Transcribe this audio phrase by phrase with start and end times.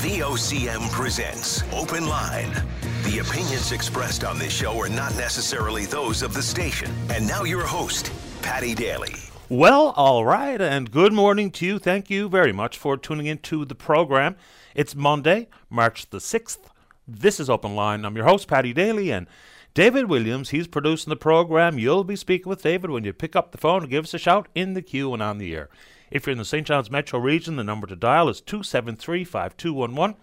[0.00, 2.50] VOCM presents Open Line.
[3.02, 6.90] The opinions expressed on this show are not necessarily those of the station.
[7.10, 8.10] And now your host,
[8.40, 9.14] Patty Daly.
[9.50, 11.78] Well, all right, and good morning to you.
[11.78, 14.36] Thank you very much for tuning into the program.
[14.74, 16.60] It's Monday, March the 6th.
[17.06, 18.06] This is Open Line.
[18.06, 19.26] I'm your host, Patty Daly, and
[19.72, 21.78] David Williams, he's producing the program.
[21.78, 24.18] You'll be speaking with David when you pick up the phone and give us a
[24.18, 25.68] shout in the queue and on the air.
[26.10, 26.66] If you're in the St.
[26.66, 30.16] John's metro region, the number to dial is 273 5211,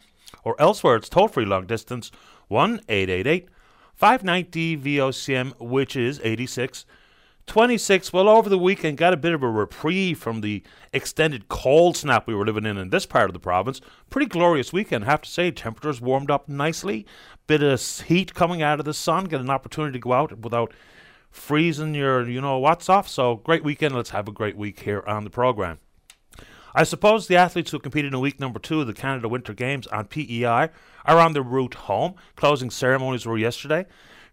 [0.44, 2.12] or elsewhere it's toll free long distance
[2.50, 3.48] 1 888
[3.96, 6.86] 590 VOCM, which is 86
[7.48, 8.12] 26.
[8.12, 10.62] Well, over the weekend, got a bit of a reprieve from the
[10.94, 13.82] extended cold snap we were living in in this part of the province.
[14.10, 15.50] Pretty glorious weekend, have to say.
[15.50, 17.06] Temperatures warmed up nicely.
[17.48, 19.26] Bit of heat coming out of the sun.
[19.26, 20.74] Get an opportunity to go out without
[21.32, 23.08] freezing your, you know, what's off.
[23.08, 23.96] So, great weekend.
[23.96, 25.80] Let's have a great week here on the program.
[26.76, 29.88] I suppose the athletes who competed in week number two of the Canada Winter Games
[29.88, 30.70] on PEI
[31.06, 32.16] are on their route home.
[32.36, 33.88] Closing ceremonies were yesterday.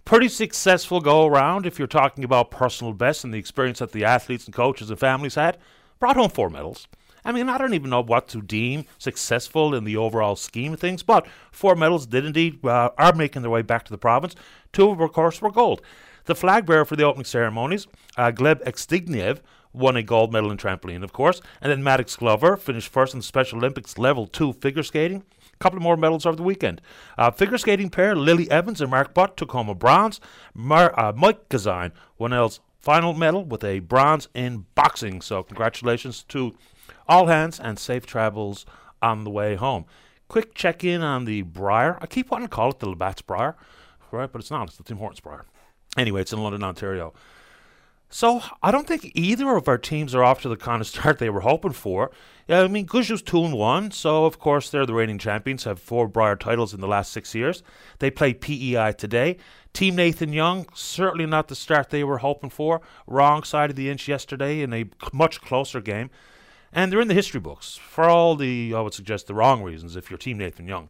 [0.04, 4.04] Pretty successful go around if you're talking about personal best and the experience that the
[4.04, 5.56] athletes and coaches and families had.
[5.98, 6.86] Brought home four medals.
[7.24, 10.80] I mean, I don't even know what to deem successful in the overall scheme of
[10.80, 14.34] things, but four medals did indeed uh, are making their way back to the province.
[14.74, 15.80] Two of, of course, were gold.
[16.26, 17.86] The flag bearer for the opening ceremonies,
[18.18, 19.40] uh, Gleb Ekstigniev,
[19.72, 23.20] won a gold medal in trampoline, of course, and then Maddox Glover finished first in
[23.20, 25.24] the Special Olympics level two figure skating.
[25.54, 26.80] A couple more medals over the weekend.
[27.16, 30.20] Uh, figure skating pair Lily Evans and Mark Butt took home a bronze.
[30.52, 35.20] Mar- uh, Mike Kazine won else final medal with a bronze in boxing.
[35.22, 36.54] So congratulations to
[37.08, 38.66] all hands and safe travels
[39.00, 39.86] on the way home.
[40.28, 41.98] Quick check in on the Brier.
[42.00, 43.56] I keep wanting to call it the Labatt's Brier,
[44.10, 44.30] right?
[44.30, 44.68] But it's not.
[44.68, 45.44] It's the Tim Hortons Brier.
[45.96, 47.14] Anyway, it's in London, Ontario.
[48.14, 51.18] So I don't think either of our teams are off to the kind of start
[51.18, 52.12] they were hoping for.
[52.48, 55.64] I mean, Gushue's two and one, so of course they're the reigning champions.
[55.64, 57.64] Have four Brier titles in the last six years.
[57.98, 59.36] They play PEI today.
[59.72, 62.80] Team Nathan Young certainly not the start they were hoping for.
[63.08, 66.08] Wrong side of the inch yesterday in a much closer game,
[66.72, 69.96] and they're in the history books for all the I would suggest the wrong reasons
[69.96, 70.88] if you're Team Nathan Young.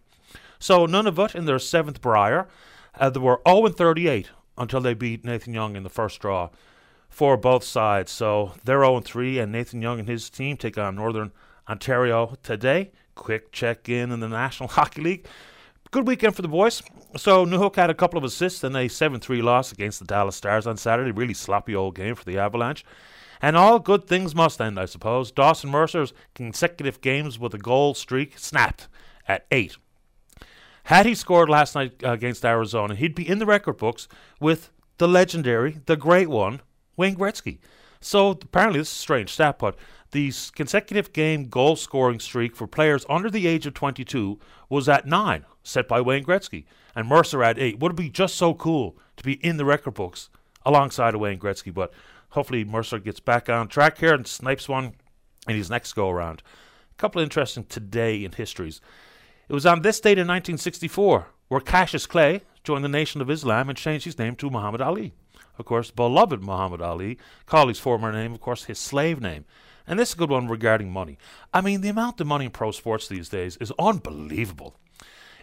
[0.58, 2.48] So none of Nunavut in their seventh Brier,
[2.96, 6.50] uh, they were 0 and 38 until they beat Nathan Young in the first draw
[7.14, 8.10] for both sides.
[8.10, 11.30] So they're 0 3, and Nathan Young and his team take on Northern
[11.68, 12.90] Ontario today.
[13.14, 15.26] Quick check in in the National Hockey League.
[15.92, 16.82] Good weekend for the boys.
[17.16, 20.34] So Newhook had a couple of assists and a 7 3 loss against the Dallas
[20.34, 21.12] Stars on Saturday.
[21.12, 22.84] Really sloppy old game for the Avalanche.
[23.40, 25.30] And all good things must end, I suppose.
[25.30, 28.88] Dawson Mercer's consecutive games with a goal streak snapped
[29.28, 29.76] at eight.
[30.84, 34.08] Had he scored last night uh, against Arizona, he'd be in the record books
[34.40, 36.60] with the legendary, the great one,
[36.96, 37.58] Wayne Gretzky.
[38.00, 39.76] So apparently, this is strange stat, but
[40.10, 44.38] the consecutive game goal scoring streak for players under the age of 22
[44.68, 47.78] was at nine, set by Wayne Gretzky, and Mercer at eight.
[47.78, 50.28] Would it be just so cool to be in the record books
[50.66, 51.72] alongside of Wayne Gretzky?
[51.72, 51.92] But
[52.30, 54.92] hopefully, Mercer gets back on track here and snipes one
[55.48, 56.42] in his next go around.
[56.92, 58.80] A couple of interesting today in histories.
[59.48, 63.68] It was on this date in 1964 where Cassius Clay joined the Nation of Islam
[63.68, 65.14] and changed his name to Muhammad Ali
[65.58, 67.18] of course, beloved Muhammad Ali,
[67.66, 69.44] his former name, of course, his slave name.
[69.86, 71.18] And this is a good one regarding money.
[71.52, 74.76] I mean, the amount of money in pro sports these days is unbelievable.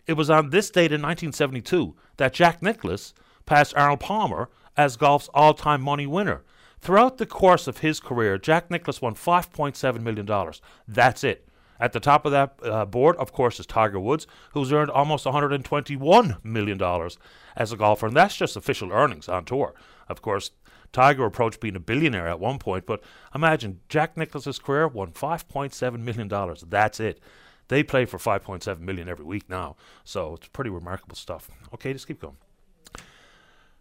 [0.07, 3.13] It was on this date in 1972 that Jack Nicklaus
[3.45, 6.43] passed Arnold Palmer as golf's all time money winner.
[6.79, 10.51] Throughout the course of his career, Jack Nicklaus won $5.7 million.
[10.87, 11.47] That's it.
[11.81, 15.25] At the top of that uh, board, of course, is Tiger Woods, who's earned almost
[15.25, 17.09] $121 million
[17.57, 19.73] as a golfer, and that's just official earnings on tour.
[20.07, 20.51] Of course,
[20.93, 23.01] Tiger approached being a billionaire at one point, but
[23.33, 26.29] imagine Jack Nicklaus's career won $5.7 million.
[26.69, 27.19] That's it.
[27.67, 31.49] They play for 5.7 million every week now, so it's pretty remarkable stuff.
[31.73, 32.37] Okay, just keep going.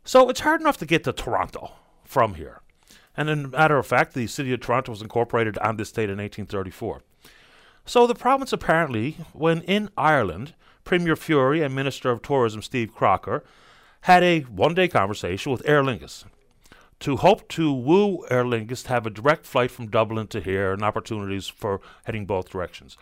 [0.05, 1.73] So it's hard enough to get to Toronto
[2.05, 2.63] from here.
[3.15, 6.17] And in matter of fact, the city of Toronto was incorporated on this date in
[6.17, 7.03] 1834.
[7.85, 10.55] So the province apparently, when in Ireland,
[10.85, 13.43] Premier Furey and Minister of Tourism Steve Crocker
[14.03, 16.25] had a one day conversation with Aer Lingus
[17.01, 20.73] to hope to woo Aer Lingus to have a direct flight from Dublin to here
[20.73, 22.97] and opportunities for heading both directions.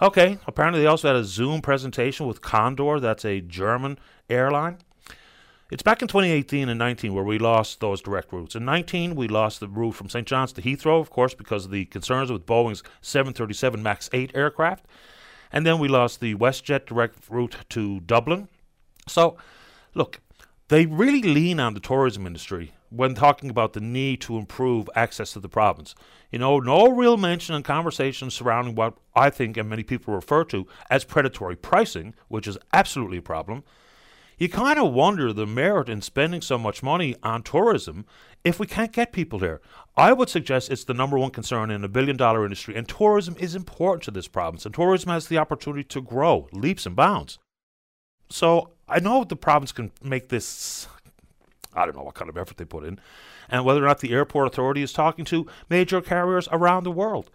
[0.00, 3.98] Okay, apparently they also had a Zoom presentation with Condor, that's a German
[4.28, 4.78] airline.
[5.72, 8.54] It's back in 2018 and 19 where we lost those direct routes.
[8.54, 10.26] In 19, we lost the route from St.
[10.26, 14.84] John's to Heathrow, of course, because of the concerns with Boeing's 737 MAX 8 aircraft.
[15.50, 18.48] And then we lost the WestJet direct route to Dublin.
[19.08, 19.38] So,
[19.94, 20.20] look,
[20.68, 25.32] they really lean on the tourism industry when talking about the need to improve access
[25.32, 25.94] to the province.
[26.30, 30.44] You know, no real mention and conversation surrounding what I think and many people refer
[30.44, 33.64] to as predatory pricing, which is absolutely a problem.
[34.42, 38.04] You kind of wonder the merit in spending so much money on tourism
[38.42, 39.60] if we can't get people here.
[39.96, 43.36] I would suggest it's the number one concern in a billion dollar industry, and tourism
[43.38, 47.38] is important to this province, and tourism has the opportunity to grow leaps and bounds.
[48.30, 50.88] So I know the province can make this
[51.72, 52.98] I don't know what kind of effort they put in,
[53.48, 57.30] and whether or not the airport authority is talking to major carriers around the world.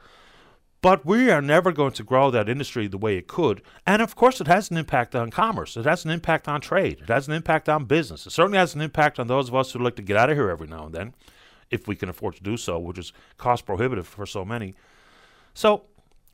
[0.82, 3.64] But we are never going to grow that industry the way it could.
[3.86, 5.76] And of course, it has an impact on commerce.
[5.76, 7.00] It has an impact on trade.
[7.02, 8.28] It has an impact on business.
[8.28, 10.38] It certainly has an impact on those of us who like to get out of
[10.38, 11.16] here every now and then,
[11.72, 14.76] if we can afford to do so, which is cost prohibitive for so many.
[15.54, 15.86] So,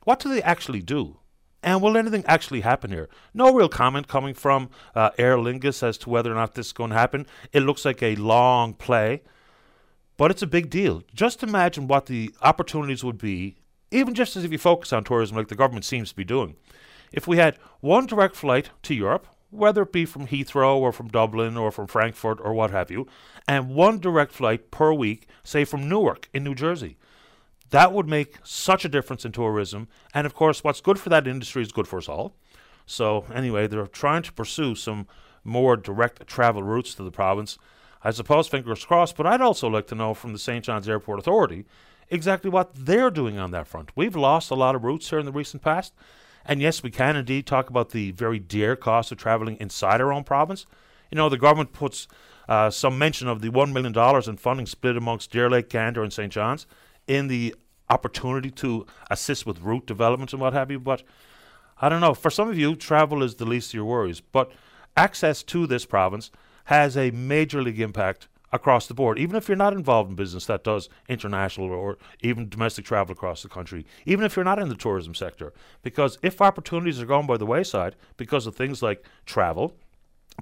[0.04, 1.16] what do they actually do?
[1.62, 3.08] And will anything actually happen here?
[3.32, 6.72] No real comment coming from uh, Aer Lingus as to whether or not this is
[6.72, 7.26] going to happen.
[7.54, 9.22] It looks like a long play,
[10.18, 11.02] but it's a big deal.
[11.14, 13.56] Just imagine what the opportunities would be,
[13.94, 16.56] even just as if you focus on tourism like the government seems to be doing.
[17.12, 21.08] If we had one direct flight to Europe, whether it be from Heathrow or from
[21.08, 23.06] Dublin or from Frankfurt or what have you,
[23.46, 26.96] and one direct flight per week, say from Newark in New Jersey.
[27.70, 29.88] That would make such a difference in tourism.
[30.12, 32.34] And of course, what's good for that industry is good for us all.
[32.86, 35.06] So, anyway, they're trying to pursue some
[35.44, 37.58] more direct travel routes to the province.
[38.02, 40.64] I suppose, fingers crossed, but I'd also like to know from the St.
[40.64, 41.64] John's Airport Authority
[42.10, 43.90] exactly what they're doing on that front.
[43.94, 45.92] We've lost a lot of routes here in the recent past.
[46.46, 50.12] And yes, we can indeed talk about the very dear cost of traveling inside our
[50.12, 50.66] own province.
[51.10, 52.06] You know, the government puts
[52.48, 56.12] uh, some mention of the $1 million in funding split amongst Deer Lake, Gander, and
[56.12, 56.32] St.
[56.32, 56.66] John's
[57.06, 57.54] in the
[57.88, 60.78] opportunity to assist with route development and what have you.
[60.78, 61.02] But
[61.80, 62.14] I don't know.
[62.14, 64.20] For some of you, travel is the least of your worries.
[64.20, 64.52] But
[64.96, 66.30] access to this province
[66.64, 69.18] has a major league impact across the board.
[69.18, 73.42] Even if you're not involved in business that does international or even domestic travel across
[73.42, 75.52] the country, even if you're not in the tourism sector.
[75.82, 79.74] Because if opportunities are going by the wayside because of things like travel,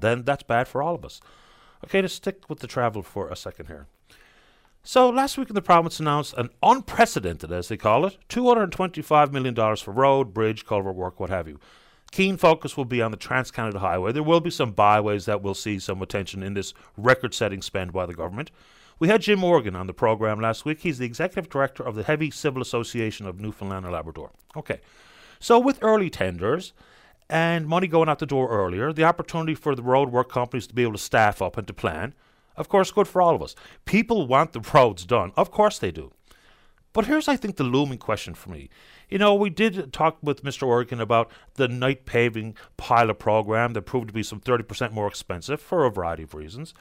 [0.01, 1.21] then that's bad for all of us.
[1.85, 3.87] Okay, to stick with the travel for a second here.
[4.85, 9.77] So last week, in the province announced an unprecedented, as they call it, $225 million
[9.77, 11.59] for road, bridge, culvert work, what have you.
[12.13, 14.13] Keen focus will be on the Trans Canada Highway.
[14.13, 17.93] There will be some byways that will see some attention in this record setting spend
[17.93, 18.51] by the government.
[18.99, 20.81] We had Jim Morgan on the program last week.
[20.81, 24.31] He's the executive director of the Heavy Civil Association of Newfoundland and Labrador.
[24.55, 24.81] Okay,
[25.41, 26.75] so with early tenders
[27.31, 30.75] and money going out the door earlier, the opportunity for the road work companies to
[30.75, 32.15] be able to staff up and to plan,
[32.57, 33.55] of course, good for all of us.
[33.87, 35.33] People want the roads done.
[35.35, 36.13] Of course they do.
[36.93, 38.69] But here's, I think, the looming question for me.
[39.13, 40.63] You know, we did talk with Mr.
[40.63, 45.61] Morgan about the night paving pilot program that proved to be some 30% more expensive
[45.61, 46.73] for a variety of reasons.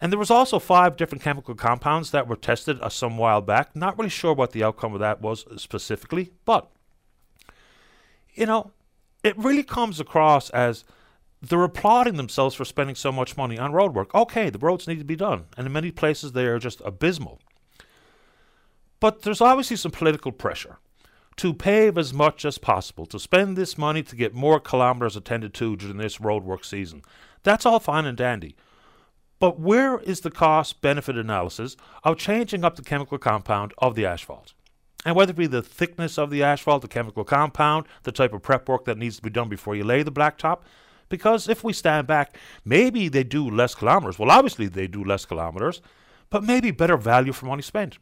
[0.00, 3.76] And there was also five different chemical compounds that were tested uh, some while back.
[3.76, 6.72] Not really sure what the outcome of that was specifically, but
[8.34, 8.72] you know,
[9.22, 10.84] it really comes across as
[11.40, 14.12] they're applauding themselves for spending so much money on road work.
[14.12, 17.38] Okay, the roads need to be done, and in many places they are just abysmal.
[18.98, 20.78] But there's obviously some political pressure
[21.38, 25.54] to pave as much as possible, to spend this money to get more kilometres attended
[25.54, 27.02] to during this roadwork season.
[27.42, 28.56] That's all fine and dandy.
[29.38, 34.04] But where is the cost benefit analysis of changing up the chemical compound of the
[34.04, 34.52] asphalt?
[35.04, 38.42] And whether it be the thickness of the asphalt, the chemical compound, the type of
[38.42, 40.62] prep work that needs to be done before you lay the blacktop,
[41.08, 44.18] because if we stand back, maybe they do less kilometers.
[44.18, 45.80] Well, obviously they do less kilometers,
[46.30, 47.98] but maybe better value for money spent.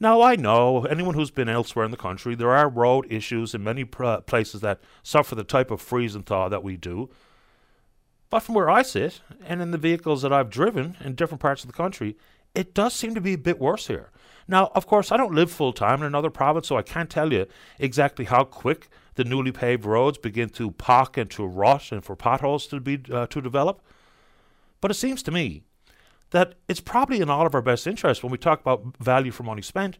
[0.00, 3.64] Now, I know anyone who's been elsewhere in the country, there are road issues in
[3.64, 7.10] many pr- places that suffer the type of freeze and thaw that we do.
[8.30, 11.64] But from where I sit, and in the vehicles that I've driven in different parts
[11.64, 12.16] of the country,
[12.54, 14.10] it does seem to be a bit worse here.
[14.46, 17.32] Now, of course, I don't live full time in another province, so I can't tell
[17.32, 17.46] you
[17.78, 22.14] exactly how quick the newly paved roads begin to pock and to rot and for
[22.14, 23.82] potholes to be uh, to develop.
[24.80, 25.64] But it seems to me
[26.30, 29.42] that it's probably in all of our best interest when we talk about value for
[29.42, 29.98] money spent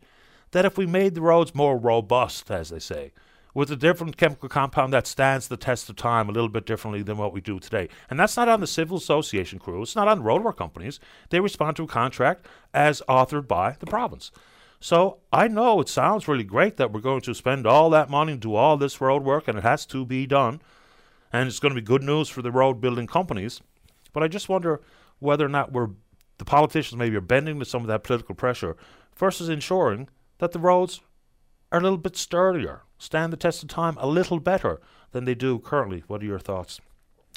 [0.50, 3.12] that if we made the roads more robust, as they say,
[3.54, 7.02] with a different chemical compound that stands the test of time a little bit differently
[7.02, 7.88] than what we do today.
[8.08, 11.00] And that's not on the civil association crew, it's not on roadwork companies.
[11.30, 14.30] They respond to a contract as authored by the province.
[14.80, 18.32] So I know it sounds really great that we're going to spend all that money
[18.32, 20.61] and do all this road work, and it has to be done.
[21.32, 23.61] And it's going to be good news for the road building companies.
[24.12, 24.80] But I just wonder
[25.18, 25.90] whether or not we're
[26.38, 28.76] the politicians maybe are bending to some of that political pressure
[29.16, 31.00] versus ensuring that the roads
[31.71, 34.80] are a little bit sturdier, stand the test of time a little better
[35.12, 36.04] than they do currently.
[36.07, 36.80] What are your thoughts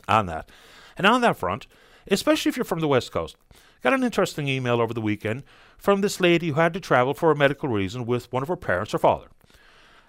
[0.07, 0.49] on that?
[0.97, 1.67] And on that front,
[2.07, 3.35] especially if you're from the West Coast.
[3.83, 5.43] Got an interesting email over the weekend
[5.77, 8.55] from this lady who had to travel for a medical reason with one of her
[8.55, 9.27] parents, her father.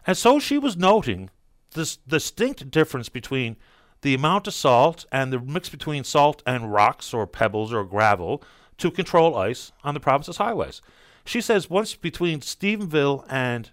[0.07, 1.31] And so she was noting
[1.73, 3.57] this distinct difference between
[4.03, 8.43] the amount of salt and the mix between salt and rocks or pebbles or gravel
[8.83, 10.83] to control ice on the province's highways.
[11.25, 13.71] She says once between Stephenville and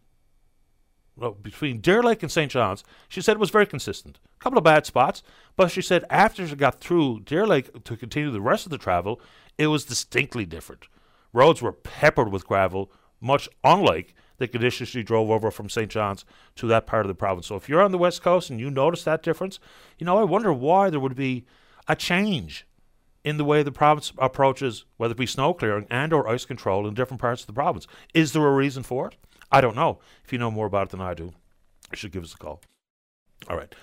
[1.15, 2.51] well, between Deer Lake and St.
[2.51, 4.19] John's, she said it was very consistent.
[4.39, 5.23] A couple of bad spots,
[5.57, 8.77] but she said after she got through Deer Lake to continue the rest of the
[8.77, 9.19] travel,
[9.57, 10.87] it was distinctly different.
[11.33, 15.89] Roads were peppered with gravel, much unlike the conditions she drove over from St.
[15.89, 16.23] John's
[16.55, 17.47] to that part of the province.
[17.47, 19.59] So if you're on the West Coast and you notice that difference,
[19.97, 21.47] you know, I wonder why there would be
[21.87, 22.67] a change
[23.23, 26.87] in the way the province approaches whether it be snow clearing and or ice control
[26.87, 27.87] in different parts of the province.
[28.13, 29.15] Is there a reason for it?
[29.51, 29.99] I don't know.
[30.23, 31.33] If you know more about it than I do,
[31.91, 32.61] you should give us a call.
[33.49, 33.73] All right.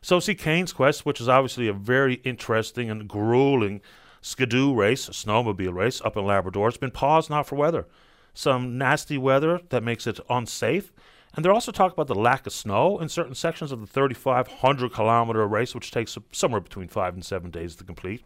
[0.00, 3.80] So see Cain's Quest, which is obviously a very interesting and grueling
[4.20, 6.68] skidoo race, a snowmobile race up in Labrador.
[6.68, 7.86] It's been paused now for weather.
[8.34, 10.92] Some nasty weather that makes it unsafe.
[11.34, 14.92] And they're also talking about the lack of snow in certain sections of the 3,500
[14.92, 18.24] kilometer race, which takes somewhere between five and seven days to complete.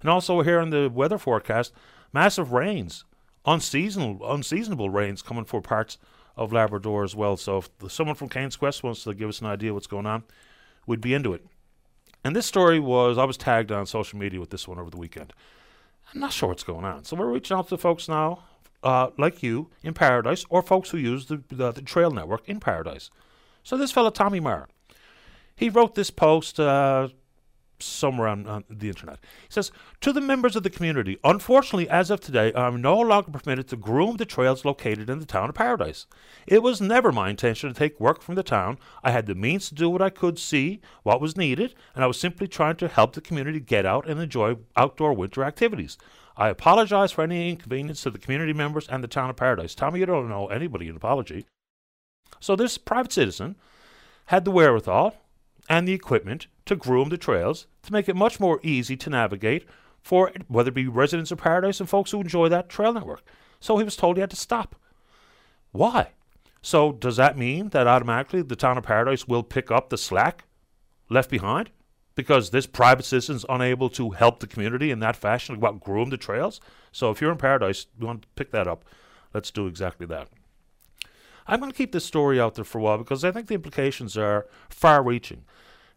[0.00, 1.72] And also here in the weather forecast,
[2.12, 3.04] massive rains,
[3.44, 5.98] unseasonable, unseasonable rains coming for parts
[6.36, 7.36] of Labrador as well.
[7.36, 10.24] So if someone from Cain's Quest wants to give us an idea what's going on,
[10.86, 11.44] we'd be into it.
[12.24, 14.96] And this story was, I was tagged on social media with this one over the
[14.96, 15.32] weekend.
[16.12, 17.04] I'm not sure what's going on.
[17.04, 18.40] So we're reaching out to folks now,
[18.82, 22.60] uh, like you, in Paradise, or folks who use the, the, the, trail network in
[22.60, 23.10] Paradise.
[23.62, 24.68] So this fellow, Tommy Marr,
[25.54, 27.08] he wrote this post uh,
[27.78, 29.18] somewhere on, on, the internet.
[29.48, 32.98] He says, To the members of the community, unfortunately, as of today, I am no
[32.98, 36.06] longer permitted to groom the trails located in the town of Paradise.
[36.46, 38.78] It was never my intention to take work from the town.
[39.02, 42.06] I had the means to do what I could see, what was needed, and I
[42.06, 45.98] was simply trying to help the community get out and enjoy outdoor winter activities.
[46.36, 49.74] I apologize for any inconvenience to the community members and the town of Paradise.
[49.74, 51.46] Tommy, you don't know anybody an apology.
[52.40, 53.56] So this private citizen
[54.26, 55.16] had the wherewithal
[55.68, 59.66] and the equipment to groom the trails to make it much more easy to navigate
[60.02, 63.22] for whether it be residents of paradise and folks who enjoy that trail network.
[63.58, 64.76] So he was told he had to stop.
[65.72, 66.12] Why?
[66.62, 70.44] So does that mean that automatically the town of paradise will pick up the slack
[71.08, 71.70] left behind?
[72.14, 76.10] Because this private citizen is unable to help the community in that fashion, about groom
[76.10, 76.60] the trails.
[76.92, 78.84] So if you're in paradise, you want to pick that up.
[79.34, 80.28] Let's do exactly that.
[81.46, 83.54] I'm going to keep this story out there for a while because I think the
[83.54, 85.44] implications are far reaching.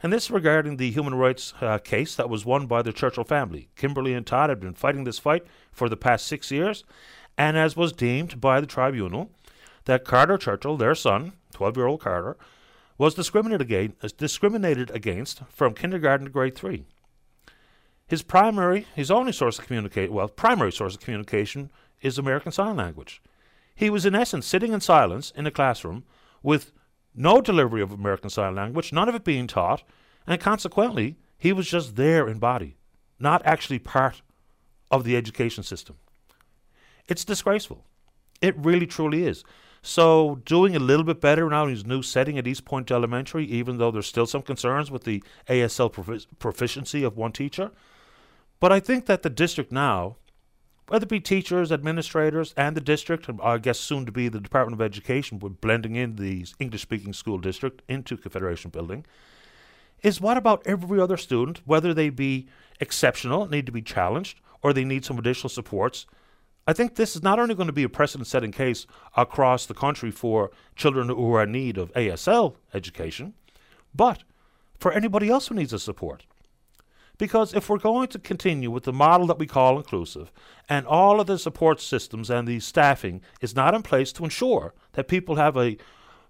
[0.02, 3.70] And this regarding the human rights uh, case that was won by the Churchill family.
[3.76, 6.86] Kimberly and Todd had been fighting this fight for the past six years,
[7.38, 9.30] and as was deemed by the tribunal,
[9.86, 12.38] that Carter Churchill, their son, 12 year old Carter,
[12.98, 16.86] was discriminated against, uh, discriminated against from kindergarten to grade three.
[18.08, 22.76] His primary, his only source of communication, well, primary source of communication is American Sign
[22.76, 23.22] Language.
[23.76, 26.04] He was in essence sitting in silence in a classroom
[26.44, 26.72] with
[27.20, 29.84] no delivery of American Sign Language, none of it being taught,
[30.26, 32.78] and consequently, he was just there in body,
[33.20, 34.22] not actually part
[34.90, 35.98] of the education system.
[37.10, 37.84] It's disgraceful.
[38.42, 39.44] It really truly is.
[39.82, 43.46] So, doing a little bit better now in his new setting at East Point Elementary,
[43.46, 47.72] even though there's still some concerns with the ASL profi- proficiency of one teacher.
[48.60, 50.18] But I think that the district now
[50.90, 54.40] whether it be teachers, administrators, and the district, and I guess soon to be the
[54.40, 59.06] Department of Education, with blending in the English speaking school district into Confederation Building,
[60.02, 62.48] is what about every other student, whether they be
[62.80, 66.08] exceptional, need to be challenged, or they need some additional supports?
[66.66, 69.76] I think this is not only going to be a precedent setting case across the
[69.76, 73.36] country for children who are in need of ASL education,
[73.94, 74.24] but
[74.80, 76.26] for anybody else who needs a support.
[77.20, 80.32] Because if we're going to continue with the model that we call inclusive,
[80.68, 84.74] and all of the support systems and the staffing is not in place to ensure
[84.94, 85.78] that people have a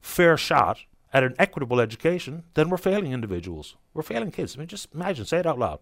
[0.01, 0.79] fair shot
[1.13, 3.75] at an equitable education, then we're failing individuals.
[3.93, 4.55] We're failing kids.
[4.55, 5.79] I mean, just imagine, say it out loud.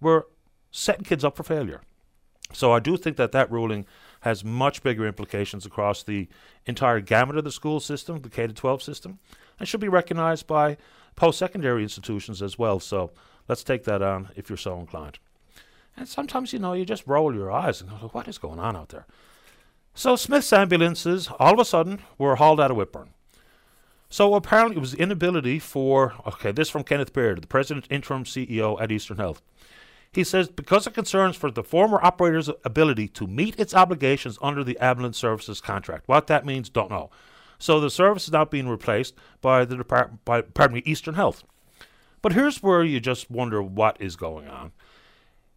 [0.00, 0.24] We're
[0.72, 1.80] setting kids up for failure.
[2.52, 3.86] So I do think that that ruling
[4.22, 6.28] has much bigger implications across the
[6.66, 9.20] entire gamut of the school system, the K 12 system,
[9.58, 10.76] and should be recognized by
[11.14, 12.80] post secondary institutions as well.
[12.80, 13.12] So
[13.52, 15.18] Let's take that on if you're so inclined.
[15.94, 18.74] And sometimes, you know, you just roll your eyes and go, what is going on
[18.74, 19.04] out there?
[19.92, 23.10] So Smith's ambulances all of a sudden were hauled out of Whitbourne.
[24.08, 28.80] So apparently it was inability for, okay, this from Kenneth Baird, the president interim CEO
[28.80, 29.42] at Eastern Health.
[30.10, 34.64] He says because of concerns for the former operator's ability to meet its obligations under
[34.64, 36.08] the ambulance services contract.
[36.08, 37.10] What that means, don't know.
[37.58, 41.44] So the service is now being replaced by the department, by, pardon me, Eastern Health.
[42.22, 44.72] But here's where you just wonder what is going on.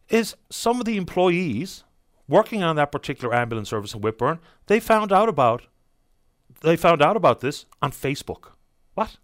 [0.09, 1.83] is some of the employees
[2.27, 5.63] working on that particular ambulance service in Whitbourne, they found out about
[6.61, 8.51] they found out about this on Facebook.
[8.93, 9.17] What?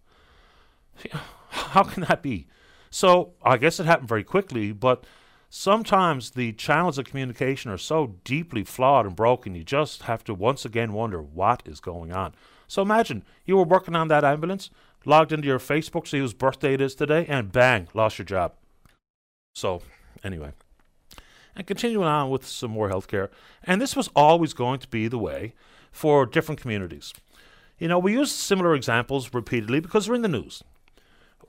[1.49, 2.47] How can that be?
[2.89, 5.05] So I guess it happened very quickly, but
[5.49, 10.33] sometimes the channels of communication are so deeply flawed and broken, you just have to
[10.33, 12.35] once again wonder what is going on.
[12.67, 14.69] So imagine you were working on that ambulance,
[15.05, 18.53] logged into your Facebook, see whose birthday it is today, and bang, lost your job.
[19.55, 19.81] So,
[20.23, 20.51] anyway.
[21.55, 23.29] And continuing on with some more healthcare,
[23.63, 25.53] and this was always going to be the way
[25.91, 27.13] for different communities.
[27.77, 30.63] You know, we use similar examples repeatedly because they're in the news.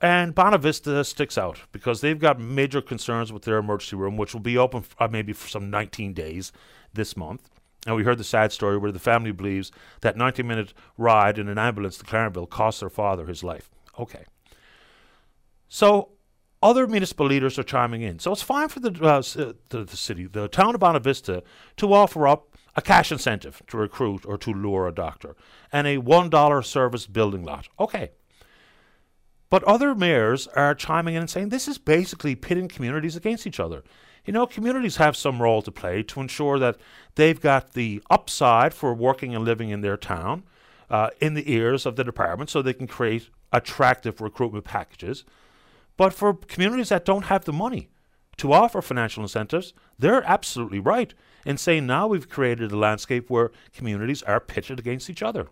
[0.01, 4.41] And Bonavista sticks out because they've got major concerns with their emergency room, which will
[4.41, 6.51] be open f- uh, maybe for some 19 days
[6.93, 7.49] this month.
[7.85, 9.71] And we heard the sad story where the family believes
[10.01, 13.69] that 90 minute ride in an ambulance to Clarenville cost their father his life.
[13.99, 14.25] Okay.
[15.67, 16.09] So
[16.61, 18.19] other municipal leaders are chiming in.
[18.19, 21.43] So it's fine for the, uh, uh, the, the, city, the town of Bonavista,
[21.77, 25.35] to offer up a cash incentive to recruit or to lure a doctor
[25.71, 27.67] and a $1 service building lot.
[27.79, 28.11] Okay.
[29.49, 33.59] But other mayors are chiming in and saying this is basically pitting communities against each
[33.59, 33.83] other.
[34.25, 36.77] You know, communities have some role to play to ensure that
[37.15, 40.43] they've got the upside for working and living in their town
[40.89, 45.25] uh, in the ears of the department so they can create attractive recruitment packages.
[45.97, 47.89] But for communities that don't have the money
[48.37, 51.13] to offer financial incentives, they're absolutely right
[51.45, 55.47] in saying now we've created a landscape where communities are pitted against each other.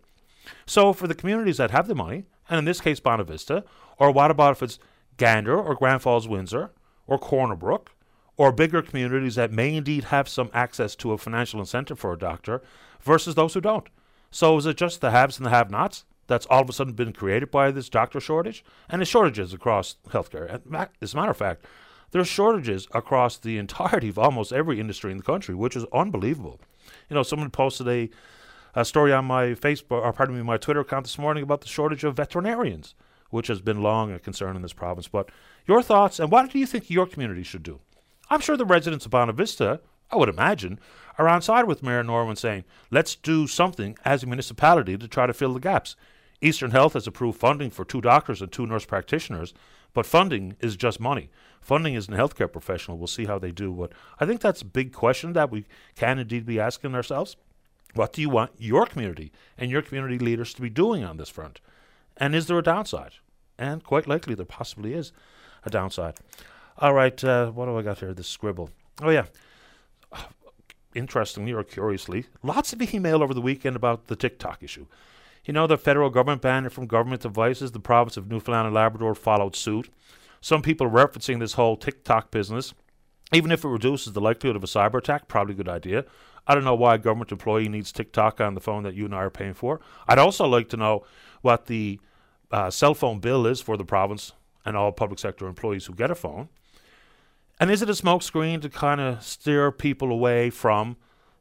[0.65, 3.63] So for the communities that have the money, and in this case Bonavista,
[3.99, 4.79] or what about if it's
[5.17, 6.71] Gander or Grand Falls Windsor
[7.05, 7.91] or Corner Brook
[8.41, 12.17] or bigger communities that may indeed have some access to a financial incentive for a
[12.17, 12.59] doctor
[12.99, 13.87] versus those who don't?
[14.31, 16.93] So is it just the haves and the have nots that's all of a sudden
[16.93, 18.65] been created by this doctor shortage?
[18.89, 20.59] And the shortages across healthcare.
[20.99, 21.67] As a matter of fact,
[22.09, 26.59] there's shortages across the entirety of almost every industry in the country, which is unbelievable.
[27.11, 28.09] You know, someone posted a,
[28.73, 31.67] a story on my Facebook, or pardon me, my Twitter account this morning about the
[31.67, 32.95] shortage of veterinarians
[33.29, 35.07] which has been long a concern in this province.
[35.07, 35.29] But
[35.65, 37.79] your thoughts and what do you think your community should do?
[38.31, 40.79] I'm sure the residents of Bonavista, I would imagine,
[41.17, 45.27] are on side with Mayor Norman saying, let's do something as a municipality to try
[45.27, 45.97] to fill the gaps.
[46.39, 49.53] Eastern Health has approved funding for two doctors and two nurse practitioners,
[49.93, 51.29] but funding is just money.
[51.59, 52.97] Funding is a healthcare professional.
[52.97, 53.73] We'll see how they do.
[53.73, 57.35] But I think that's a big question that we can indeed be asking ourselves.
[57.95, 61.27] What do you want your community and your community leaders to be doing on this
[61.27, 61.59] front?
[62.15, 63.15] And is there a downside?
[63.57, 65.11] And quite likely there possibly is
[65.65, 66.15] a downside.
[66.81, 68.11] All right, uh, what do I got here?
[68.11, 68.71] This scribble.
[69.03, 69.25] Oh, yeah.
[70.95, 74.87] Interestingly or curiously, lots of email over the weekend about the TikTok issue.
[75.45, 77.71] You know, the federal government banned it from government devices.
[77.71, 79.91] The province of Newfoundland and Labrador followed suit.
[80.41, 82.73] Some people referencing this whole TikTok business.
[83.31, 86.05] Even if it reduces the likelihood of a cyber attack, probably a good idea.
[86.47, 89.13] I don't know why a government employee needs TikTok on the phone that you and
[89.13, 89.79] I are paying for.
[90.07, 91.05] I'd also like to know
[91.43, 91.99] what the
[92.49, 94.33] uh, cell phone bill is for the province
[94.65, 96.49] and all public sector employees who get a phone.
[97.61, 100.97] And is it a smokescreen to kind of steer people away from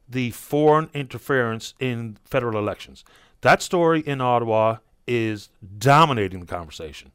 [0.07, 3.03] the foreign interference in federal elections?
[3.41, 7.11] That story in Ottawa is dominating the conversation.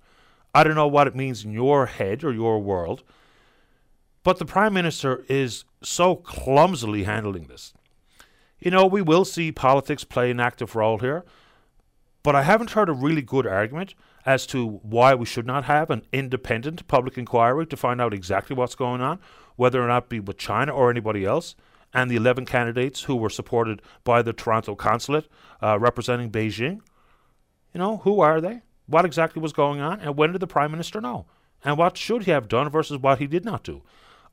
[0.53, 3.05] I don't know what it means in your head or your world,
[4.25, 7.75] but the Prime Minister is so clumsily handling this.
[8.59, 11.25] You know, we will see politics play an active role here.
[12.25, 13.95] But I haven't heard a really good argument
[14.27, 18.57] as to why we should not have an independent public inquiry to find out exactly
[18.57, 19.21] what's going on,
[19.55, 21.55] whether or not be with China or anybody else,
[21.95, 25.29] and the 11 candidates who were supported by the Toronto consulate
[25.63, 26.81] uh, representing Beijing.
[27.73, 28.63] You know, who are they?
[28.87, 30.01] What exactly was going on?
[30.01, 31.27] And when did the Prime Minister know?
[31.65, 33.83] And what should he have done versus what he did not do?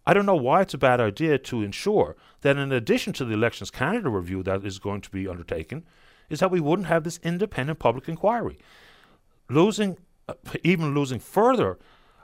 [0.05, 3.33] I don't know why it's a bad idea to ensure that, in addition to the
[3.33, 5.85] Elections Canada review that is going to be undertaken,
[6.29, 8.57] is that we wouldn't have this independent public inquiry.
[9.49, 11.77] Losing, uh, even losing further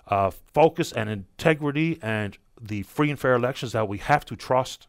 [0.08, 4.88] uh, focus and integrity and the free and fair elections that we have to trust.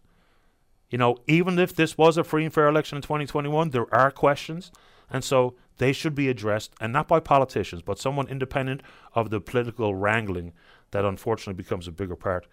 [0.88, 4.10] You know, even if this was a free and fair election in 2021, there are
[4.10, 4.72] questions.
[5.08, 8.82] And so they should be addressed, and not by politicians, but someone independent
[9.14, 10.52] of the political wrangling
[10.90, 12.46] that unfortunately becomes a bigger part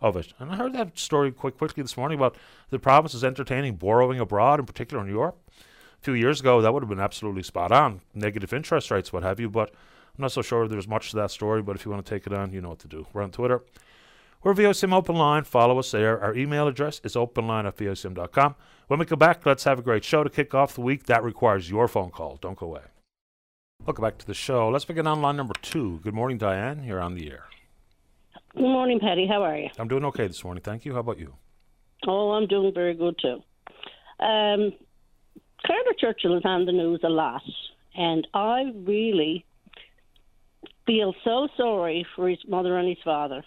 [0.00, 0.32] of it.
[0.38, 2.36] And I heard that story quite quickly this morning about
[2.70, 5.38] the provinces entertaining borrowing abroad, in particular in Europe
[6.00, 8.00] few years ago, that would have been absolutely spot on.
[8.14, 9.48] Negative interest rates, what have you.
[9.48, 11.62] But I'm not so sure there's much to that story.
[11.62, 13.06] But if you want to take it on, you know what to do.
[13.12, 13.62] We're on Twitter.
[14.42, 15.44] We're VOCM Open Line.
[15.44, 16.18] Follow us there.
[16.18, 18.54] Our email address is openline at VOCM.com.
[18.86, 21.04] When we come back, let's have a great show to kick off the week.
[21.04, 22.38] That requires your phone call.
[22.40, 22.80] Don't go away.
[23.84, 24.68] Welcome back to the show.
[24.68, 26.00] Let's begin on line number two.
[26.02, 26.84] Good morning, Diane.
[26.84, 27.44] You're on the air.
[28.54, 29.26] Good morning, Patty.
[29.26, 29.68] How are you?
[29.78, 30.62] I'm doing okay this morning.
[30.62, 30.94] Thank you.
[30.94, 31.34] How about you?
[32.06, 33.42] Oh, I'm doing very good too.
[34.24, 34.72] Um,
[35.66, 37.42] Carter Churchill is on the news a lot,
[37.94, 39.44] and I really
[40.86, 43.44] feel so sorry for his mother and his father.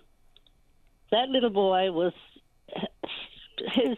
[1.11, 2.13] That little boy was
[3.73, 3.97] his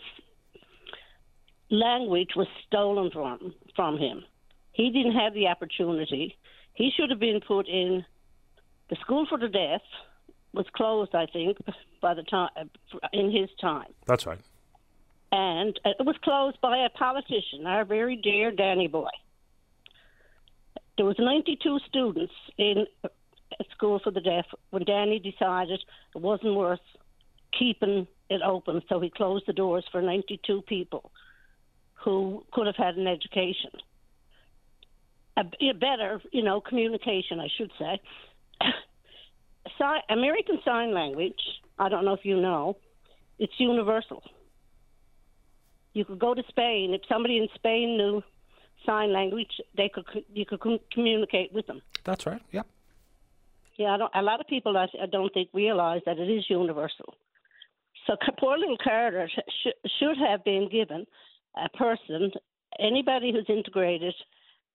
[1.69, 4.23] language was stolen from from him.
[4.71, 6.38] He didn't have the opportunity.
[6.73, 8.06] He should have been put in
[8.89, 9.82] the school for the deaf
[10.54, 11.58] was closed, I think,
[12.01, 13.93] by the time uh, in his time.
[14.06, 14.39] That's right.
[15.36, 19.10] And it was closed by a politician, our very dear Danny Boy.
[20.95, 25.82] There was 92 students in a school for the deaf when Danny decided
[26.15, 26.80] it wasn't worth
[27.60, 31.12] keeping it open, so he closed the doors for 92 people
[31.95, 33.71] who could have had an education.
[35.36, 35.43] A,
[35.74, 38.00] better, you know, communication, I should say.
[40.10, 41.41] American Sign Language,
[41.78, 42.78] I don't know if you know,
[43.38, 44.24] it's universal.
[45.95, 46.93] You could go to Spain.
[46.93, 48.21] If somebody in Spain knew
[48.86, 50.60] sign language, they could you could
[50.91, 51.81] communicate with them.
[52.03, 52.41] That's right.
[52.51, 52.67] Yep.
[53.77, 57.15] Yeah, a lot of people I don't think realize that it is universal.
[58.05, 61.05] So poor little Carter sh- should have been given
[61.58, 62.31] a person,
[62.79, 64.13] anybody who's integrated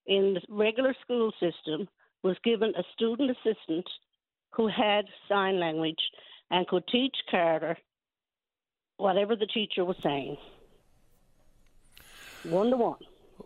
[0.06, 1.88] in the regular school system
[2.22, 3.87] was given a student assistant
[4.52, 6.00] who had sign language
[6.50, 7.76] and could teach Carter
[8.96, 10.37] whatever the teacher was saying.
[12.44, 12.96] One to one.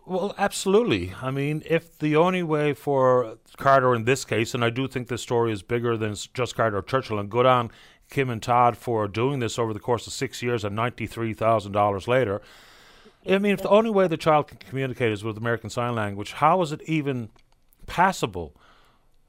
[0.05, 1.13] Well, absolutely.
[1.21, 5.07] I mean, if the only way for Carter in this case, and I do think
[5.07, 7.71] this story is bigger than just Carter Churchill, and good on
[8.09, 12.41] Kim and Todd for doing this over the course of six years and $93,000 later.
[13.27, 16.33] I mean, if the only way the child can communicate is with American Sign Language,
[16.33, 17.29] how is it even
[17.87, 18.55] passable?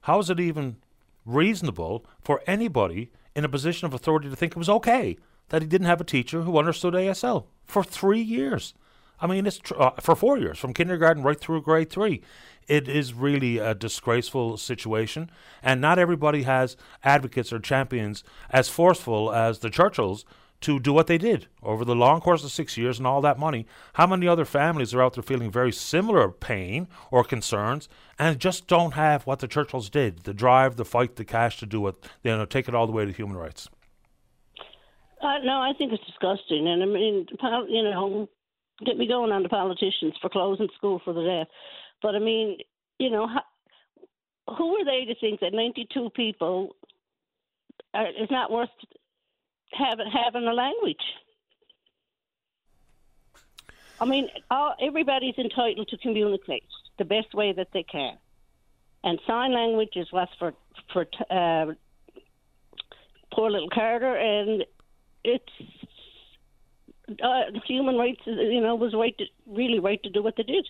[0.02, 0.76] How is it even
[1.24, 5.16] reasonable for anybody in a position of authority to think it was okay
[5.48, 8.74] that he didn't have a teacher who understood ASL for three years?
[9.20, 12.22] I mean, it's tr- uh, for four years, from kindergarten right through grade three.
[12.68, 15.30] It is really a disgraceful situation,
[15.62, 20.24] and not everybody has advocates or champions as forceful as the Churchills
[20.62, 23.38] to do what they did over the long course of six years and all that
[23.38, 23.66] money.
[23.94, 28.66] How many other families are out there feeling very similar pain or concerns and just
[28.66, 31.94] don't have what the Churchills did the drive, the fight, the cash to do it,
[32.22, 33.68] you know, take it all the way to human rights?
[35.20, 36.66] Uh, no, I think it's disgusting.
[36.68, 37.26] And I mean,
[37.68, 38.28] you know,
[38.84, 41.48] get me going on the politicians for closing school for the deaf.
[42.02, 42.58] But I mean,
[42.98, 46.76] you know, how, who are they to think that 92 people
[47.94, 48.68] are, is not worth
[49.72, 50.96] having having a language?
[53.98, 56.64] I mean, all, everybody's entitled to communicate
[56.98, 58.18] the best way that they can,
[59.04, 60.52] and sign language is what's for
[60.92, 61.72] for uh,
[63.32, 64.64] poor little Carter, and
[65.24, 65.44] it's
[67.22, 70.68] uh, human rights, you know, was right to, really right to do what they did.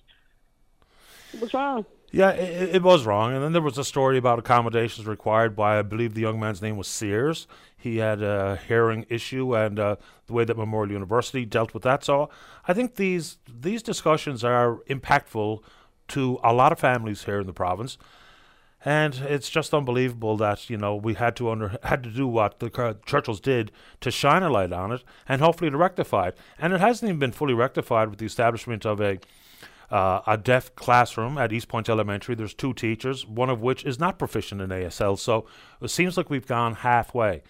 [1.33, 1.85] It was wrong.
[2.13, 3.35] Yeah, it, it, was wrong.
[3.35, 6.63] And then there was a story about accommodations required by, I believe the young man's
[6.63, 7.47] name was Sears.
[7.77, 9.97] He had a hearing issue and uh,
[10.27, 12.05] the way that Memorial University dealt with that.
[12.05, 12.31] So
[12.67, 15.61] I think these these discussions are impactful
[16.09, 17.99] to a lot of families here in the province.
[18.87, 22.61] And it's just unbelievable that you know we had to under had to do what
[22.61, 26.39] the Churchills did to shine a light on it and hopefully to rectify it.
[26.57, 29.19] And it hasn't even been fully rectified with the establishment of a
[29.91, 32.37] uh, a deaf classroom at East Point Elementary.
[32.37, 35.19] There's two teachers, one of which is not proficient in ASL.
[35.19, 35.47] So
[35.81, 37.43] it seems like we've gone halfway.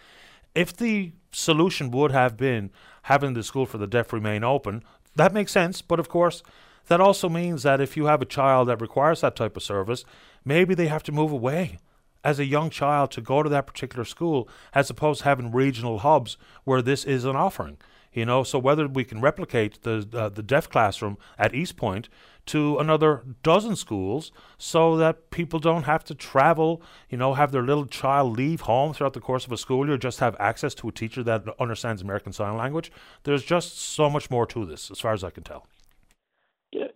[0.54, 2.70] If the solution would have been
[3.02, 4.82] having the school for the deaf remain open,
[5.16, 5.82] that makes sense.
[5.82, 6.42] But of course,
[6.88, 10.04] that also means that if you have a child that requires that type of service,
[10.44, 11.78] maybe they have to move away
[12.24, 15.98] as a young child to go to that particular school as opposed to having regional
[15.98, 17.78] hubs where this is an offering.
[18.12, 22.08] You know, so whether we can replicate the uh, the deaf classroom at East Point
[22.46, 27.62] to another dozen schools so that people don't have to travel, you know, have their
[27.62, 30.88] little child leave home throughout the course of a school year, just have access to
[30.88, 32.90] a teacher that understands American Sign Language.
[33.24, 35.66] There's just so much more to this, as far as I can tell.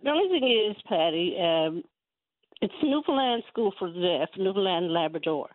[0.03, 1.83] The only thing is, Patty, um,
[2.61, 5.49] it's Newfoundland School for the Deaf, Newfoundland Labrador.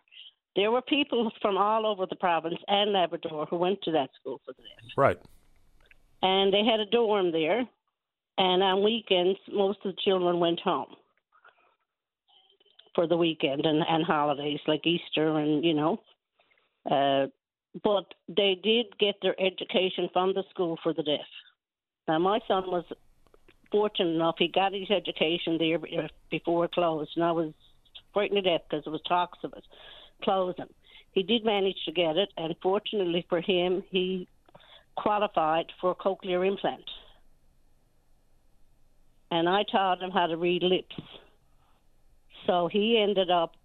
[0.55, 4.41] There were people from all over the province and Labrador who went to that school
[4.45, 4.91] for the deaf.
[4.97, 5.17] Right.
[6.21, 7.59] And they had a dorm there,
[8.37, 10.95] and on weekends, most of the children went home
[12.95, 16.01] for the weekend and, and holidays like Easter and, you know.
[16.89, 17.27] Uh,
[17.83, 21.19] but they did get their education from the school for the deaf.
[22.07, 22.85] Now, my son was
[23.71, 25.79] fortunate enough, he got his education there
[26.29, 27.53] before it closed, and I was
[28.13, 29.63] frightened to death because there was talks of it
[30.23, 30.65] closing.
[31.11, 34.27] he did manage to get it, and fortunately for him, he
[34.95, 36.83] qualified for a cochlear implant.
[39.29, 40.95] And I taught him how to read lips.
[42.45, 43.55] So he ended up,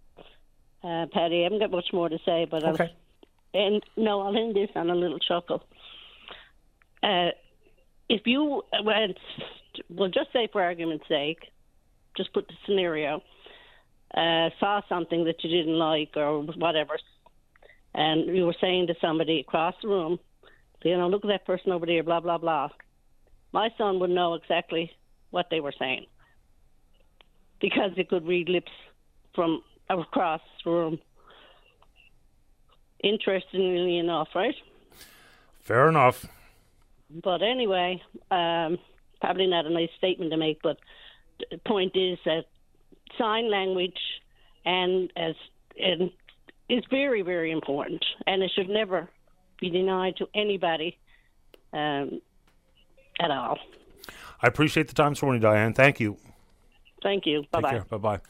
[0.82, 2.84] uh, Patty, I haven't got much more to say, but Okay.
[2.84, 5.62] I'll, and no, I'll end this on a little chuckle.
[7.02, 7.30] Uh,
[8.08, 9.18] if you went,
[9.88, 11.38] well, just say for argument's sake,
[12.16, 13.22] just put the scenario,
[14.14, 16.98] uh, saw something that you didn't like or whatever,
[17.94, 20.18] and you were saying to somebody across the room,
[20.82, 22.68] you know, look at that person over there, blah, blah, blah.
[23.52, 24.90] My son would know exactly
[25.30, 26.06] what they were saying
[27.60, 28.72] because he could read lips
[29.34, 30.98] from across the room.
[33.02, 34.54] Interestingly enough, right?
[35.60, 36.26] Fair enough.
[37.10, 38.78] But anyway, um,
[39.22, 40.78] probably not a nice statement to make, but
[41.50, 42.46] the point is that
[43.16, 43.98] sign language
[44.64, 45.34] and as
[45.80, 46.10] and
[46.68, 49.08] is very very important, and it should never
[49.60, 50.98] be denied to anybody
[51.72, 52.20] um,
[53.20, 53.58] at all.
[54.42, 55.72] I appreciate the time this morning, Diane.
[55.72, 56.16] Thank you.
[57.00, 57.44] Thank you.
[57.52, 57.78] Bye bye.
[57.88, 58.20] Bye bye.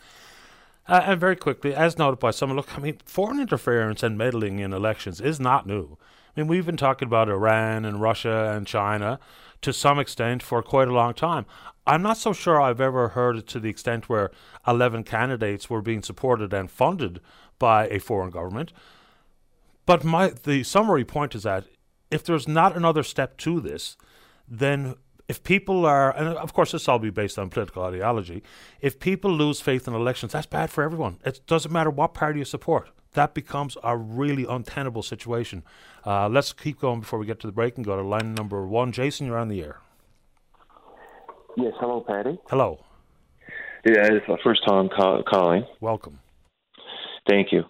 [0.87, 4.59] Uh, and very quickly, as noted by someone, look, I mean, foreign interference and meddling
[4.59, 5.97] in elections is not new.
[6.35, 9.19] I mean, we've been talking about Iran and Russia and China
[9.61, 11.47] to some extent for quite a long time.
[11.87, 14.31] I'm not so sure I've ever heard it to the extent where
[14.67, 17.21] 11 candidates were being supported and funded
[17.59, 18.73] by a foreign government.
[19.85, 21.67] But my the summary point is that
[22.11, 23.97] if there's not another step to this,
[24.49, 24.95] then
[25.29, 28.43] if people are, and of course this all be based on political ideology,
[28.81, 31.19] if people lose faith in elections, that's bad for everyone.
[31.25, 32.91] It doesn't matter what party you support.
[33.15, 35.63] That becomes a really untenable situation.
[36.07, 38.67] Uh, let's keep going before we get to the break and go to line number
[38.67, 38.91] one.
[38.93, 39.81] Jason, you're on the air.
[41.57, 42.39] Yes, hello, Patty.
[42.49, 42.81] Hello.
[43.85, 45.65] Yeah, it's my first time call- calling.
[45.81, 46.21] Welcome.
[47.29, 47.65] Thank you.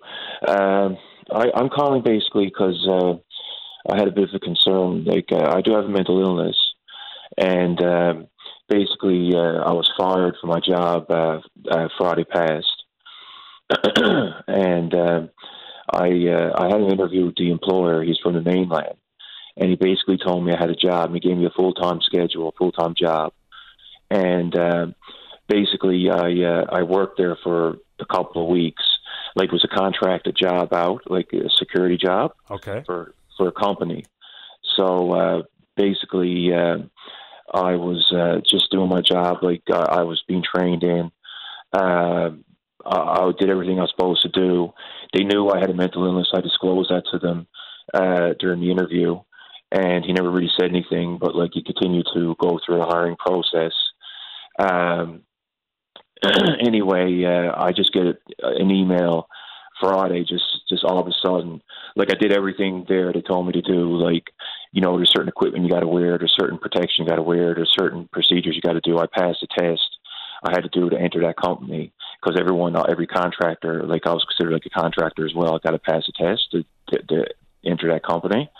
[0.46, 0.96] Um,
[1.32, 5.04] I, I'm calling basically because uh, I had a bit of a concern.
[5.04, 6.56] Like, uh, I do have a mental illness,
[7.36, 8.26] and um,
[8.68, 12.66] basically, uh, I was fired from my job uh, uh, Friday past,
[14.46, 15.30] and um
[15.90, 18.02] I uh, I had an interview with the employer.
[18.02, 18.96] He's from the mainland,
[19.56, 21.06] and he basically told me I had a job.
[21.06, 23.32] And he gave me a full time schedule, a full time job,
[24.10, 24.94] and um
[25.48, 28.82] basically, I uh, I worked there for a couple of weeks.
[29.36, 32.82] Like it was a contracted job out, like a security job Okay.
[32.86, 34.04] for for a company.
[34.76, 35.42] So uh,
[35.76, 36.78] basically, uh,
[37.52, 41.10] I was uh, just doing my job like uh, I was being trained in.
[41.72, 42.30] Uh,
[42.84, 44.72] I, I did everything I was supposed to do.
[45.12, 46.30] They knew I had a mental illness.
[46.34, 47.46] I disclosed that to them
[47.94, 49.20] uh, during the interview,
[49.70, 51.18] and he never really said anything.
[51.20, 53.72] But like he continued to go through the hiring process.
[54.58, 55.22] Um,
[56.60, 58.04] anyway, uh, I just get
[58.42, 59.28] an email
[59.80, 61.60] Friday, just just all of a sudden,
[61.96, 63.96] like I did everything there they told me to do.
[63.96, 64.30] Like,
[64.72, 67.22] you know, there's certain equipment you got to wear, there's certain protection you got to
[67.22, 68.98] wear, there's certain procedures you got to do.
[68.98, 69.98] I passed the test.
[70.44, 74.24] I had to do to enter that company because everyone, every contractor, like I was
[74.24, 75.54] considered like a contractor as well.
[75.54, 77.26] I got to pass a test to, to, to
[77.64, 78.50] enter that company,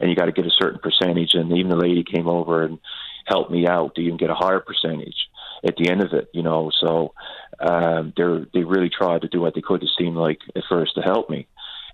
[0.00, 1.30] and you got to get a certain percentage.
[1.34, 2.78] And even the lady came over and
[3.26, 5.28] helped me out to even get a higher percentage
[5.66, 6.28] at the end of it.
[6.32, 7.14] You know, so
[7.58, 10.94] um, they they really tried to do what they could to seem like at first
[10.96, 11.46] to help me.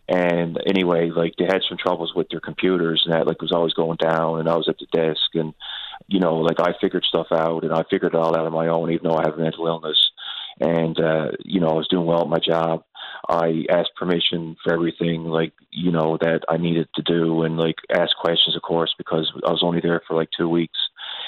[0.08, 3.72] And anyway, like they had some troubles with their computers and that like was always
[3.72, 5.54] going down and I was at the desk and
[6.08, 8.66] you know, like I figured stuff out and I figured it all out on my
[8.66, 10.10] own even though I have mental illness.
[10.62, 12.84] And uh, you know, I was doing well at my job.
[13.28, 17.76] I asked permission for everything like, you know, that I needed to do and like
[17.92, 20.78] asked questions of course because I was only there for like two weeks.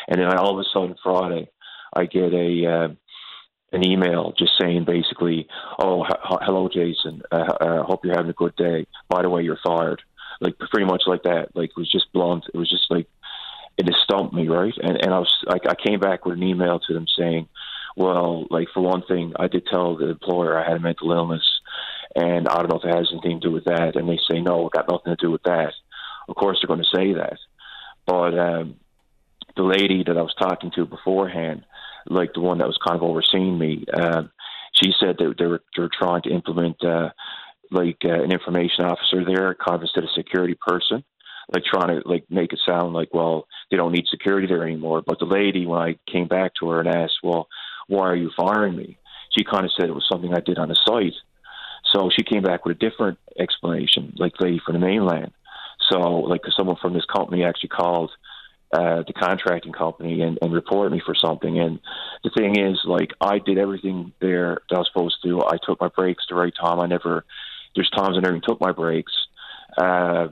[0.09, 1.49] And then all of a sudden Friday
[1.95, 2.89] I get a uh,
[3.73, 5.49] an email just saying basically,
[5.81, 7.23] "Oh, h- hello, Jason.
[7.33, 8.87] I uh, uh, hope you're having a good day.
[9.09, 10.03] By the way, you're fired."
[10.41, 11.49] Like pretty much like that.
[11.55, 12.45] Like it was just blunt.
[12.53, 13.09] It was just like
[13.77, 14.75] it just stumped me, right?
[14.83, 17.49] And and I was like, I came back with an email to them saying,
[17.97, 21.45] "Well, like for one thing, I did tell the employer I had a mental illness,
[22.15, 24.41] and I don't know if it has anything to do with that." And they say,
[24.41, 25.73] "No, it got nothing to do with that."
[26.29, 27.39] Of course, they're going to say that,
[28.07, 28.77] but um,
[29.57, 31.65] the lady that I was talking to beforehand
[32.09, 34.23] like the one that was kind of overseeing me, uh,
[34.83, 37.11] she said that they were, they were trying to implement uh,
[37.71, 41.05] like uh, an information officer there, kind of instead of security person,
[41.53, 45.03] like trying to like make it sound like well they don't need security there anymore.
[45.07, 47.49] But the lady, when I came back to her and asked, well,
[47.89, 48.99] why are you firing me?
[49.37, 51.15] She kind of said it was something I did on the site.
[51.93, 55.33] So she came back with a different explanation, like lady from the mainland.
[55.91, 58.11] So like someone from this company actually called
[58.73, 61.61] uh, the contracting company and, and report me for something.
[61.61, 61.79] And
[62.25, 65.43] the thing is, like, I did everything there that I was supposed to.
[65.45, 66.81] I took my breaks the right time.
[66.81, 67.25] I never
[67.75, 69.13] there's times I never even took my breaks.
[69.77, 70.29] Uh,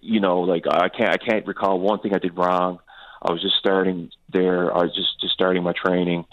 [0.00, 2.78] you know, like I can't I can't recall one thing I did wrong.
[3.22, 4.72] I was just starting there.
[4.72, 6.24] I was just just starting my training.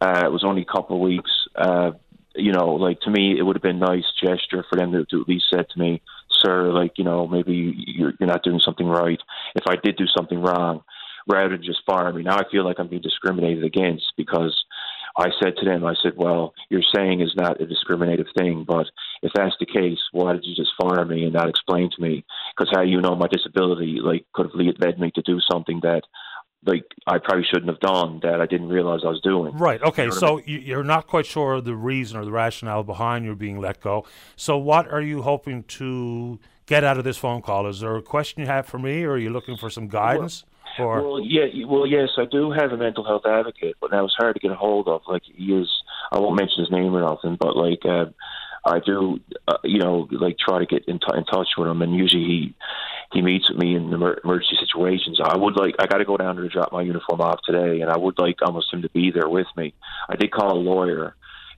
[0.00, 1.30] Uh, it was only a couple of weeks.
[1.54, 1.92] Uh,
[2.34, 5.06] you know, like to me, it would have been a nice gesture for them to,
[5.06, 8.60] to at least said to me, "Sir, like you know, maybe you're, you're not doing
[8.60, 9.20] something right."
[9.54, 10.82] If I did do something wrong,
[11.26, 14.64] rather than just fire me, now I feel like I'm being discriminated against because
[15.18, 18.86] I said to them, I said, well, you're saying is not a discriminative thing, but
[19.22, 22.24] if that's the case, why did you just fire me and not explain to me?
[22.54, 26.02] Because how you know my disability, like, could have led me to do something that,
[26.66, 29.56] like, I probably shouldn't have done that I didn't realize I was doing.
[29.56, 29.80] Right.
[29.82, 30.04] Okay.
[30.04, 33.34] You know so you you're not quite sure the reason or the rationale behind your
[33.34, 34.04] being let go.
[34.36, 37.66] So what are you hoping to get out of this phone call?
[37.66, 40.44] Is there a question you have for me, or are you looking for some guidance?
[40.78, 44.14] or Well, yeah, well, yes, I do have a mental health advocate, but that was
[44.16, 45.02] hard to get a hold of.
[45.06, 45.70] Like, he is,
[46.12, 48.06] I won't mention his name or nothing, but like, uh,
[48.66, 51.82] I do, uh, you know, like try to get in, t- in touch with him,
[51.82, 52.54] and usually he
[53.12, 55.20] he meets with me in emer- emergency situations.
[55.22, 57.80] I would like, I got to go down there to drop my uniform off today,
[57.80, 59.74] and I would like almost him to be there with me.
[60.08, 61.14] I did call a lawyer,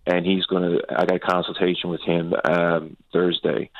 [0.06, 0.80] and he's to.
[0.90, 3.70] I got a consultation with him um, Thursday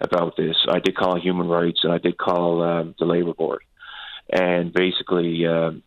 [0.00, 0.56] about this.
[0.68, 3.62] I did call Human Rights, and I did call um, the Labor Board
[4.30, 5.82] and basically, um,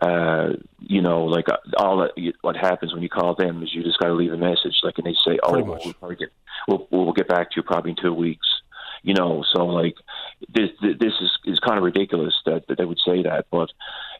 [0.00, 3.82] uh, you know, like uh, all that, what happens when you call them is you
[3.82, 6.30] just got to leave a message, like, and they say, "Oh, we'll, we'll get,
[6.66, 8.46] we'll, we'll get back to you probably in two weeks."
[9.02, 9.94] You know, so like
[10.52, 13.70] this this is is kind of ridiculous that, that they would say that, but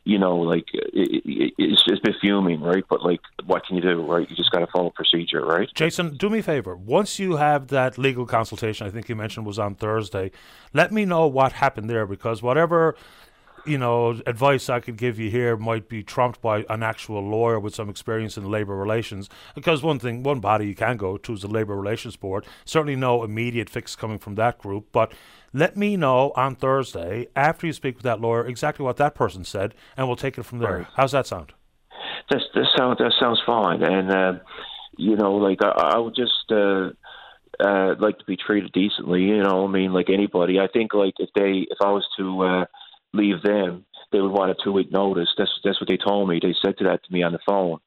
[0.04, 2.84] you know, like it, it, it's it's a bit fuming, right?
[2.88, 4.28] But like, what can you do, right?
[4.28, 5.68] You just got to follow procedure, right?
[5.74, 6.76] Jason, do me a favor.
[6.76, 10.30] Once you have that legal consultation, I think you mentioned was on Thursday,
[10.74, 12.94] let me know what happened there because whatever
[13.66, 17.58] you know advice I could give you here might be trumped by an actual lawyer
[17.58, 19.28] with some experience in labor relations.
[19.54, 22.46] Because one thing, one body you can go to is the labor relations board.
[22.64, 25.12] Certainly, no immediate fix coming from that group, but.
[25.56, 29.44] Let me know on Thursday after you speak with that lawyer exactly what that person
[29.44, 30.78] said, and we'll take it from there.
[30.78, 30.86] Right.
[30.96, 31.52] How's that sound?
[32.28, 34.32] That that sounds that sounds fine, and uh,
[34.96, 36.90] you know, like I, I would just uh,
[37.60, 39.22] uh, like to be treated decently.
[39.22, 40.58] You know, I mean, like anybody.
[40.58, 42.64] I think like if they if I was to uh,
[43.14, 45.28] leave them, they would want a two week notice.
[45.38, 46.38] That's that's what they told me.
[46.42, 47.78] They said to that to me on the phone.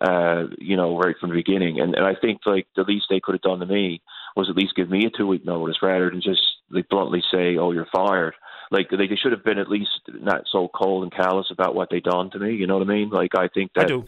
[0.00, 3.20] Uh, you know, right from the beginning, and and I think like the least they
[3.20, 4.00] could have done to me
[4.36, 7.56] was at least give me a two week notice rather than just like bluntly say,
[7.56, 8.34] "Oh, you're fired."
[8.72, 11.90] Like they, they should have been at least not so cold and callous about what
[11.90, 12.54] they done to me.
[12.54, 13.10] You know what I mean?
[13.10, 14.04] Like I think that I do.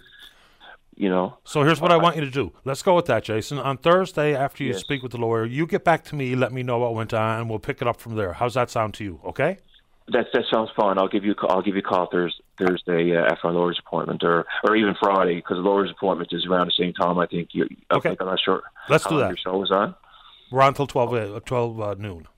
[0.96, 1.38] you know.
[1.44, 2.52] So here's what I want you to do.
[2.64, 3.58] Let's go with that, Jason.
[3.58, 4.80] On Thursday, after you Yes.
[4.80, 7.38] speak with the lawyer, you get back to me, let me know what went on,
[7.40, 8.32] and we'll pick it up from there.
[8.32, 9.20] How's that sound to you?
[9.24, 9.58] Okay?
[10.08, 10.98] That that sounds fine.
[10.98, 13.50] I'll give you a call, I'll give you a call Thursday, Thursday uh, after my
[13.50, 17.18] lawyer's appointment, or or even Friday because the lawyer's appointment is around the same time.
[17.18, 17.66] I think you.
[17.90, 18.10] I Okay.
[18.10, 18.62] think I'm not sure.
[18.88, 19.28] Let's do that.
[19.28, 19.94] Your show is on
[20.52, 22.28] We're on till 12, uh, 12 uh, noon.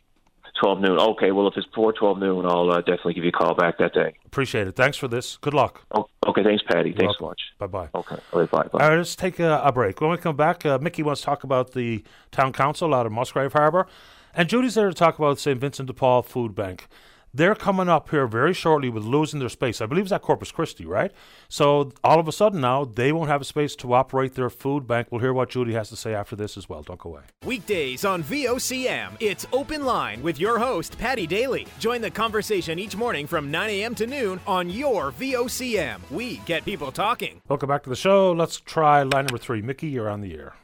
[0.58, 0.98] twelve noon.
[0.98, 1.30] Okay.
[1.30, 3.92] Well, if it's before twelve noon, I'll uh, definitely give you a call back that
[3.92, 4.14] day.
[4.24, 4.74] Appreciate it.
[4.74, 5.36] Thanks for this.
[5.36, 5.82] Good luck.
[5.92, 6.42] Oh, okay.
[6.42, 6.94] Thanks, Paddy.
[6.98, 7.40] Thanks so much.
[7.58, 7.88] Bye bye.
[7.94, 8.16] Okay.
[8.32, 8.62] Right, bye.
[8.72, 8.78] bye.
[8.82, 10.00] All right, let's take a, a break.
[10.00, 12.02] When we come back, uh, Mickey wants to talk about the
[12.32, 13.86] town council out of Musgrave Harbour,
[14.34, 15.60] and Judy's there to talk about St.
[15.60, 16.88] Vincent de Paul Food Bank.
[17.34, 19.80] They're coming up here very shortly with losing their space.
[19.80, 21.12] I believe it's at Corpus Christi, right?
[21.48, 24.86] So all of a sudden now they won't have a space to operate their food
[24.86, 25.08] bank.
[25.10, 26.82] We'll hear what Judy has to say after this as well.
[26.82, 27.22] Don't go away.
[27.44, 31.66] Weekdays on VOCM, it's Open Line with your host, Paddy Daly.
[31.78, 33.94] Join the conversation each morning from 9 a.m.
[33.96, 36.00] to noon on your VOCM.
[36.10, 37.42] We get people talking.
[37.48, 38.32] Welcome back to the show.
[38.32, 39.60] Let's try line number three.
[39.60, 40.54] Mickey, you're on the air.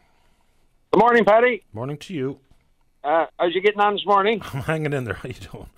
[0.92, 1.62] Good morning, Paddy.
[1.72, 2.38] Morning to you.
[3.02, 4.40] Uh, how's you getting on this morning?
[4.54, 5.14] I'm hanging in there.
[5.14, 5.68] How you doing?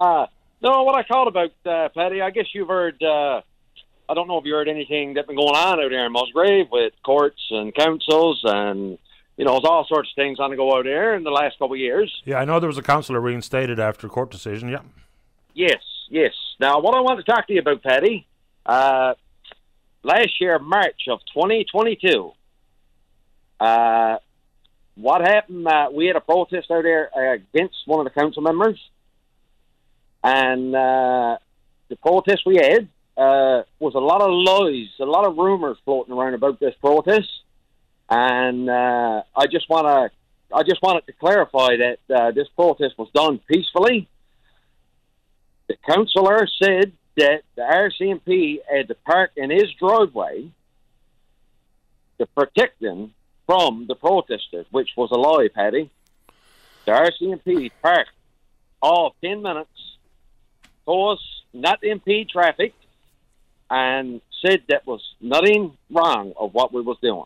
[0.00, 0.26] Uh,
[0.62, 3.42] no, what I called about, uh, Paddy, I guess you've heard, uh,
[4.08, 6.66] I don't know if you heard anything that's been going on out there in Musgrave
[6.70, 8.98] with courts and councils and,
[9.36, 11.58] you know, there's all sorts of things on the go out there in the last
[11.58, 12.12] couple of years.
[12.24, 14.68] Yeah, I know there was a councillor reinstated after a court decision.
[14.68, 14.80] Yeah.
[15.54, 16.32] Yes, yes.
[16.60, 18.26] Now, what I want to talk to you about, Paddy,
[18.66, 19.14] uh,
[20.02, 22.32] last year, March of 2022,
[23.60, 24.16] uh,
[24.96, 28.42] what happened, uh, we had a protest out there uh, against one of the council
[28.42, 28.78] members,
[30.24, 31.38] and uh,
[31.88, 36.12] the protest we had uh, was a lot of lies, a lot of rumors floating
[36.12, 37.30] around about this protest,
[38.10, 42.98] and uh, I just want to, I just wanted to clarify that uh, this protest
[42.98, 44.08] was done peacefully
[45.68, 50.50] the councillor said that the RCMP had to park in his driveway
[52.18, 53.14] to protect them
[53.46, 55.90] from the protesters, which was a lie, Paddy.
[56.86, 58.10] The RCMP parked
[58.82, 59.93] all 10 minutes,
[60.86, 61.20] us
[61.52, 62.74] not to impede traffic,
[63.70, 67.24] and said that was nothing wrong of what we was doing.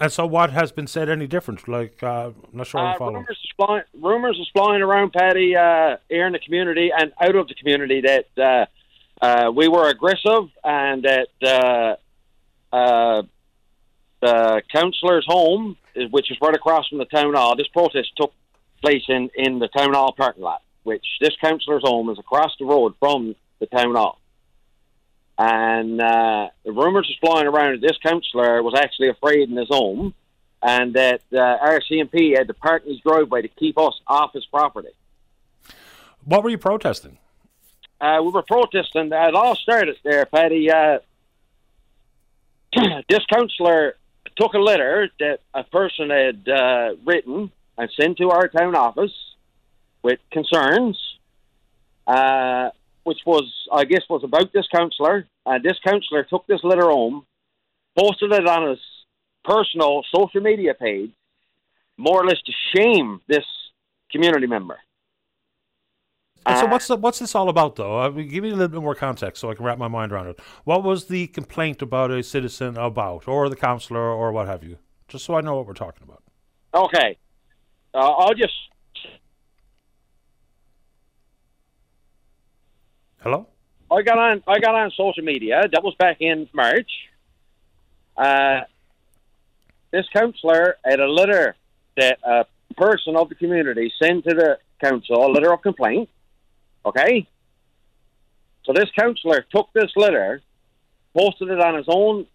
[0.00, 1.68] And so, what has been said any different?
[1.68, 3.14] Like, uh, I'm not sure I'm Uh, following.
[3.16, 7.36] rumors, are flying, rumors are flying around, Paddy, uh, here in the community and out
[7.36, 11.28] of the community that uh, uh, we were aggressive and that
[12.72, 13.22] uh, uh,
[14.20, 15.76] the councillor's home,
[16.10, 18.32] which is right across from the town hall, this protest took
[18.80, 22.64] place in, in the town hall parking lot, which this councillor's home is across the
[22.64, 24.18] road from the town hall.
[25.38, 29.68] And uh, the rumors are flying around that this councillor was actually afraid in his
[29.68, 30.14] home
[30.62, 34.44] and that uh, RCMP had to park in his driveway to keep us off his
[34.46, 34.90] property.
[36.24, 37.18] What were you protesting?
[38.00, 39.12] Uh, we were protesting.
[39.12, 40.70] It all started there, Paddy.
[40.70, 40.98] Uh,
[43.08, 43.96] this councillor
[44.36, 49.12] took a letter that a person had uh, written and sent to our town office
[50.02, 50.98] with concerns,
[52.06, 52.70] uh,
[53.04, 55.26] which was, I guess, was about this councillor.
[55.46, 57.26] And this councillor took this letter home,
[57.98, 58.80] posted it on his
[59.44, 61.10] personal social media page,
[61.96, 63.44] more or less to shame this
[64.10, 64.78] community member.
[66.44, 67.98] And so Uh, what's the, what's this all about, though?
[67.98, 70.26] Uh, give me a little bit more context so I can wrap my mind around
[70.26, 70.40] it.
[70.64, 74.78] What was the complaint about a citizen about, or the councillor, or what have you?
[75.06, 76.22] Just so I know what we're talking about.
[76.74, 77.18] Okay.
[77.94, 78.54] Uh, I'll just.
[83.22, 83.46] Hello.
[83.88, 84.42] I got on.
[84.48, 85.62] I got on social media.
[85.70, 86.90] That was back in March.
[88.16, 88.62] Uh,
[89.92, 91.54] this councillor had a letter
[91.96, 92.46] that a
[92.76, 96.08] person of the community sent to the council, a letter of complaint.
[96.84, 97.28] Okay.
[98.64, 100.42] So this councillor took this letter,
[101.16, 102.26] posted it on his own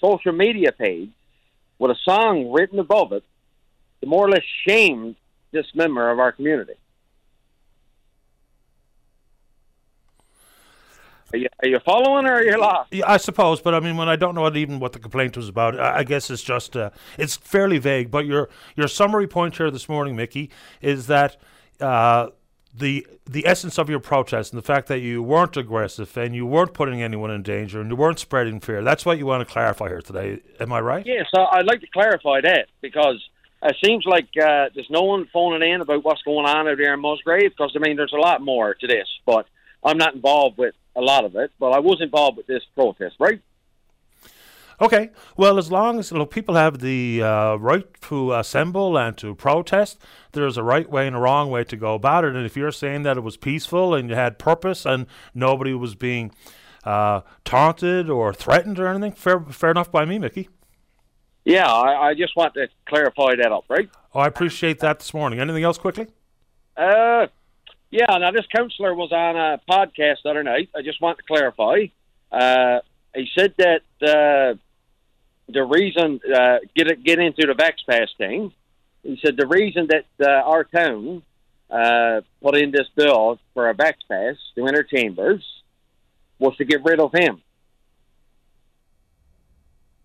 [0.00, 1.10] social media page
[1.78, 3.24] with a song written above it
[4.00, 5.16] to more or less shame
[5.52, 6.74] this member of our community.
[11.32, 12.92] Are you, are you following or are you lost?
[12.92, 15.36] Yeah, I suppose, but I mean, when I don't know what, even what the complaint
[15.36, 18.10] was about, I, I guess it's just uh, it's fairly vague.
[18.10, 20.50] But your your summary point here this morning, Mickey,
[20.80, 21.36] is that
[21.80, 22.28] uh,
[22.76, 26.46] the the essence of your protest and the fact that you weren't aggressive and you
[26.46, 28.82] weren't putting anyone in danger and you weren't spreading fear.
[28.82, 30.40] That's what you want to clarify here today.
[30.58, 31.06] Am I right?
[31.06, 33.22] Yes, I- I'd like to clarify that because
[33.62, 36.94] it seems like uh, there's no one phoning in about what's going on out there
[36.94, 39.46] in Musgrave because, I mean, there's a lot more to this, but
[39.84, 43.16] I'm not involved with a lot of it, but I was involved with this protest,
[43.18, 43.40] right?
[44.80, 45.10] Okay.
[45.36, 49.98] Well, as long as look, people have the uh, right to assemble and to protest,
[50.32, 52.34] there's a right way and a wrong way to go about it.
[52.34, 55.94] And if you're saying that it was peaceful and you had purpose and nobody was
[55.94, 56.32] being
[56.84, 60.48] uh, taunted or threatened or anything, fair, fair enough by me, Mickey.
[61.44, 63.88] Yeah, I, I just want to clarify that up, right?
[64.14, 65.40] Oh, I appreciate that this morning.
[65.40, 66.06] Anything else quickly?
[66.76, 67.26] Uh,
[67.90, 70.70] yeah, now this councillor was on a podcast the other night.
[70.74, 71.86] I just want to clarify.
[72.30, 72.80] Uh,
[73.14, 74.54] he said that uh,
[75.48, 78.52] the reason uh, get get into the Vax Pass thing.
[79.02, 81.22] He said the reason that uh, our town
[81.70, 85.44] uh, put in this bill for a Vax Pass to enter chambers
[86.38, 87.42] was to get rid of him,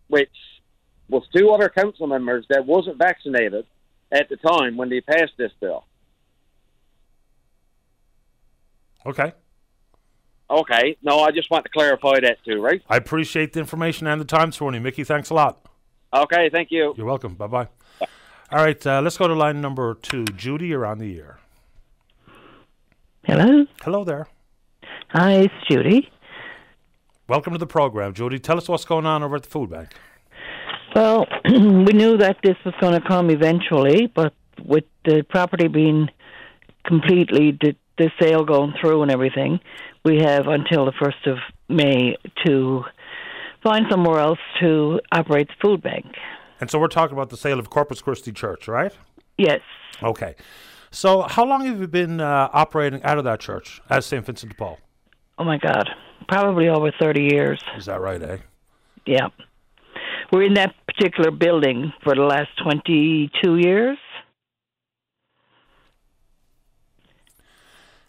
[0.07, 0.29] which
[1.07, 3.65] was two other council members that wasn't vaccinated
[4.11, 5.85] at the time when they passed this bill.
[9.05, 9.33] Okay.
[10.49, 10.97] Okay.
[11.01, 12.81] No, I just want to clarify that too, right?
[12.89, 15.03] I appreciate the information and the time this morning, Mickey.
[15.03, 15.65] Thanks a lot.
[16.13, 16.93] Okay, thank you.
[16.97, 17.35] You're welcome.
[17.35, 17.67] Bye bye.
[18.51, 20.23] All right, uh, let's go to line number two.
[20.25, 21.39] Judy, you're on the air.
[23.23, 23.65] Hello.
[23.81, 24.27] Hello there.
[25.09, 26.09] Hi, it's Judy.
[27.27, 28.37] Welcome to the program, Judy.
[28.37, 29.89] Tell us what's going on over at the food bank.
[30.93, 34.33] Well, we knew that this was going to come eventually, but
[34.63, 36.09] with the property being
[36.85, 39.59] completely the, the sale going through and everything,
[40.03, 41.37] we have until the first of
[41.69, 42.15] May
[42.45, 42.83] to
[43.63, 46.05] find somewhere else to operate the food bank.
[46.61, 48.93] And so we're talking about the sale of Corpus Christi Church, right?
[49.37, 49.61] Yes.
[50.01, 50.35] Okay.
[50.91, 54.25] So how long have you been uh, operating out of that church as St.
[54.25, 54.79] Vincent de Paul?
[55.37, 55.89] Oh my God.
[56.27, 57.61] Probably over thirty years.
[57.75, 58.37] Is that right, eh?
[59.05, 59.27] Yeah.
[60.31, 63.97] We're in that particular building for the last twenty-two years.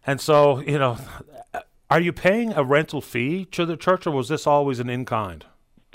[0.07, 0.98] And so, you know,
[1.90, 5.04] are you paying a rental fee to the church or was this always an in
[5.04, 5.44] kind?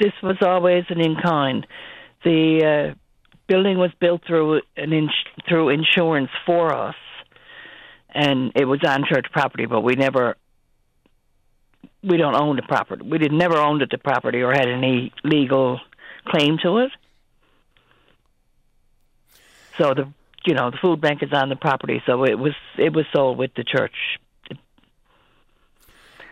[0.02, 1.68] this was always an in kind.
[2.24, 2.96] The uh,
[3.48, 5.12] building was built through an ins-
[5.48, 6.96] through insurance for us,
[8.10, 10.36] and it was on church property, but we never.
[12.04, 13.08] We don't own the property.
[13.08, 15.80] We did never owned it, the property, or had any legal
[16.26, 16.92] claim to it.
[19.78, 20.12] So the
[20.46, 23.38] you know the food bank is on the property, so it was it was sold
[23.38, 23.96] with the church.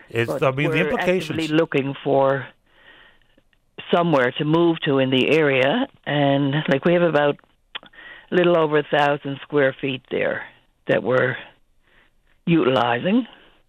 [0.08, 1.30] It's, But I mean, the implications.
[1.30, 2.46] actively looking for
[3.94, 7.36] somewhere to move to in the area, and like we have about
[8.30, 10.44] a little over a thousand square feet there
[10.88, 11.36] that we're
[12.46, 13.26] utilizing.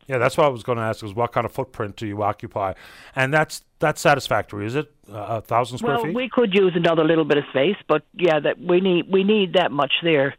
[0.08, 2.22] Yeah, that's what I was going to ask: is what kind of footprint do you
[2.24, 2.74] occupy?
[3.16, 4.92] And that's that's satisfactory, is it?
[5.12, 6.16] Uh, a thousand square well, feet.
[6.16, 9.54] we could use another little bit of space, but yeah, that we need we need
[9.54, 10.36] that much there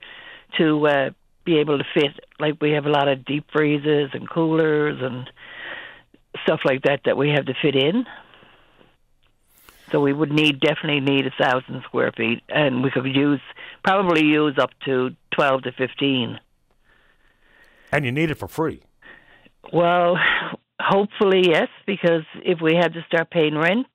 [0.58, 1.10] to uh,
[1.44, 2.20] be able to fit.
[2.38, 5.30] Like we have a lot of deep freezers and coolers and
[6.44, 8.04] stuff like that that we have to fit in.
[9.90, 13.40] So we would need definitely need a thousand square feet, and we could use
[13.84, 16.40] probably use up to twelve to fifteen.
[17.90, 18.82] And you need it for free.
[19.70, 20.16] Well,
[20.80, 23.86] hopefully yes, because if we had to start paying rent,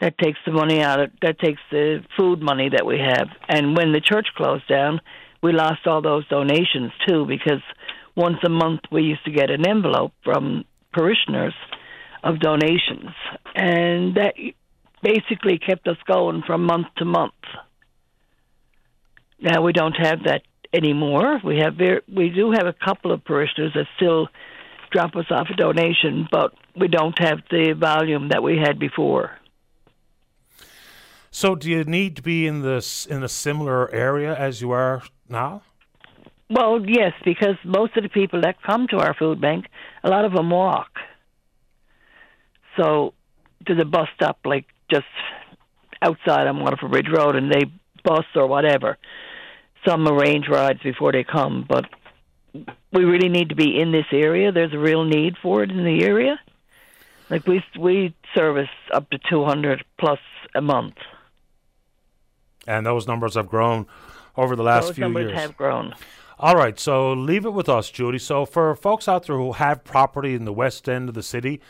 [0.00, 3.28] that takes the money out of that takes the food money that we have.
[3.48, 5.00] And when the church closed down,
[5.42, 7.62] we lost all those donations too because
[8.16, 11.54] once a month we used to get an envelope from parishioners
[12.22, 13.10] of donations,
[13.54, 14.34] and that
[15.02, 17.32] basically kept us going from month to month.
[19.40, 21.40] Now we don't have that anymore.
[21.44, 24.28] We have very, we do have a couple of parishioners that still
[24.90, 29.32] drop us off a donation, but we don't have the volume that we had before.
[31.30, 35.02] So, do you need to be in this in a similar area as you are
[35.28, 35.62] now?
[36.50, 39.66] Well, yes, because most of the people that come to our food bank,
[40.02, 40.90] a lot of them walk.
[42.78, 43.12] So,
[43.66, 45.06] to the bus stop, like just
[46.00, 47.64] outside on Waterford Bridge Road, and they
[48.04, 48.96] bus or whatever.
[49.86, 51.84] Some arrange rides before they come, but
[52.92, 54.52] we really need to be in this area.
[54.52, 56.38] There's a real need for it in the area.
[57.30, 60.20] Like we we service up to 200 plus
[60.54, 60.96] a month.
[62.66, 63.86] And those numbers have grown
[64.36, 65.40] over the last Those few numbers years.
[65.40, 65.94] have grown.
[66.40, 68.18] All right, so leave it with us, Judy.
[68.18, 71.60] So for folks out there who have property in the west end of the city,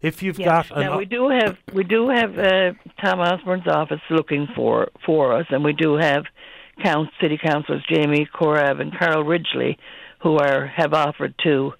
[0.00, 4.48] if you've got Now we do have we do have uh, Tom Osborne's office looking
[4.56, 6.24] for for us, and we do have
[6.82, 9.76] count city councilors Jamie Korab and Carl Ridgeley,
[10.22, 11.72] who are have offered to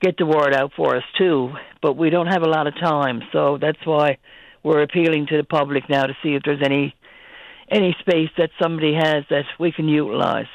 [0.00, 1.52] get the word out for us too.
[1.80, 4.18] But we don't have a lot of time, so that's why
[4.62, 6.94] we're appealing to the public now to see if there's any
[7.70, 10.46] any space that somebody has that we can utilize.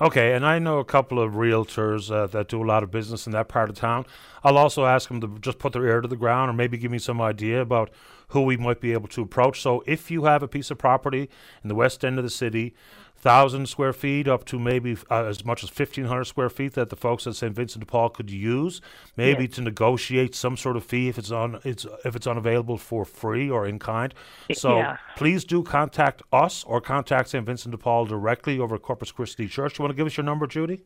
[0.00, 3.26] Okay, and I know a couple of realtors uh, that do a lot of business
[3.26, 4.06] in that part of town.
[4.44, 6.92] I'll also ask them to just put their ear to the ground or maybe give
[6.92, 7.90] me some idea about
[8.28, 9.60] who we might be able to approach.
[9.60, 11.28] So if you have a piece of property
[11.64, 12.74] in the west end of the city,
[13.20, 16.88] thousand square feet up to maybe uh, as much as fifteen hundred square feet that
[16.88, 17.54] the folks at St.
[17.54, 18.80] Vincent de Paul could use,
[19.16, 19.54] maybe Yes.
[19.54, 23.50] to negotiate some sort of fee if it's on it's if it's unavailable for free
[23.50, 24.14] or in kind.
[24.52, 24.96] So yeah.
[25.16, 27.44] please do contact us or contact St.
[27.44, 29.74] Vincent de Paul directly over at Corpus Christi Church.
[29.74, 30.82] Do you want to give us your number, Judy?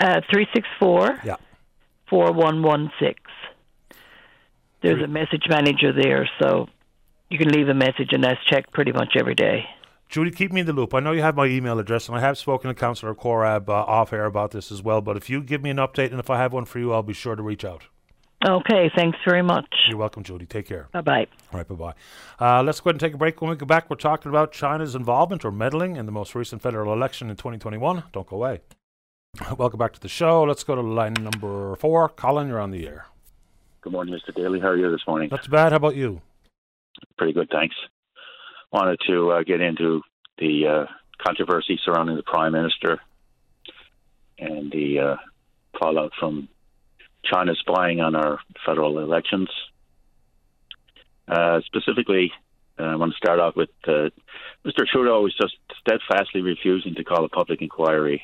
[0.00, 1.36] Uh, three six four Yeah.
[2.08, 3.20] four one one six.
[4.80, 6.68] There's a message manager there, so
[7.28, 9.64] you can leave a message, and that's checked pretty much every day.
[10.08, 10.94] Judy, keep me in the loop.
[10.94, 13.72] I know you have my email address, and I have spoken to Councillor Korab uh,
[13.72, 15.02] off air about this as well.
[15.02, 17.02] But if you give me an update, and if I have one for you, I'll
[17.02, 17.84] be sure to reach out.
[18.46, 19.66] Okay, thanks very much.
[19.88, 20.46] You're welcome, Judy.
[20.46, 20.88] Take care.
[20.92, 21.26] Bye bye.
[21.52, 21.94] All right, bye bye.
[22.40, 23.42] Uh, let's go ahead and take a break.
[23.42, 26.62] When we come back, we're talking about China's involvement or meddling in the most recent
[26.62, 28.04] federal election in 2021.
[28.12, 28.60] Don't go away.
[29.58, 30.44] Welcome back to the show.
[30.44, 32.08] Let's go to line number four.
[32.08, 33.06] Colin, you're on the air.
[33.82, 34.34] Good morning, Mr.
[34.34, 34.60] Daly.
[34.60, 35.28] How are you this morning?
[35.30, 35.72] Not too bad.
[35.72, 36.22] How about you?
[37.16, 37.74] Pretty good, thanks.
[38.70, 40.02] Wanted to uh, get into
[40.36, 40.92] the uh,
[41.24, 43.00] controversy surrounding the Prime Minister
[44.38, 45.16] and the uh,
[45.78, 46.48] fallout from
[47.24, 49.48] China spying on our federal elections.
[51.26, 52.30] Uh, specifically,
[52.78, 54.10] uh, I want to start off with uh,
[54.66, 54.86] Mr.
[54.86, 58.22] Trudeau is just steadfastly refusing to call a public inquiry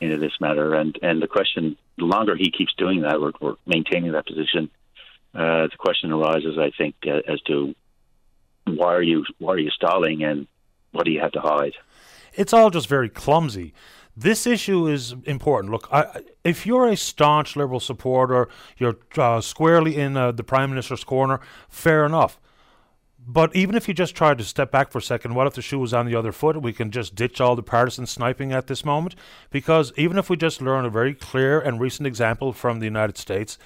[0.00, 3.56] into this matter, and and the question: the longer he keeps doing that, we're, we're
[3.66, 4.70] maintaining that position.
[5.32, 7.74] The question arises, I think, as to
[8.66, 10.46] why are you why are you stalling and
[10.92, 11.74] what do you have to hide?
[12.34, 13.74] it's all just very clumsy.
[14.16, 15.72] This issue is important.
[15.72, 20.70] Look, I, if you're a staunch Liberal supporter, you're uh, squarely in uh, the Prime
[20.70, 22.38] Minister's corner, fair enough.
[23.24, 25.62] But even if you just try to step back for a second, what if the
[25.62, 26.60] shoe was on the other foot?
[26.60, 29.14] We can just ditch all the partisan sniping at this moment.
[29.50, 33.16] Because even if we just learn a very clear and recent example from the United
[33.16, 33.58] States,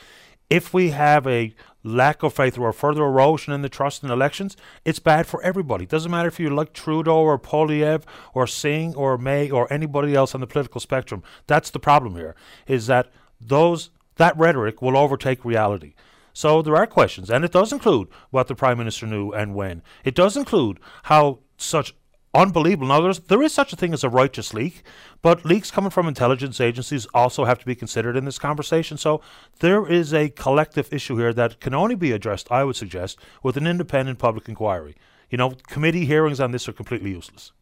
[0.49, 4.57] if we have a lack of faith or further erosion in the trust in elections,
[4.84, 5.84] it's bad for everybody.
[5.84, 10.14] It doesn't matter if you like Trudeau or Poilievre or Singh or May or anybody
[10.14, 11.22] else on the political spectrum.
[11.47, 12.34] That's the problem here,
[12.66, 15.94] is that those that rhetoric will overtake reality.
[16.32, 19.82] So there are questions, and it does include what the Prime Minister knew and when.
[20.05, 21.94] It does include how such
[22.37, 22.89] unbelievable.
[22.89, 24.82] Now, there's, there is such a thing as a righteous leak,
[25.22, 28.99] but leaks coming from intelligence agencies also have to be considered in this conversation.
[28.99, 29.22] So
[29.61, 33.57] there is a collective issue here that can only be addressed, I would suggest, with
[33.57, 34.95] an independent public inquiry.
[35.30, 37.53] You know, committee hearings on this are completely useless.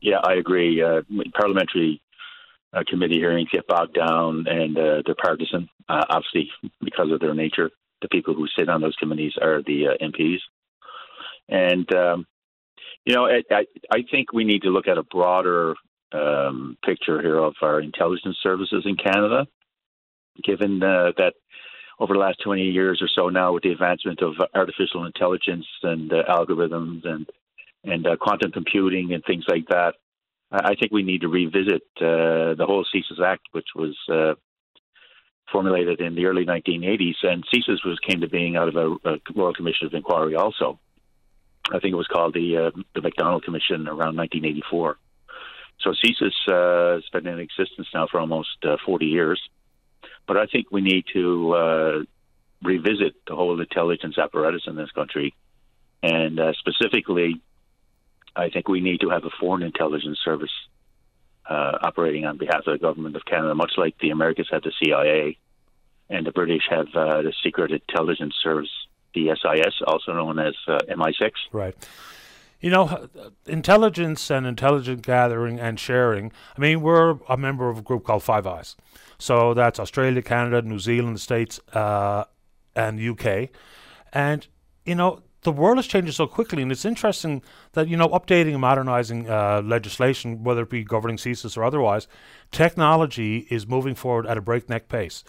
[0.00, 0.80] Yeah, I agree.
[0.82, 1.02] Uh,
[1.34, 2.00] parliamentary
[2.72, 7.34] uh, committee hearings get bogged down and uh, they're partisan, uh, obviously, because of their
[7.34, 7.70] nature.
[8.00, 10.38] The people who sit on those committees are the uh, MPs.
[11.48, 12.26] And um,
[13.08, 15.74] you know, I, I, think we need to look at a broader
[16.12, 19.46] um, picture here of our intelligence services in Canada,
[20.44, 21.32] given uh, that
[21.98, 26.12] over the last 20 years or so now, with the advancement of artificial intelligence and
[26.12, 27.26] uh, algorithms and
[27.82, 29.94] and uh, quantum computing and things like that,
[30.52, 34.34] I think we need to revisit uh, the whole CSIS Act, which was uh,
[35.50, 39.16] formulated in the early 1980s, and CSIS was came to being out of a, a
[39.34, 40.78] Royal Commission of Inquiry also.
[41.70, 44.96] I think it was called the uh, the Macdonald Commission around 1984.
[45.80, 49.40] So CSIS uh, has been in existence now for almost uh, 40 years,
[50.26, 52.02] but I think we need to uh,
[52.62, 55.34] revisit the whole intelligence apparatus in this country,
[56.02, 57.40] and uh, specifically,
[58.34, 60.52] I think we need to have a foreign intelligence service
[61.48, 64.72] uh, operating on behalf of the government of Canada, much like the Americans have the
[64.82, 65.38] CIA,
[66.10, 68.70] and the British have the Secret Intelligence Service
[69.14, 71.30] the SIS, also known as uh, MI6.
[71.52, 71.74] Right.
[72.60, 73.08] You know,
[73.46, 76.32] intelligence and intelligence gathering and sharing.
[76.56, 78.76] I mean, we're a member of a group called Five Eyes.
[79.18, 82.24] So that's Australia, Canada, New Zealand, the States, uh,
[82.74, 83.50] and UK.
[84.12, 84.46] And,
[84.84, 87.42] you know, the world is changing so quickly, and it's interesting
[87.72, 92.08] that, you know, updating and modernizing uh, legislation, whether it be governing CSIS or otherwise,
[92.50, 95.22] technology is moving forward at a breakneck pace.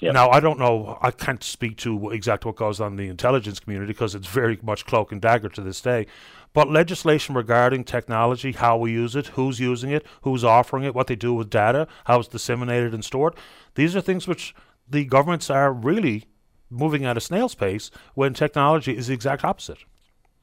[0.00, 0.14] Yep.
[0.14, 3.58] Now, I don't know, I can't speak to exactly what goes on in the intelligence
[3.58, 6.06] community because it's very much cloak and dagger to this day.
[6.52, 11.08] But legislation regarding technology, how we use it, who's using it, who's offering it, what
[11.08, 13.34] they do with data, how it's disseminated and stored,
[13.74, 14.54] these are things which
[14.88, 16.26] the governments are really
[16.70, 19.78] moving at a snail's pace when technology is the exact opposite.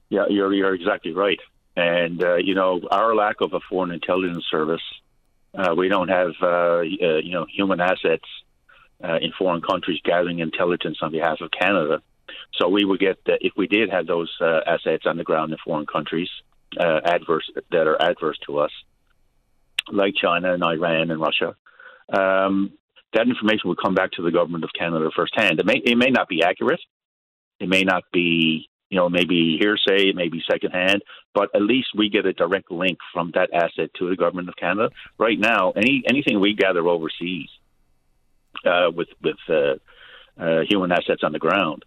[0.10, 1.40] Yeah, you're, you're exactly right.
[1.78, 4.84] And, uh, you know, our lack of a foreign intelligence service,
[5.54, 8.26] uh, we don't have, uh, uh you know, human assets
[9.04, 12.02] uh, in foreign countries gathering intelligence on behalf of Canada.
[12.56, 15.58] So we would get if we did have those uh, assets on the ground in
[15.64, 16.30] foreign countries
[16.80, 18.72] uh, adverse that are adverse to us,
[19.92, 21.56] like China and Iran and Russia.
[22.12, 22.74] Um,
[23.14, 25.60] that information would come back to the government of Canada firsthand.
[25.60, 26.82] It may it may not be accurate,
[27.60, 31.02] it may not be you know maybe hearsay, it may be secondhand,
[31.34, 34.56] but at least we get a direct link from that asset to the government of
[34.56, 34.90] Canada.
[35.18, 37.50] Right now, any anything we gather overseas
[38.66, 39.76] uh, with with uh,
[40.42, 41.86] uh, human assets on the ground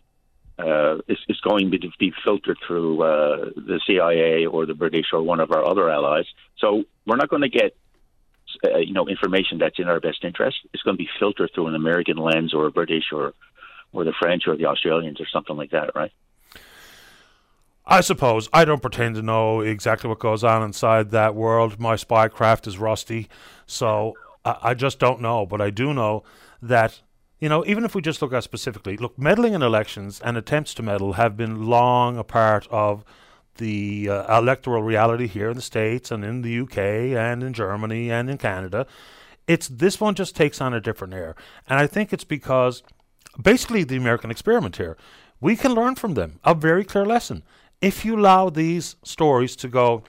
[0.59, 5.41] uh, is, is going to be filtered through the CIA or the British or one
[5.41, 6.27] of our other allies.
[6.59, 7.77] So we're not going to get
[8.65, 10.57] uh, you know information that's in our best interest.
[10.73, 13.35] It's going to be filtered through an American lens or a British or
[13.93, 16.13] or the French or the Australians or something like that, right?
[17.87, 21.81] I suppose I don't pretend to know exactly what goes on inside that world.
[21.81, 23.29] My spycraft is rusty,
[23.67, 24.15] so
[24.45, 25.47] I, I just don't know.
[25.47, 26.25] But I do know
[26.61, 27.01] that
[27.41, 30.75] you know, even if we just look at specifically, look, meddling in elections and attempts
[30.75, 33.05] to meddle have been long a part of
[33.59, 38.11] the uh, electoral reality here in the States and in the UK and in Germany
[38.11, 38.87] and in Canada.
[39.47, 41.37] It's this one just takes on a different air.
[41.69, 42.83] And I think it's because
[43.41, 44.97] basically the American experiment here,
[45.41, 47.45] we can learn from them a very clear lesson.
[47.81, 50.03] If you allow these stories to go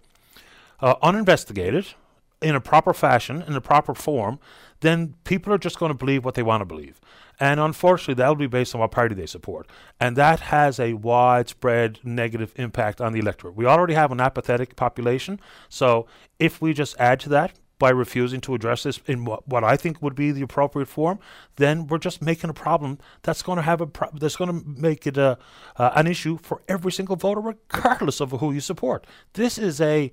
[0.80, 1.94] uh, uninvestigated
[2.42, 4.40] in a proper fashion, in a proper form,
[4.82, 7.00] then people are just going to believe what they want to believe.
[7.40, 9.68] And unfortunately, that'll be based on what party they support.
[10.00, 13.56] And that has a widespread negative impact on the electorate.
[13.56, 15.40] We already have an apathetic population.
[15.70, 16.08] So
[16.38, 19.78] if we just add to that, by refusing to address this in what, what I
[19.78, 21.18] think would be the appropriate form,
[21.56, 24.68] then we're just making a problem that's going to have a pro- that's going to
[24.68, 25.38] make it a
[25.78, 29.08] uh, an issue for every single voter, regardless of who you support.
[29.34, 30.12] This is a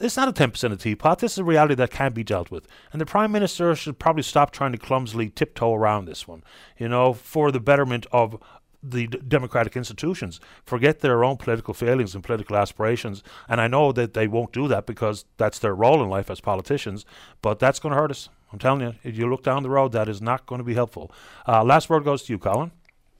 [0.00, 1.18] it's not a 10% of teapot.
[1.18, 2.66] This is a reality that can't be dealt with.
[2.92, 6.42] And the Prime Minister should probably stop trying to clumsily tiptoe around this one,
[6.78, 8.38] you know, for the betterment of
[8.82, 10.40] the d- democratic institutions.
[10.64, 13.22] Forget their own political failings and political aspirations.
[13.48, 16.40] And I know that they won't do that because that's their role in life as
[16.40, 17.04] politicians,
[17.42, 18.28] but that's going to hurt us.
[18.52, 20.74] I'm telling you, if you look down the road, that is not going to be
[20.74, 21.12] helpful.
[21.46, 22.72] Uh, last word goes to you, Colin.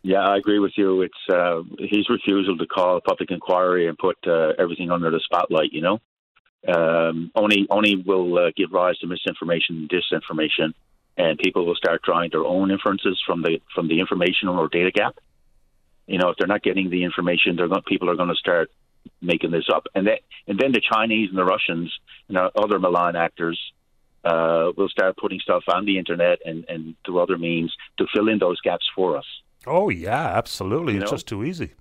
[0.02, 1.02] Yeah, I agree with you.
[1.02, 5.20] It's uh, his refusal to call a public inquiry and put uh, everything under the
[5.24, 5.72] spotlight.
[5.72, 6.00] You know,
[6.68, 10.74] um, only only will uh, give rise to misinformation, disinformation,
[11.16, 14.90] and people will start drawing their own inferences from the from the information or data
[14.90, 15.16] gap.
[16.06, 18.70] You know, if they're not getting the information, they're going, people are going to start
[19.20, 21.92] making this up, and then and then the Chinese and the Russians
[22.28, 23.58] and other malign actors
[24.24, 28.28] uh, will start putting stuff on the internet and and through other means to fill
[28.28, 29.26] in those gaps for us.
[29.66, 30.94] Oh yeah, absolutely.
[30.94, 31.16] You it's know?
[31.16, 31.72] just too easy.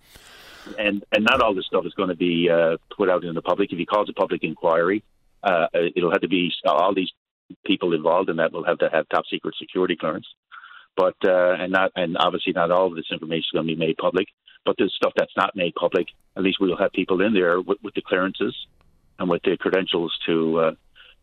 [0.78, 3.42] And and not all this stuff is going to be uh, put out in the
[3.42, 3.72] public.
[3.72, 5.04] If he calls a public inquiry,
[5.44, 7.12] uh, it'll have to be all these
[7.66, 10.28] people involved in that will have to have top secret security clearance.
[10.96, 13.80] But uh, and not and obviously not all of this information is going to be
[13.80, 14.28] made public.
[14.66, 16.08] But there's stuff that's not made public,
[16.38, 18.56] at least we'll have people in there with, with the clearances
[19.18, 20.72] and with the credentials to uh,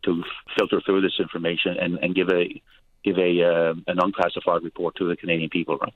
[0.04, 0.22] to
[0.56, 2.60] filter through this information and, and give a
[3.04, 5.76] give a uh, an unclassified report to the Canadian people.
[5.76, 5.94] Right?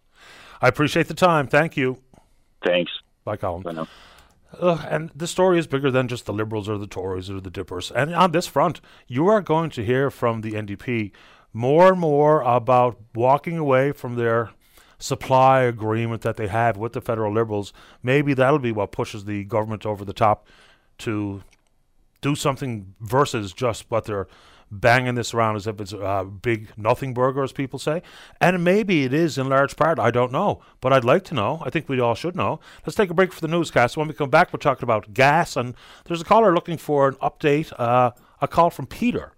[0.61, 1.49] I appreciate the time.
[1.49, 1.99] Thank you.
[2.65, 2.93] Thanks.
[3.25, 3.63] Bye, Colin.
[3.63, 3.89] Bye now.
[4.61, 7.51] Uh, and the story is bigger than just the Liberals or the Tories or the
[7.51, 7.91] Dippers.
[7.91, 11.13] And on this front, you are going to hear from the NDP
[11.53, 14.51] more and more about walking away from their
[14.99, 17.73] supply agreement that they have with the federal Liberals.
[18.03, 20.47] Maybe that'll be what pushes the government over the top
[20.99, 21.43] to
[22.21, 24.29] do something versus just what they're
[24.73, 28.03] banging this around as if it's a big nothing burger, as people say.
[28.41, 29.99] And maybe it is in large part.
[29.99, 30.63] I don't know.
[30.81, 31.63] But I'd like to know.
[31.65, 32.59] I think we all should know.
[32.85, 33.97] Let's take a break for the newscast.
[33.97, 35.57] When we come back, we're talking about gas.
[35.57, 35.75] And
[36.07, 39.35] there's a caller looking for an update, uh, a call from Peter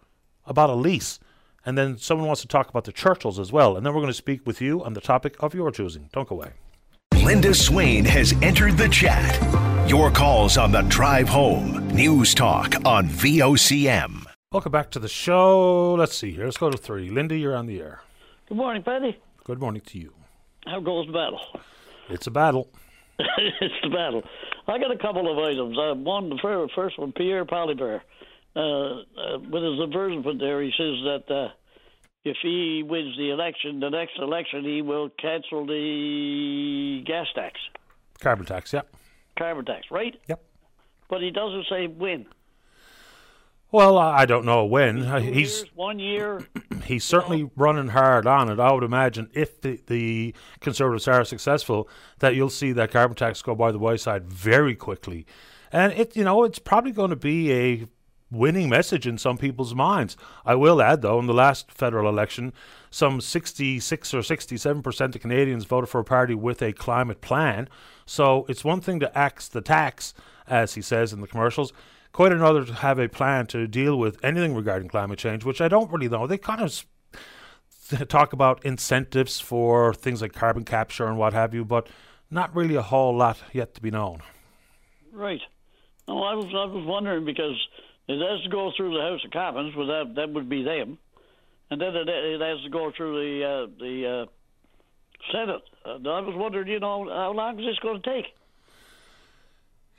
[0.47, 1.19] about a lease.
[1.67, 3.77] And then someone wants to talk about the Churchills as well.
[3.77, 6.09] And then we're going to speak with you on the topic of your choosing.
[6.13, 6.53] Don't go away.
[7.25, 9.89] Linda Swain has entered the chat.
[9.89, 11.89] Your calls on the drive home.
[11.89, 14.24] News Talk on VOCM.
[14.55, 15.95] Welcome back to the show.
[15.95, 16.45] Let's see here.
[16.45, 17.09] Let's go to three.
[17.09, 18.03] Linda, you're on the air.
[18.49, 19.19] Good morning, Paddy.
[19.43, 20.15] Good morning to you.
[20.65, 21.41] How goes the battle?
[22.09, 22.69] It's a battle.
[23.19, 24.23] it's the battle.
[24.69, 25.77] I got a couple of items.
[25.77, 28.03] Uh, one, the first one, Pierre Poilievre.
[28.55, 31.49] Uh, uh, with his advertisement there, he says that uh,
[32.25, 37.59] if he wins the election, the next election, he will cancel the gas tax,
[38.21, 38.87] Carbon tax, yep.
[39.37, 40.15] carbon tax, right?
[40.29, 40.45] Yep.
[41.11, 42.27] But he doesn't say when.
[43.75, 45.03] Well, I don't know when.
[45.03, 46.47] Uh, He's years, one year.
[46.85, 48.61] he's certainly running hard on it.
[48.61, 51.89] I would imagine if the, the Conservatives are successful,
[52.21, 55.27] that you'll see that carbon tax go by the wayside very quickly.
[55.73, 57.89] And it, you know, it's probably going to be a
[58.31, 60.17] winning message in some people's minds.
[60.47, 62.53] I will add, though, in the last federal election,
[62.93, 67.69] some 66 or 67 percent of Canadians voted for a party with a climate plan.
[68.07, 70.15] So it's one thing to axe the tax,
[70.47, 71.73] as he says in the commercials.
[72.15, 75.67] Quite another to have a plan to deal with anything regarding climate change, which I
[75.67, 76.29] don't really know.
[76.29, 76.87] They kind of
[78.09, 81.89] talk about incentives for things like carbon capture and what have you, but
[82.31, 84.21] not really a whole lot yet to be known.
[85.13, 85.41] Right.
[86.07, 87.61] No, I was I was wondering because
[88.07, 90.99] it has to go through the House of Commons, but that that would be them,
[91.73, 94.27] and then it, it has to go through the uh, the uh,
[95.33, 95.63] Senate.
[95.85, 98.27] And I was wondering, you know, how long is this going to take?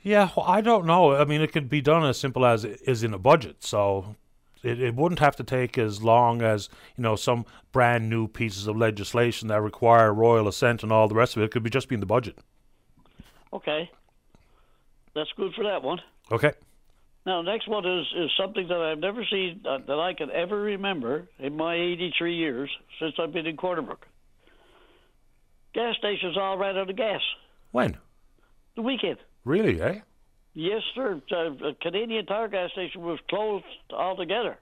[0.06, 1.16] Yeah, well, I don't know.
[1.16, 3.64] I mean, it could be done as simple as it is in a budget.
[3.64, 4.14] So
[4.62, 8.68] it, it wouldn't have to take as long as, you know, some brand new pieces
[8.68, 11.46] of legislation that require royal assent and all the rest of it.
[11.46, 12.38] It could be just be in the budget.
[13.52, 13.90] Okay,
[15.12, 15.98] that's good for that one.
[16.30, 16.52] Okay.
[17.24, 20.56] Now, next one is is something that I've never seen uh, that I can ever
[20.56, 24.06] remember in my 83 years since I've been in Corner Brook.
[25.74, 27.22] Gas stations all ran out of gas
[27.72, 27.96] When?
[28.76, 29.18] the weekend.
[29.46, 30.00] Really, eh?
[30.54, 31.22] Yes, sir.
[31.30, 34.58] A Canadian Tire gas station was closed altogether.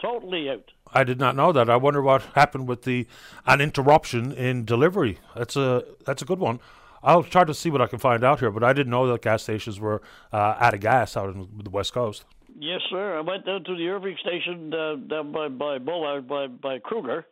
[0.00, 0.70] Totally out.
[0.92, 1.68] I did not know that.
[1.68, 3.06] I wonder what happened with the
[3.46, 5.18] an interruption in delivery.
[5.36, 6.58] That's a that's a good one.
[7.02, 9.20] I'll try to see what I can find out here, but I didn't know that
[9.20, 10.00] gas stations were
[10.32, 12.24] uh, out of gas out in the west coast.
[12.58, 13.18] Yes, sir.
[13.18, 17.26] I went down to the Irving station uh, down by by Bullard by by Kruger,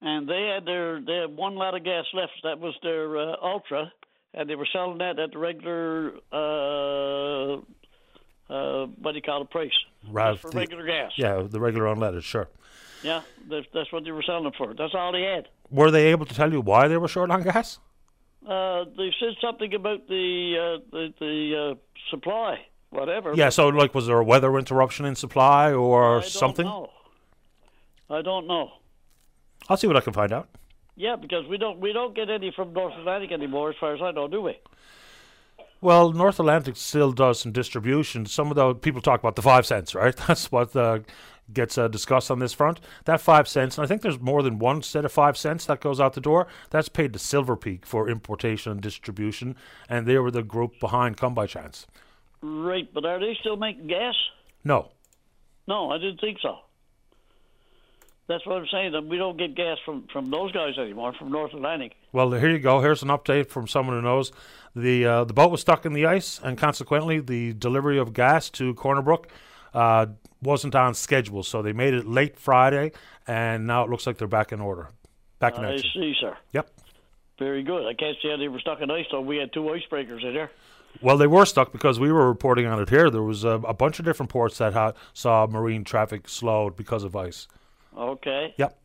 [0.00, 2.32] and they had their they had one lot of gas left.
[2.42, 3.92] That was their uh, Ultra,
[4.36, 7.56] and they were selling that at the regular uh,
[8.48, 9.72] uh, what do you call it price?
[10.08, 11.12] Rav, for the- regular gas.
[11.16, 12.48] Yeah, the regular unleaded, sure.
[13.02, 14.72] Yeah, that's, that's what they were selling it for.
[14.74, 15.48] That's all they had.
[15.70, 17.78] Were they able to tell you why they were short on gas?
[18.46, 21.74] Uh, they said something about the uh, the, the uh,
[22.10, 22.60] supply,
[22.90, 23.34] whatever.
[23.34, 26.66] Yeah, so like, was there a weather interruption in supply or I don't something?
[26.66, 26.90] know.
[28.08, 28.70] I don't know.
[29.68, 30.48] I'll see what I can find out.
[30.96, 34.00] Yeah, because we don't we don't get any from North Atlantic anymore, as far as
[34.02, 34.58] I know, do we?
[35.82, 38.24] Well, North Atlantic still does some distribution.
[38.24, 40.16] Some of the people talk about the five cents, right?
[40.26, 41.00] That's what uh,
[41.52, 42.80] gets uh, discussed on this front.
[43.04, 45.80] That five cents, and I think there's more than one set of five cents that
[45.80, 46.46] goes out the door.
[46.70, 49.54] That's paid to Silver Peak for importation and distribution,
[49.88, 51.86] and they were the group behind Come by Chance.
[52.40, 54.14] Right, but are they still making gas?
[54.64, 54.92] No,
[55.68, 56.58] No, I didn't think so.
[58.28, 58.92] That's what I'm saying.
[58.92, 61.92] That we don't get gas from from those guys anymore, from North Atlantic.
[62.12, 62.80] Well, here you go.
[62.80, 64.32] Here's an update from someone who knows.
[64.74, 68.50] The uh, the boat was stuck in the ice, and consequently, the delivery of gas
[68.50, 69.28] to Corner Brook
[69.74, 70.06] uh,
[70.42, 71.42] wasn't on schedule.
[71.44, 72.92] So they made it late Friday,
[73.26, 74.88] and now it looks like they're back in order,
[75.38, 75.90] back in I action.
[75.94, 76.36] see, sir.
[76.52, 76.68] Yep.
[77.38, 77.86] Very good.
[77.86, 79.20] I can't see how they were stuck in ice, though.
[79.20, 80.50] We had two icebreakers in there.
[81.02, 83.10] Well, they were stuck because we were reporting on it here.
[83.10, 87.04] There was a, a bunch of different ports that ha- saw marine traffic slowed because
[87.04, 87.46] of ice.
[87.96, 88.54] Okay.
[88.56, 88.78] Yep.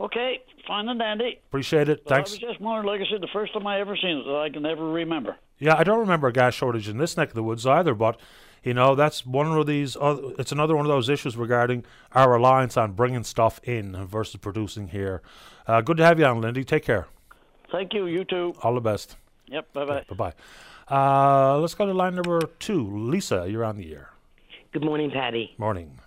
[0.00, 1.40] Okay, fine and dandy.
[1.48, 2.02] Appreciate it.
[2.04, 2.30] But Thanks.
[2.30, 4.36] I was just more, like I said, the first time I ever seen it that
[4.36, 5.36] I can ever remember.
[5.58, 8.18] Yeah, I don't remember a gas shortage in this neck of the woods either, but
[8.64, 9.96] you know that's one of these.
[9.96, 14.36] Uh, it's another one of those issues regarding our reliance on bringing stuff in versus
[14.40, 15.22] producing here.
[15.68, 16.64] Uh, good to have you on, Lindy.
[16.64, 17.06] Take care.
[17.70, 18.06] Thank you.
[18.06, 18.54] You too.
[18.62, 19.16] All the best.
[19.46, 19.72] Yep.
[19.72, 20.04] Bye bye.
[20.08, 20.32] Bye bye.
[20.90, 22.98] Uh, let's go to line number two.
[22.98, 24.10] Lisa, you're on the air.
[24.72, 25.54] Good morning, Paddy.
[25.56, 26.00] Morning.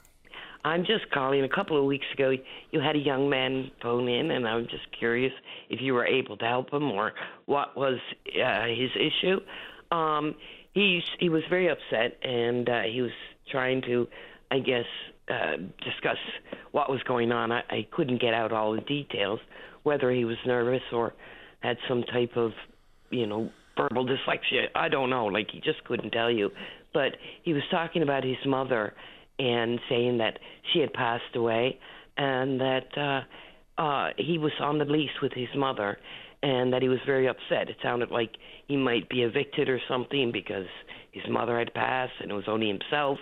[0.67, 1.43] I'm just calling.
[1.45, 2.33] A couple of weeks ago,
[2.71, 5.31] you had a young man phone in, and I'm just curious
[5.69, 7.13] if you were able to help him or
[7.45, 7.97] what was
[8.27, 9.39] uh, his issue.
[9.95, 10.35] Um,
[10.73, 13.11] he's he was very upset, and uh, he was
[13.49, 14.07] trying to,
[14.51, 14.83] I guess,
[15.29, 15.55] uh,
[15.85, 16.17] discuss
[16.73, 17.53] what was going on.
[17.53, 19.39] I, I couldn't get out all the details,
[19.83, 21.13] whether he was nervous or
[21.61, 22.51] had some type of,
[23.09, 24.65] you know, verbal dyslexia.
[24.75, 25.27] I don't know.
[25.27, 26.49] Like he just couldn't tell you.
[26.93, 28.93] But he was talking about his mother
[29.39, 30.39] and saying that
[30.71, 31.79] she had passed away
[32.17, 35.97] and that uh uh he was on the lease with his mother
[36.43, 37.67] and that he was very upset.
[37.67, 40.67] It sounded like he might be evicted or something because
[41.11, 43.19] his mother had passed and it was only himself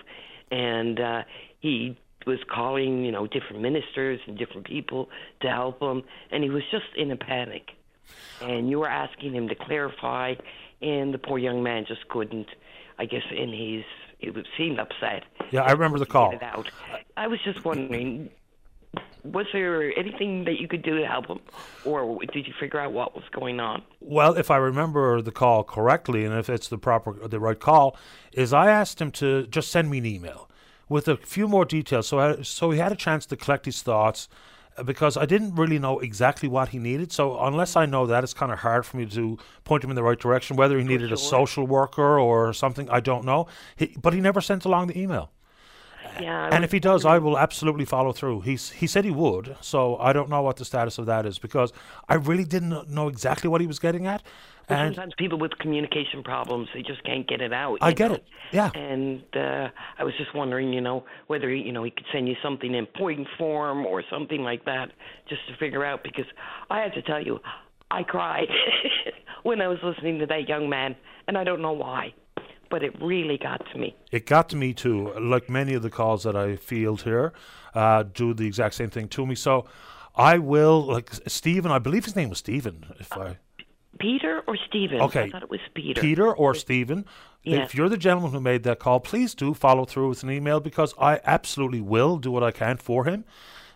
[0.52, 1.24] and uh
[1.60, 1.98] he
[2.28, 5.10] was calling, you know, different ministers and different people
[5.42, 7.72] to help him and he was just in a panic.
[8.42, 10.36] And you were asking him to clarify
[10.82, 12.48] and the poor young man just couldn't
[12.98, 13.84] I guess in his
[14.34, 15.24] was seemed upset.
[15.52, 16.32] Yeah, I remember the call.
[16.32, 16.70] Get it out.
[17.18, 18.30] I was just wondering,
[19.24, 21.40] was there anything that you could do to help him,
[21.84, 23.82] or did you figure out what was going on?
[24.00, 27.98] Well, if I remember the call correctly, and if it's the proper, the right call,
[28.32, 30.50] is I asked him to just send me an email
[30.88, 33.82] with a few more details, so I, so he had a chance to collect his
[33.82, 34.28] thoughts,
[34.84, 37.12] because I didn't really know exactly what he needed.
[37.12, 39.96] So unless I know that, it's kind of hard for me to point him in
[39.96, 40.58] the right direction.
[40.58, 43.48] Whether he needed a social worker or something, I don't know.
[43.76, 45.32] He, but he never sent along the email.
[46.20, 48.42] Yeah, And if he does, I will absolutely follow through.
[48.42, 51.40] He's he said he would, so I don't know what the status of that is
[51.40, 51.74] because
[52.08, 54.24] I really didn't know exactly what he was getting at.
[54.70, 57.78] Well, And sometimes people with communication problems, they just can't get it out.
[57.82, 58.16] I get know?
[58.16, 58.26] it.
[58.52, 58.72] Yeah.
[58.74, 62.36] And uh, I was just wondering, you know, whether you know he could send you
[62.42, 64.92] something in point form or something like that,
[65.30, 66.04] just to figure out.
[66.04, 66.26] Because
[66.70, 67.40] I have to tell you,
[67.92, 68.48] I cried
[69.44, 70.96] when I was listening to that young man,
[71.28, 72.14] and I don't know why,
[72.70, 73.96] but it really got to me.
[74.12, 75.14] it got to me too.
[75.20, 77.34] Like many of the calls that I field here,
[77.74, 79.36] uh, do the exact same thing to me.
[79.36, 79.66] So
[80.16, 81.72] I will like Stephen.
[81.72, 82.86] I believe his name was Stephen.
[83.00, 83.38] If I
[84.00, 85.02] Peter or Stephen?
[85.02, 85.24] Okay.
[85.24, 86.02] I thought it was Peter.
[86.02, 87.06] Peter or Stephen,
[87.44, 87.64] Yeah.
[87.64, 90.60] if you're the gentleman who made that call, please do follow through with an email
[90.60, 93.24] because I absolutely will do what I can for him.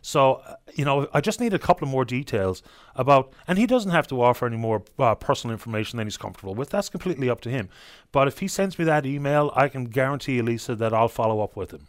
[0.01, 2.63] So, uh, you know, I just need a couple of more details
[2.95, 6.55] about, and he doesn't have to offer any more uh, personal information than he's comfortable
[6.55, 6.70] with.
[6.70, 7.67] That's completely up to him.
[8.13, 11.57] But if he sends me that email, I can guarantee Elisa that I'll follow up
[11.57, 11.88] with him.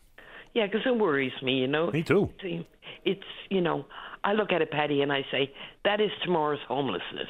[0.54, 1.92] Yeah, because it worries me, you know.
[1.92, 2.30] Me too.
[2.42, 2.66] It's,
[3.04, 3.86] it's, you know,
[4.24, 5.52] I look at it, Paddy, and I say,
[5.84, 7.28] that is tomorrow's homelessness.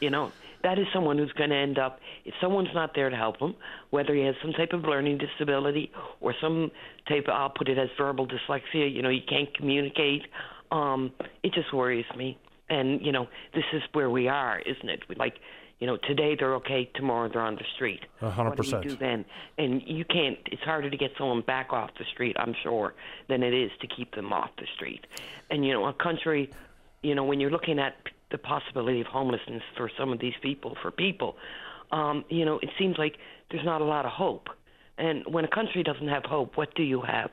[0.00, 0.32] You know,
[0.62, 3.54] that is someone who's going to end up, if someone's not there to help him,
[3.90, 5.90] whether he has some type of learning disability
[6.20, 6.70] or some
[7.08, 10.22] type of, I'll put it as verbal dyslexia, you know, he can't communicate,
[10.70, 12.38] um, it just worries me.
[12.70, 15.00] And, you know, this is where we are, isn't it?
[15.08, 15.34] We like,
[15.78, 18.00] you know, today they're okay, tomorrow they're on the street.
[18.20, 18.88] A hundred What do you percent.
[18.88, 19.24] do then?
[19.56, 20.38] And you can't.
[20.46, 22.94] It's harder to get someone back off the street, I'm sure,
[23.28, 25.06] than it is to keep them off the street.
[25.50, 26.50] And you know, a country,
[27.02, 27.94] you know, when you're looking at
[28.30, 31.36] the possibility of homelessness for some of these people, for people,
[31.90, 33.16] um, you know, it seems like
[33.50, 34.48] there's not a lot of hope.
[34.98, 37.30] And when a country doesn't have hope, what do you have?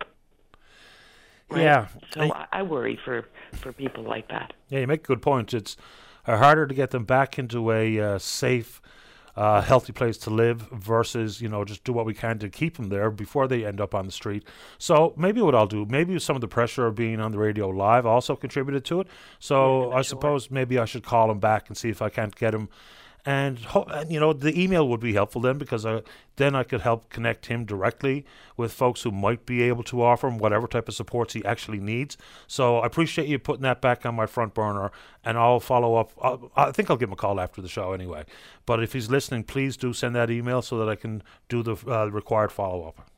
[1.49, 1.63] Right?
[1.63, 1.87] Yeah.
[2.13, 4.53] So I, I worry for for people like that.
[4.69, 5.53] Yeah, you make a good point.
[5.53, 5.77] It's
[6.25, 8.81] uh, harder to get them back into a uh, safe,
[9.35, 12.77] uh, healthy place to live versus you know just do what we can to keep
[12.77, 14.43] them there before they end up on the street.
[14.77, 17.67] So maybe what I'll do, maybe some of the pressure of being on the radio
[17.69, 19.07] live also contributed to it.
[19.39, 22.53] So I suppose maybe I should call him back and see if I can't get
[22.53, 22.69] him.
[23.25, 26.01] And, ho- and you know the email would be helpful then because uh,
[26.35, 28.23] then I could help connect him directly
[28.55, 31.79] with folks who might be able to offer him whatever type of supports he actually
[31.79, 32.17] needs.
[32.45, 34.91] So I appreciate you putting that back on my front burner,
[35.23, 36.11] and I'll follow up.
[36.21, 38.25] I'll, I think I'll give him a call after the show anyway.
[38.67, 41.77] But if he's listening, please do send that email so that I can do the
[41.87, 43.09] uh, required follow up.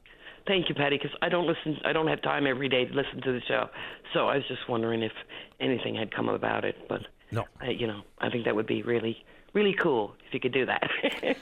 [0.47, 1.77] Thank you, Paddy, because I don't listen.
[1.83, 3.67] I don't have time every day to listen to the show.
[4.13, 5.11] So I was just wondering if
[5.59, 6.77] anything had come about it.
[6.87, 7.01] But
[7.31, 9.17] no, I, you know, I think that would be really,
[9.57, 10.87] really cool if you could do that.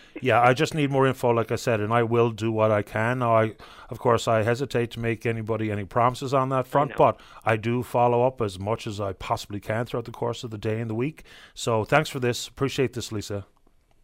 [0.22, 2.82] yeah, I just need more info, like I said, and I will do what I
[2.82, 3.20] can.
[3.20, 3.56] Now, I,
[3.90, 7.58] of course, I hesitate to make anybody any promises on that front, I but I
[7.58, 10.80] do follow up as much as I possibly can throughout the course of the day
[10.80, 11.26] and the week.
[11.54, 12.48] So thanks for this.
[12.48, 13.46] Appreciate this, Lisa.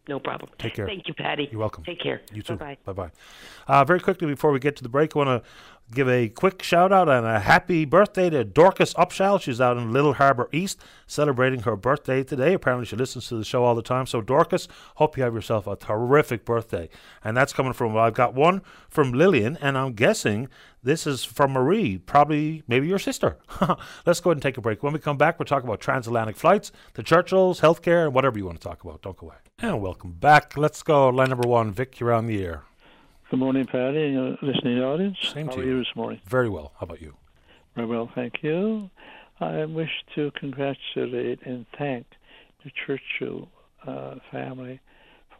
[0.08, 0.50] No problem.
[0.58, 0.86] Take care.
[0.86, 1.48] Thank you, Paddy.
[1.50, 1.84] You're welcome.
[1.84, 2.20] Take care.
[2.32, 2.56] You too.
[2.56, 3.10] Bye bye.
[3.68, 5.50] Uh, very quickly before we get to the break, I want to
[5.92, 9.40] give a quick shout out and a happy birthday to Dorcas Upshall.
[9.40, 12.54] She's out in Little Harbour East celebrating her birthday today.
[12.54, 14.06] Apparently, she listens to the show all the time.
[14.06, 16.88] So, Dorcas, hope you have yourself a terrific birthday.
[17.22, 20.48] And that's coming from, I've got one from Lillian, and I'm guessing
[20.82, 23.36] this is from Marie, probably maybe your sister.
[24.06, 24.82] Let's go ahead and take a break.
[24.82, 28.46] When we come back, we'll talk about transatlantic flights, the Churchills, healthcare, and whatever you
[28.46, 29.02] want to talk about.
[29.02, 29.36] Don't go away.
[29.58, 30.56] And welcome back.
[30.56, 31.08] Let's go.
[31.08, 32.64] Line number one, Vic, you're on the air.
[33.32, 35.16] Good morning, Paddy, and your listening audience.
[35.32, 35.70] Same How to are you.
[35.70, 36.20] you this morning?
[36.26, 36.72] Very well.
[36.78, 37.14] How about you?
[37.74, 38.90] Very well, thank you.
[39.40, 42.04] I wish to congratulate and thank
[42.62, 43.48] the Churchill
[43.86, 44.80] uh, family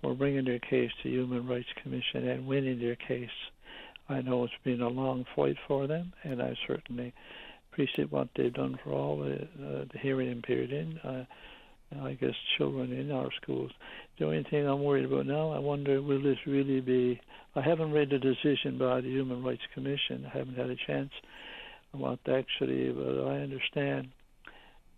[0.01, 3.29] for bringing their case to Human Rights Commission and winning their case.
[4.09, 7.13] I know it's been a long fight for them, and I certainly
[7.71, 10.97] appreciate what they've done for all the, uh, the hearing impaired in.
[11.01, 11.25] Uh,
[12.01, 13.71] I guess children in our schools.
[14.19, 17.21] The only thing I'm worried about now, I wonder, will this really be?
[17.55, 20.27] I haven't read the decision by the Human Rights Commission.
[20.27, 21.11] I haven't had a chance.
[21.93, 24.09] What actually, but I understand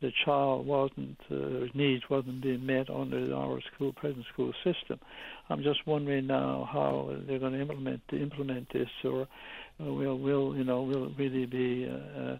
[0.00, 5.00] the child wasn't, uh, needs wasn't being met under our school present school system.
[5.48, 9.22] I'm just wondering now how they're going to implement implement this, or
[9.80, 11.88] uh, will will you know will it really be?
[11.90, 12.36] Uh,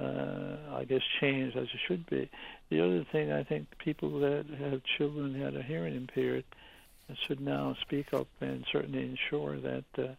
[0.00, 2.30] uh, I guess changed as it should be.
[2.70, 6.44] The other thing I think people that have children that are hearing impaired
[7.26, 10.14] should now speak up and certainly ensure that uh,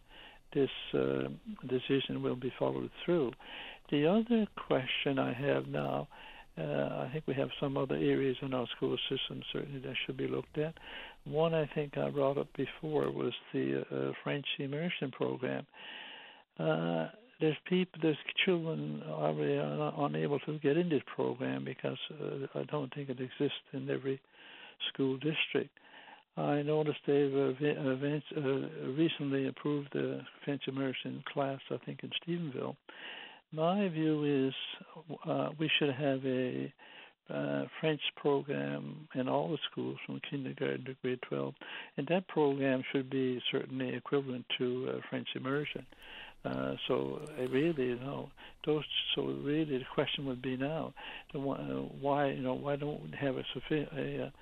[0.52, 1.28] this uh,
[1.66, 3.32] decision will be followed through.
[3.90, 6.08] The other question I have now,
[6.58, 10.18] uh, I think we have some other areas in our school system certainly that should
[10.18, 10.74] be looked at.
[11.24, 15.66] One I think I brought up before was the uh, French immersion program.
[17.42, 19.56] Uh, there's people, there's children already
[19.98, 24.20] unable to get in this program because uh, I don't think it exists in every
[24.92, 25.70] school district.
[26.36, 32.76] I noticed they've uh, uh, recently approved the French immersion class, I think, in Stephenville.
[33.52, 34.54] My view is
[35.28, 36.72] uh, we should have a
[37.28, 41.54] uh, French program in all the schools from kindergarten to grade 12,
[41.98, 45.86] and that program should be certainly equivalent to uh, French immersion.
[46.44, 48.30] Uh, so really, you know,
[48.66, 48.84] those.
[49.14, 50.92] So really, the question would be now,
[51.34, 54.32] uh, why, you know, why don't we have a, a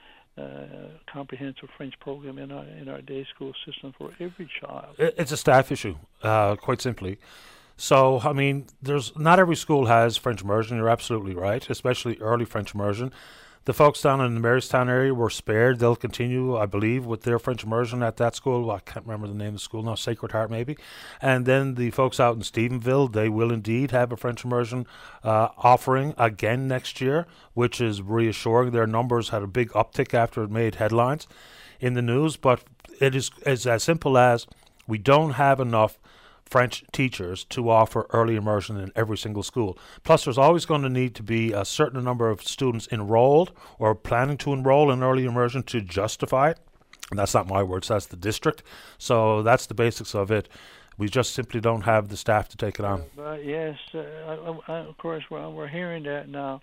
[0.40, 4.94] uh, comprehensive French program in our in our day school system for every child?
[4.98, 7.18] It's a staff issue, uh, quite simply.
[7.76, 10.76] So, I mean, there's not every school has French immersion.
[10.76, 13.12] You're absolutely right, especially early French immersion.
[13.66, 15.78] The folks down in the Marystown area were spared.
[15.78, 18.64] They'll continue, I believe, with their French immersion at that school.
[18.64, 20.78] Well, I can't remember the name of the school now, Sacred Heart maybe.
[21.20, 24.86] And then the folks out in Stephenville, they will indeed have a French immersion
[25.22, 28.70] uh, offering again next year, which is reassuring.
[28.70, 31.26] Their numbers had a big uptick after it made headlines
[31.80, 32.64] in the news, but
[32.98, 34.46] it is, is as simple as
[34.86, 35.98] we don't have enough
[36.50, 39.78] French teachers to offer early immersion in every single school.
[40.02, 43.94] Plus, there's always going to need to be a certain number of students enrolled or
[43.94, 46.58] planning to enroll in early immersion to justify it.
[47.10, 48.62] And that's not my words, that's the district.
[48.98, 50.48] So that's the basics of it.
[50.98, 53.04] We just simply don't have the staff to take it on.
[53.16, 56.60] But yes, uh, I, I, of course, well, we're hearing that now.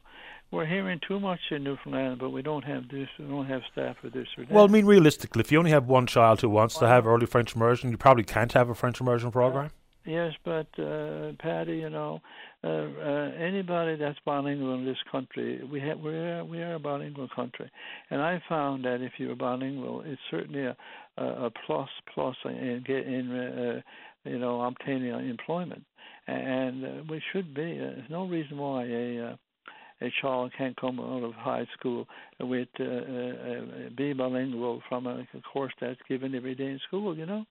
[0.52, 3.10] We're hearing too much in Newfoundland, but we don't have this.
[3.20, 4.54] We don't have staff for this or that.
[4.54, 7.26] Well, I mean, realistically, if you only have one child who wants to have early
[7.26, 9.72] French immersion, you probably can't have a French immersion program.
[10.06, 12.22] Yes, but uh, Paddy, you know,
[12.64, 16.80] uh, uh, anybody that's bilingual in this country, we have we are we are a
[16.80, 17.70] bilingual country,
[18.10, 20.78] and I found that if you're bilingual, it's certainly a
[21.18, 23.82] a, plus plus in get in uh,
[24.24, 25.84] you know obtaining employment,
[26.26, 27.78] and uh, we should be.
[27.78, 29.36] Uh, there's no reason why a uh,
[30.02, 32.08] a child can't come out of high school
[32.40, 37.18] with uh, uh, be bilingual from a course that's given every day in school.
[37.18, 37.46] You know,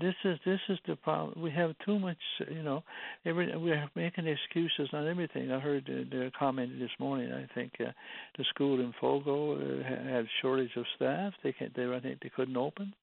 [0.00, 1.42] this is this is the problem.
[1.42, 2.16] We have too much.
[2.50, 2.82] You know,
[3.26, 5.52] every we're making excuses on everything.
[5.52, 7.32] I heard the, the comment this morning.
[7.32, 7.92] I think uh,
[8.38, 11.32] the school in Fogo uh, had shortage of staff.
[11.42, 11.74] They can't.
[11.74, 12.94] They I think they couldn't open.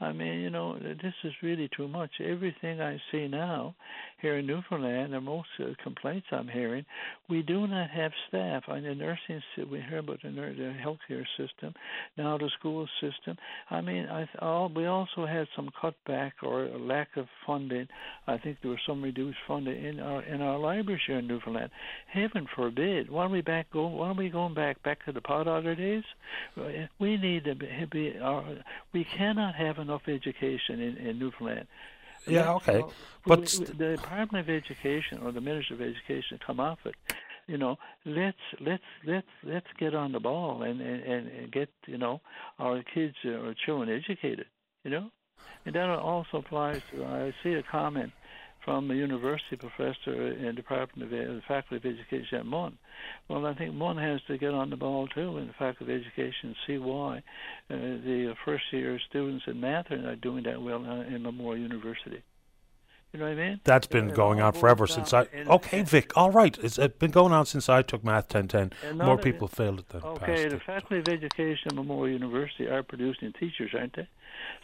[0.00, 2.10] I mean, you know, this is really too much.
[2.24, 3.74] Everything I see now
[4.22, 6.86] here in Newfoundland, and most uh, complaints I'm hearing,
[7.28, 8.64] we do not have staff.
[8.68, 11.74] I the nursing, we hear about the, the healthcare system,
[12.16, 13.36] now the school system.
[13.70, 17.86] I mean, I all, we also had some cutback or lack of funding.
[18.26, 21.70] I think there was some reduced funding in our in our libraries here in Newfoundland.
[22.12, 23.10] Heaven forbid.
[23.10, 23.94] Why are we back going?
[23.94, 26.04] Why are we going back back to the pot other days?
[26.98, 27.68] We need to be.
[27.90, 28.44] be our,
[28.92, 31.66] we cannot have enough education in, in Newfoundland.
[32.26, 32.82] Yeah, okay,
[33.26, 36.94] but the Department of Education or the Minister of Education come off it.
[37.46, 41.98] You know, let's let's let's let's get on the ball and and, and get you
[41.98, 42.20] know
[42.58, 44.46] our kids or children educated.
[44.84, 45.10] You know,
[45.64, 47.04] and that also applies to.
[47.04, 48.12] I see a comment
[48.70, 52.78] from a university professor in the Department of the Faculty of Education at MUN.
[53.28, 56.00] Well, I think MUN has to get on the ball too in the Faculty of
[56.00, 57.16] Education see why
[57.68, 61.64] uh, the first year students in math are not doing that well uh, in Memorial
[61.64, 62.22] University.
[63.12, 63.60] You know what I mean?
[63.64, 65.26] That's been going on forever since I.
[65.34, 66.16] Okay, Vic.
[66.16, 68.96] All right, it's been going on since I took math 1010.
[68.96, 70.62] More a- people failed it than Okay, passed Okay, the it.
[70.62, 74.08] Faculty of Education at Memorial University are producing teachers, aren't they?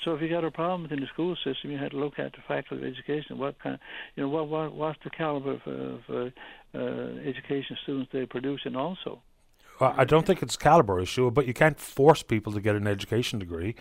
[0.05, 2.33] So if you got a problem within the school system, you had to look at
[2.33, 3.39] the Faculty of Education.
[3.39, 3.81] What kind,
[4.15, 8.61] you know, what what what's the caliber of, of uh, uh, education students they produce,
[8.65, 9.23] and also.
[9.79, 12.87] I don't think it's a caliber issue, but you can't force people to get an
[12.87, 13.75] education degree.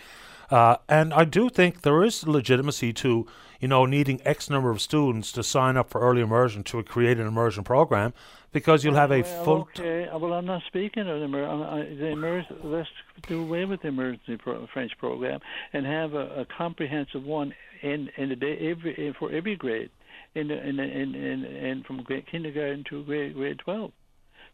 [0.51, 3.26] Uh, and I do think there is legitimacy to,
[3.60, 7.18] you know, needing X number of students to sign up for early immersion to create
[7.18, 8.14] an immersion program,
[8.51, 9.70] because you'll have a well, full.
[9.78, 12.89] Okay, uh, well, I'm not speaking of the, emer- I- the emer- Let's
[13.28, 15.39] do away with the emergency pro- French program
[15.74, 19.89] and have a, a comprehensive one in in the day every in, for every grade,
[20.34, 23.91] in the, in, the, in in in from grade kindergarten to grade grade twelve.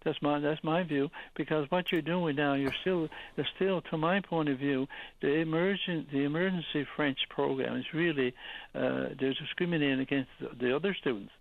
[0.03, 3.07] That's my that's my view because what you're doing now, you're still
[3.55, 4.87] still, to my point of view,
[5.21, 8.33] the emergent the emergency French program is really
[8.73, 11.31] uh, they're discriminating against the, the other students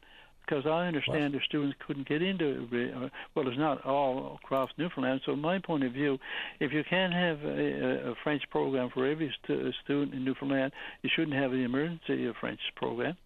[0.51, 2.95] because I understand the students couldn't get into it.
[2.95, 5.21] uh, Well, it's not all across Newfoundland.
[5.25, 6.19] So, my point of view,
[6.59, 11.11] if you can't have a, a French program for every stu- student in Newfoundland, you
[11.15, 13.17] shouldn't have the emergency French program.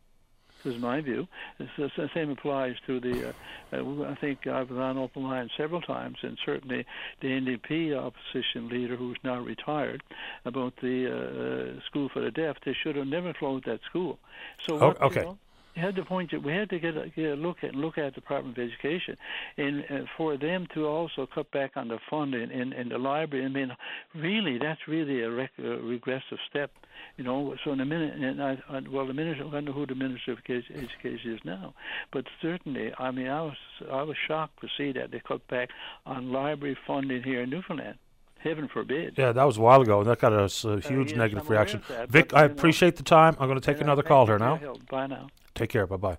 [0.65, 1.29] This is my view.
[1.59, 3.29] It's the same applies to the.
[3.29, 3.33] Uh,
[3.73, 6.87] uh, I think I've been on open line several times, and certainly
[7.21, 10.03] the NDP opposition leader, who's now retired,
[10.45, 12.57] about the uh, uh, school for the deaf.
[12.65, 14.19] They should have never closed that school.
[14.67, 15.23] So Oh, what, you okay.
[15.23, 15.44] know, you
[15.81, 16.31] had to point.
[16.31, 18.65] that We had to get a, get a look at look at the Department of
[18.65, 19.17] Education,
[19.57, 23.45] and uh, for them to also cut back on the funding in, in the library.
[23.45, 23.71] I mean,
[24.15, 26.71] really, that's really a, rec- a regressive step.
[27.17, 29.87] You know, so in a minute, and I, I well, the minister, I wonder who
[29.87, 31.75] the minister of Education is now,
[32.13, 33.57] but certainly, I mean, I was
[33.91, 35.71] I was shocked to see that they cut back
[36.07, 37.99] on library funding here in Newfoundland.
[38.45, 39.15] Heaven forbid.
[39.17, 41.51] Yeah, that was a while ago, and that got us a huge yes, negative I'm
[41.53, 41.83] reaction.
[41.89, 43.35] that, Vic, I you know- appreciate the time.
[43.41, 44.57] I'm going to take And another call here now.
[44.57, 44.87] help.
[44.89, 45.29] Bye now.
[45.55, 45.87] Take care.
[45.87, 46.17] Bye bye.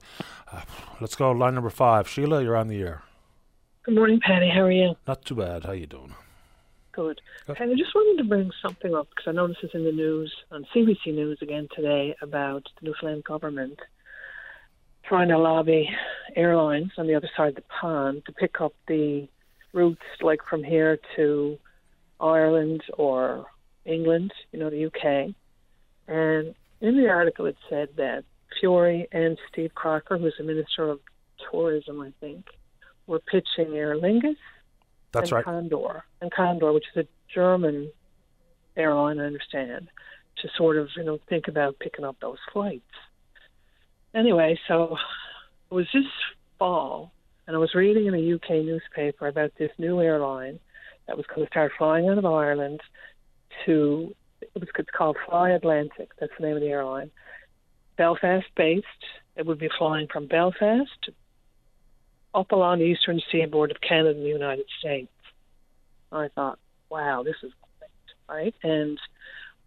[0.51, 0.61] Uh,
[0.99, 2.07] let's go line number five.
[2.09, 3.03] Sheila, you're on the air.
[3.83, 4.49] Good morning, Paddy.
[4.49, 4.95] How are you?
[5.07, 5.65] Not too bad.
[5.65, 6.15] How you doing?
[6.93, 7.21] Good.
[7.45, 7.57] Good.
[7.57, 9.91] Paddy, I just wanted to bring something up because I know this is in the
[9.91, 13.77] news on CBC News again today about the Newfoundland government
[15.03, 15.87] trying to lobby
[16.35, 19.27] airlines on the other side of the pond to pick up the
[19.73, 21.59] routes like from here to
[22.19, 23.45] Ireland or
[23.85, 25.35] England, you know, the UK.
[26.07, 28.23] And in the article it said that
[28.61, 30.99] Furey and Steve Crocker, who's the Minister of
[31.51, 32.45] Tourism, I think,
[33.07, 34.37] were pitching Aer Lingus
[35.11, 35.45] That's and right.
[35.45, 37.91] Condor, and Condor, which is a German
[38.77, 39.89] airline, I understand,
[40.37, 42.83] to sort of you know think about picking up those flights.
[44.13, 44.97] Anyway, so
[45.69, 46.05] it was this
[46.57, 47.11] fall,
[47.47, 50.59] and I was reading in a UK newspaper about this new airline
[51.07, 52.81] that was going to start flying out of Ireland
[53.65, 56.09] to it was it's called Fly Atlantic.
[56.19, 57.11] That's the name of the airline.
[57.97, 58.85] Belfast based.
[59.35, 61.09] It would be flying from Belfast
[62.33, 65.11] up along the eastern seaboard of Canada and the United States.
[66.11, 68.55] I thought, wow, this is great, right?
[68.63, 68.99] And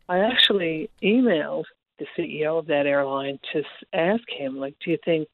[0.09, 1.65] I actually emailed
[1.99, 3.63] the CEO of that airline to
[3.93, 5.29] ask him, like, do you think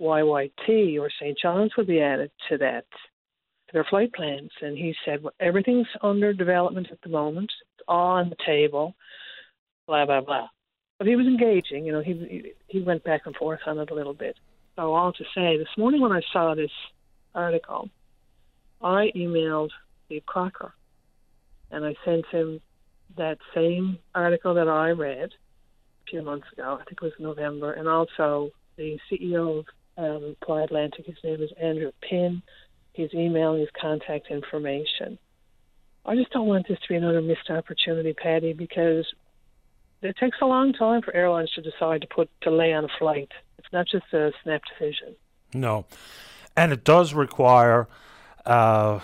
[0.00, 1.38] YYT or St.
[1.40, 2.86] John's would be added to that,
[3.72, 4.50] their flight plans?
[4.60, 7.50] And he said, well, everything's under development at the moment.
[7.74, 8.94] It's all on the table,
[9.86, 10.48] blah, blah, blah.
[10.98, 13.94] But he was engaging, you know, he, he went back and forth on it a
[13.94, 14.36] little bit.
[14.76, 16.70] So all to say, this morning when I saw this
[17.34, 17.88] article,
[18.82, 19.70] I emailed
[20.06, 20.72] Steve Crocker,
[21.70, 22.60] and I sent him
[23.16, 26.78] that same article that I read a few months ago.
[26.80, 29.64] I think it was November, and also the CEO
[29.96, 31.06] of um, Atlantic.
[31.06, 32.42] His name is Andrew Pinn.
[32.92, 35.18] His email his contact information.
[36.04, 39.06] I just don't want this to be another missed opportunity, Paddy, because
[40.02, 43.30] it takes a long time for airlines to decide to put delay on a flight.
[43.58, 45.14] It's not just a snap decision.
[45.52, 45.84] No,
[46.56, 47.88] and it does require.
[48.46, 49.00] Uh,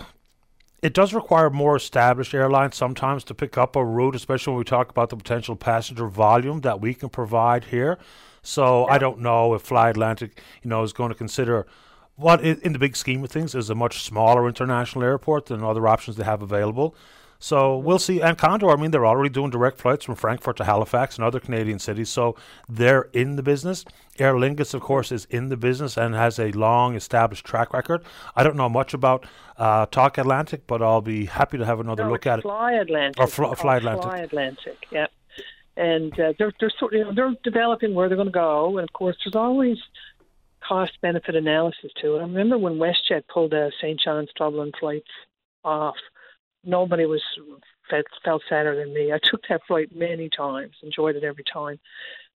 [0.81, 4.63] it does require more established airlines sometimes to pick up a route, especially when we
[4.63, 7.97] talk about the potential passenger volume that we can provide here.
[8.41, 11.67] So I don't know if Fly Atlantic, you know, is going to consider
[12.17, 15.87] what, in the big scheme of things, is a much smaller international airport than other
[15.87, 16.95] options they have available.
[17.39, 18.19] So we'll see.
[18.21, 21.39] And Condor, I mean, they're already doing direct flights from Frankfurt to Halifax and other
[21.39, 22.09] Canadian cities.
[22.09, 22.35] So
[22.67, 23.85] they're in the business.
[24.17, 28.03] Aer Lingus, of course, is in the business and has a long established track record.
[28.35, 29.25] I don't know much about
[29.57, 32.41] uh, Talk Atlantic, but I'll be happy to have another no, look at it.
[32.41, 32.81] Fly it.
[32.81, 33.21] Atlantic.
[33.21, 34.03] Or fl- Fly Atlantic.
[34.03, 35.07] Fly Atlantic, yeah.
[35.75, 38.89] And uh, they're they're sort you know, they're developing where they're going to go, and
[38.89, 39.77] of course, there's always
[40.67, 42.19] cost benefit analysis to it.
[42.19, 43.99] I remember when WestJet pulled the St.
[43.99, 45.09] John's Dublin flights
[45.63, 45.95] off
[46.63, 47.21] nobody was
[47.89, 49.11] felt, felt sadder than me.
[49.11, 51.79] I took that flight many times, enjoyed it every time.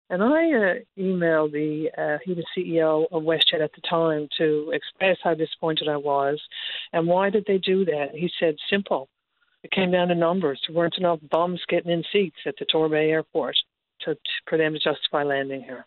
[0.09, 4.71] And I uh, emailed the uh, he was CEO of WestJet at the time to
[4.73, 6.41] express how disappointed I was,
[6.91, 8.09] and why did they do that?
[8.13, 9.07] He said simple.
[9.63, 10.59] It came down to numbers.
[10.67, 13.55] There weren't enough bums getting in seats at the Torbay Airport
[14.01, 15.85] to, to for them to justify landing here.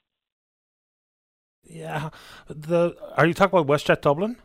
[1.66, 2.10] Yeah,
[2.48, 4.36] the are you talking about WestJet Dublin?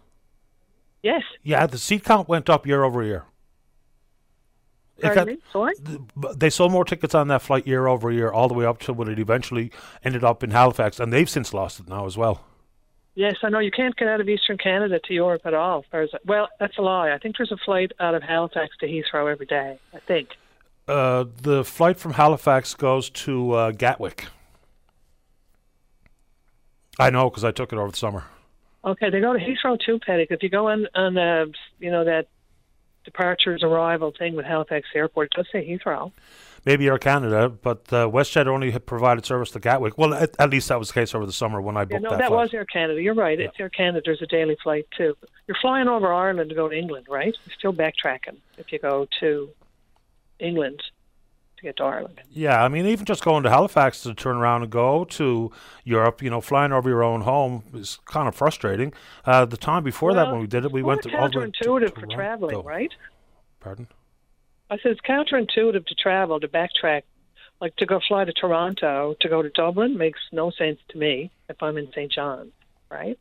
[1.04, 1.24] Yes.
[1.44, 3.26] Yeah, the seat count went up year over year.
[5.52, 5.74] Sorry?
[6.36, 8.94] They sold more tickets on that flight year over year, all the way up to
[8.94, 9.72] when it eventually
[10.04, 12.44] ended up in Halifax, and they've since lost it now as well.
[13.16, 15.80] Yes, I know you can't get out of Eastern Canada to Europe at all.
[15.80, 17.12] As far as well, that's a lie.
[17.12, 19.80] I think there's a flight out of Halifax to Heathrow every day.
[19.94, 20.30] I think.
[20.88, 24.28] Uh, the flight from Halifax goes to uh, Gatwick.
[26.99, 28.26] I know because I took it over the summer.
[28.84, 30.27] Okay, they go to Heathrow too, Paddy.
[30.30, 31.45] If you go on on uh,
[31.80, 32.27] you know that
[33.05, 35.30] departures arrival thing with Halifax Airport.
[35.31, 36.11] It does say Heathrow.
[36.65, 39.97] Maybe Air Canada, but uh, WestJet only had provided service to Gatwick.
[39.97, 41.99] Well, at, at, least that was the case over the summer when I booked yeah,
[41.99, 42.19] no, that.
[42.19, 42.39] that flight.
[42.39, 43.01] was Air Canada.
[43.01, 43.39] You're right.
[43.39, 43.45] Yeah.
[43.45, 44.01] It's Air Canada.
[44.03, 45.15] There's a daily flight too.
[45.47, 47.35] You're flying over Ireland to go to England, right?
[47.45, 49.49] You're still backtracking if you go to
[50.39, 50.84] England
[51.60, 52.22] to get to Ireland.
[52.31, 55.52] Yeah, I mean, even just going to Halifax to turn around and go to
[55.84, 58.94] Europe, you know, flying over your own home is kind of frustrating.
[59.26, 62.07] Uh, the time before well, that, when we did it, we went to counterintuitive for
[62.07, 62.91] traveling, right?
[63.60, 63.88] Pardon?
[64.69, 67.03] I said it's counterintuitive to travel to backtrack,
[67.60, 71.31] like to go fly to Toronto to go to Dublin makes no sense to me
[71.49, 72.11] if I'm in St.
[72.11, 72.53] John's,
[72.90, 73.19] right?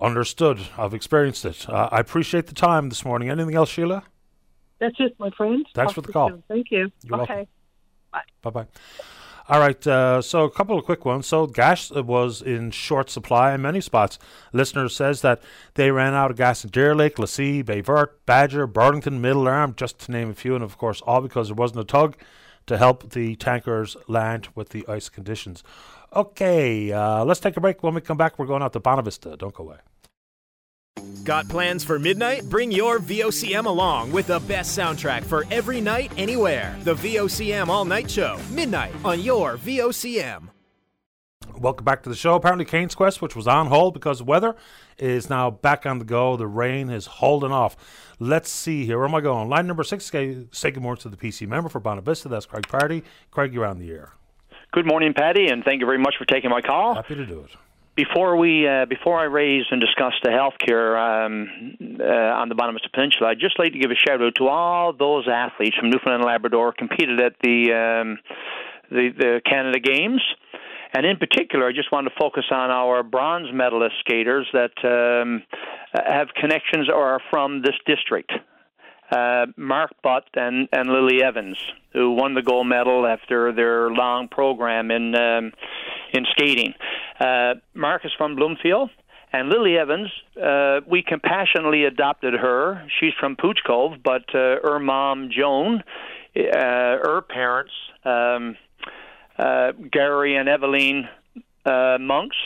[0.00, 0.60] Understood.
[0.78, 1.68] I've experienced it.
[1.68, 3.28] Uh, I appreciate the time this morning.
[3.28, 4.04] Anything else, Sheila?
[4.80, 5.66] That's it, my friend.
[5.74, 6.28] Thanks Talk for the call.
[6.30, 6.42] soon.
[6.48, 6.90] Thank you.
[7.04, 7.34] You're okay.
[7.34, 7.48] welcome.
[8.12, 8.22] Bye.
[8.42, 8.66] Bye bye.
[9.48, 11.26] All right, uh, so a couple of quick ones.
[11.26, 14.16] So gas was in short supply in many spots.
[14.52, 15.42] Listener says that
[15.74, 19.74] they ran out of gas in Deer Lake, La Scie, Bayvert, Badger, Burlington, Middle Arm,
[19.76, 22.16] just to name a few, and of course all because there wasn't a tug
[22.66, 25.64] to help the tankers land with the ice conditions.
[26.14, 27.82] Okay, uh, let's take a break.
[27.82, 29.36] When we come back, we're going out to Bonavista.
[29.36, 29.78] Don't go away.
[31.30, 32.50] Got plans for midnight?
[32.50, 36.76] Bring your VOCM along with the best soundtrack for every night, anywhere.
[36.82, 40.48] The VOCM All Night Show, midnight on your VOCM.
[41.56, 42.34] Welcome back to the show.
[42.34, 44.56] Apparently, Cain's Quest, which was on hold because of weather,
[44.98, 46.36] is now back on the go.
[46.36, 47.76] The rain is holding off.
[48.18, 48.98] Let's see here.
[48.98, 49.48] Where am I going?
[49.48, 50.06] Line number six.
[50.06, 52.28] Say good morning to the PC member for Bonavista.
[52.28, 53.04] That's Craig Pardy.
[53.30, 54.14] Craig, you're on the air.
[54.72, 56.96] Good morning, Paddy, and thank you very much for taking my call.
[56.96, 57.50] Happy to do it.
[58.00, 62.88] Before we, uh, before I raise and discuss the healthcare um, uh, on the Bonavista
[62.94, 66.22] Peninsula, I'd just like to give a shout out to all those athletes from Newfoundland
[66.22, 68.18] and Labrador competed at the um,
[68.90, 70.22] the, the Canada Games.
[70.94, 75.42] And in particular, I just want to focus on our bronze medalist skaters that um,
[75.92, 78.32] have connections or are from this district.
[79.12, 81.58] Uh, Mark Butt and, and Lily Evans,
[81.92, 85.52] who won the gold medal after their long program in um,
[86.12, 86.74] in skating.
[87.18, 88.90] Uh, Mark is from Bloomfield,
[89.32, 90.10] and Lily Evans,
[90.42, 92.84] uh, we compassionately adopted her.
[92.98, 95.82] She's from Pouch Cove, but uh, her mom, Joan,
[96.36, 97.72] uh, her parents,
[98.04, 98.56] um,
[99.38, 101.08] uh, Gary and Eveline
[101.64, 102.36] uh, Monks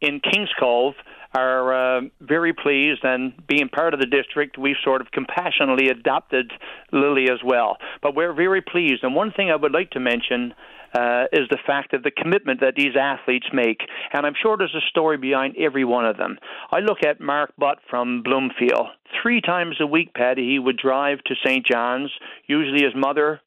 [0.00, 0.94] in Kings Cove,
[1.34, 6.52] are uh, very pleased and being part of the district, we've sort of compassionately adopted
[6.92, 7.78] Lily as well.
[8.02, 9.02] But we're very pleased.
[9.02, 10.54] And one thing I would like to mention
[10.94, 13.80] uh, is the fact of the commitment that these athletes make.
[14.12, 16.38] And I'm sure there's a story behind every one of them.
[16.70, 18.88] I look at Mark Butt from Bloomfield.
[19.22, 21.66] Three times a week, Paddy, he would drive to St.
[21.66, 22.10] John's.
[22.46, 23.40] Usually his mother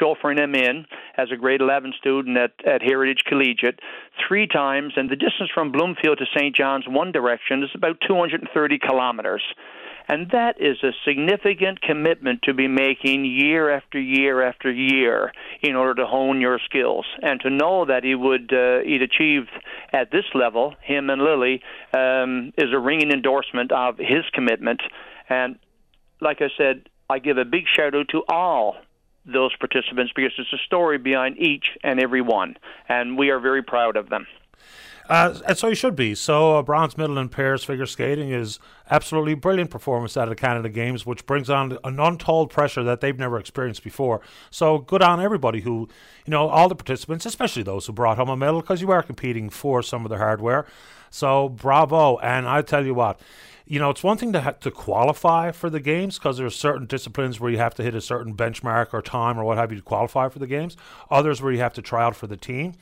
[0.00, 3.80] chauffeuring him in as a grade 11 student at, at Heritage Collegiate
[4.28, 6.54] three times, and the distance from Bloomfield to St.
[6.54, 9.42] John's one direction is about 230 kilometers.
[10.08, 15.76] And that is a significant commitment to be making year after year after year in
[15.76, 17.06] order to hone your skills.
[17.22, 19.46] And to know that he would uh, he'd achieve
[19.92, 21.62] at this level, him and Lily,
[21.94, 24.80] um, is a ringing endorsement of his commitment.
[25.28, 25.58] And
[26.20, 28.76] like I said, I give a big shout out to all
[29.24, 32.56] those participants because it's a story behind each and every one,
[32.88, 34.26] and we are very proud of them.
[35.12, 36.14] Uh, and so you should be.
[36.14, 38.58] So uh, bronze medal in pairs figure skating is
[38.90, 43.02] absolutely brilliant performance out of the Canada Games, which brings on an untold pressure that
[43.02, 44.22] they've never experienced before.
[44.50, 45.86] So good on everybody who,
[46.24, 49.02] you know, all the participants, especially those who brought home a medal, because you are
[49.02, 50.64] competing for some of the hardware.
[51.10, 52.16] So bravo!
[52.20, 53.20] And I tell you what,
[53.66, 56.86] you know, it's one thing to ha- to qualify for the games because there's certain
[56.86, 59.76] disciplines where you have to hit a certain benchmark or time or what have you
[59.76, 60.74] to qualify for the games.
[61.10, 62.72] Others where you have to try out for the team.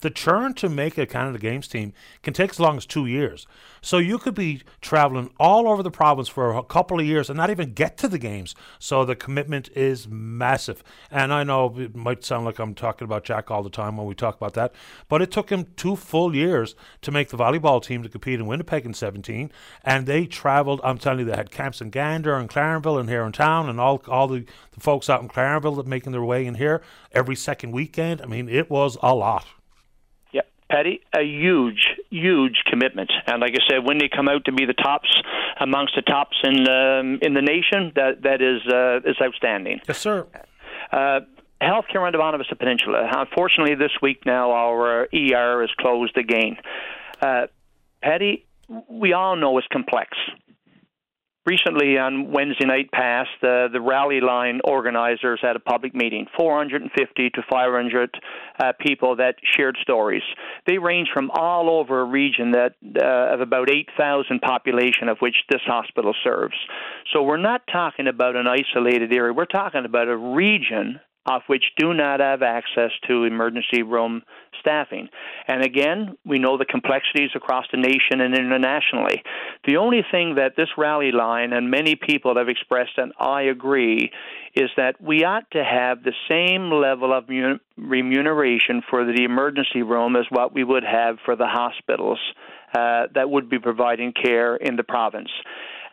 [0.00, 3.46] The churn to make a Canada Games team can take as long as two years.
[3.82, 7.36] So you could be traveling all over the province for a couple of years and
[7.36, 8.54] not even get to the games.
[8.78, 10.82] So the commitment is massive.
[11.10, 14.06] And I know it might sound like I'm talking about Jack all the time when
[14.06, 14.74] we talk about that,
[15.08, 18.46] but it took him two full years to make the volleyball team to compete in
[18.46, 19.50] Winnipeg in 17.
[19.84, 23.24] And they traveled, I'm telling you, they had camps in Gander and Clarenville and here
[23.24, 26.46] in town, and all, all the, the folks out in Clarenville that making their way
[26.46, 26.82] in here
[27.12, 28.22] every second weekend.
[28.22, 29.46] I mean, it was a lot.
[30.70, 33.10] Paddy, a huge, huge commitment.
[33.26, 35.10] And like I said, when they come out to be the tops
[35.58, 39.80] amongst the tops in um, in the nation, that that is uh, is outstanding.
[39.88, 40.26] Yes, sir.
[40.92, 41.20] Uh,
[41.60, 43.08] healthcare on the Bonavista Peninsula.
[43.12, 46.56] Unfortunately, this week now our ER is closed again.
[47.20, 47.46] Uh,
[48.02, 48.46] Paddy,
[48.88, 50.16] we all know it's complex
[51.46, 57.30] recently on Wednesday night past, uh, the rally line organizers had a public meeting 450
[57.30, 58.10] to 500
[58.58, 60.22] uh, people that shared stories.
[60.66, 65.36] They range from all over a region that uh, of about 8,000 population of which
[65.48, 66.56] this hospital serves.
[67.12, 69.32] So we're not talking about an isolated area.
[69.32, 74.22] We're talking about a region of which do not have access to emergency room
[74.58, 75.08] staffing.
[75.46, 79.22] And again, we know the complexities across the nation and internationally.
[79.66, 84.10] The only thing that this rally line and many people have expressed, and I agree,
[84.54, 87.28] is that we ought to have the same level of
[87.76, 92.18] remuneration for the emergency room as what we would have for the hospitals
[92.74, 95.30] uh, that would be providing care in the province.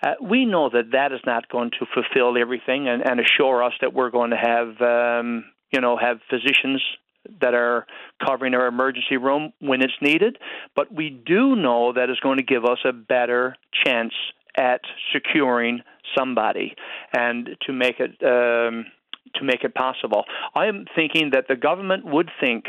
[0.03, 3.73] Uh, we know that that is not going to fulfill everything and, and assure us
[3.81, 6.81] that we're going to have, um, you know, have physicians
[7.41, 7.85] that are
[8.25, 10.37] covering our emergency room when it's needed.
[10.75, 13.55] But we do know that is going to give us a better
[13.85, 14.13] chance
[14.57, 14.81] at
[15.13, 15.81] securing
[16.17, 16.75] somebody
[17.13, 18.85] and to make it um,
[19.35, 20.23] to make it possible.
[20.55, 22.65] I am thinking that the government would think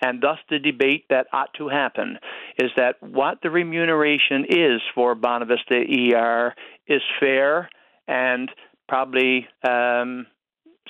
[0.00, 2.18] and thus the debate that ought to happen
[2.58, 6.54] is that what the remuneration is for Bonavista ER
[6.86, 7.68] is fair
[8.08, 8.50] and
[8.88, 10.26] probably um,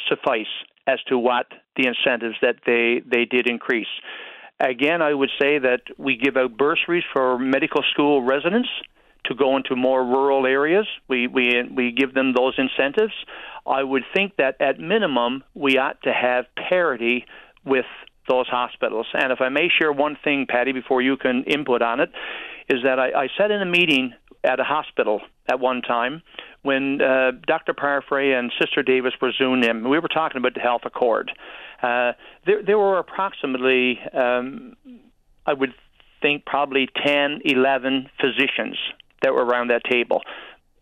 [0.08, 0.46] suffice
[0.86, 3.86] as to what the incentives that they, they did increase.
[4.58, 8.68] Again, I would say that we give out bursaries for medical school residents
[9.26, 10.86] to go into more rural areas.
[11.08, 13.12] We, we, we give them those incentives.
[13.66, 17.24] I would think that at minimum, we ought to have parity
[17.64, 17.84] with
[18.28, 19.06] those hospitals.
[19.14, 22.10] And if I may share one thing, Paddy, before you can input on it,
[22.68, 24.12] is that I, I sat in a meeting
[24.44, 26.22] at a hospital at one time
[26.62, 27.74] when uh, Dr.
[27.74, 29.88] Parfrey and Sister Davis were zoomed in.
[29.88, 31.32] We were talking about the health accord.
[31.82, 32.12] Uh,
[32.46, 34.76] there, there were approximately, um,
[35.46, 35.74] I would
[36.20, 38.78] think, probably 10, 11 physicians
[39.22, 40.22] that were around that table,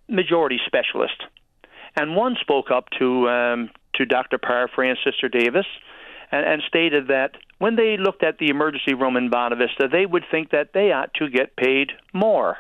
[0.09, 1.23] majority specialists.
[1.97, 4.39] And one spoke up to um, to Dr.
[4.39, 5.67] Parfrey and Sister Davis
[6.31, 10.25] and, and stated that when they looked at the emergency room in Bonavista, they would
[10.31, 12.57] think that they ought to get paid more.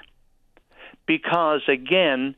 [1.06, 2.34] Because, again,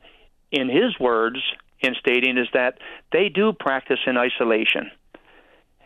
[0.51, 1.39] in his words,
[1.81, 2.77] in stating, is that
[3.11, 4.91] they do practice in isolation.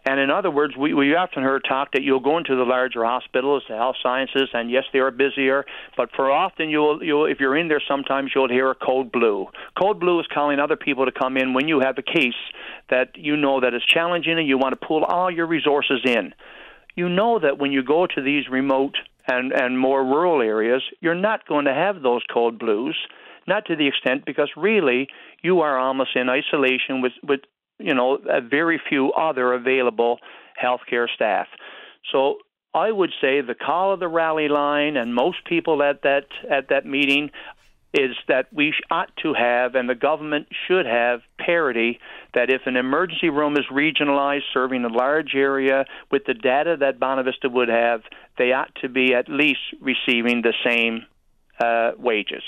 [0.08, 3.04] And in other words, we, we often heard talk that you'll go into the larger
[3.04, 5.66] hospitals, the health sciences, and yes, they are busier.
[5.98, 9.48] But for often, you'll, you'll if you're in there, sometimes you'll hear a code blue.
[9.78, 12.40] Code blue is calling other people to come in when you have a case
[12.90, 16.34] that you know that is challenging, and you want to pull all your resources in.
[16.96, 18.96] You know that when you go to these remote
[19.28, 22.98] and and more rural areas, you're not going to have those code blues
[23.46, 25.08] not to the extent because really
[25.42, 27.42] you are almost in isolation with with
[27.80, 28.18] you know,
[28.50, 30.20] very few other available
[30.62, 31.48] healthcare staff.
[32.12, 32.38] So
[32.74, 36.70] I would say the call of the rally line and most people at that at
[36.70, 37.32] that meeting
[37.94, 42.00] is that we ought to have and the government should have parity
[42.34, 47.00] that if an emergency room is regionalized serving a large area with the data that
[47.00, 48.02] Bonavista would have
[48.38, 51.06] they ought to be at least receiving the same
[51.60, 52.44] uh, wages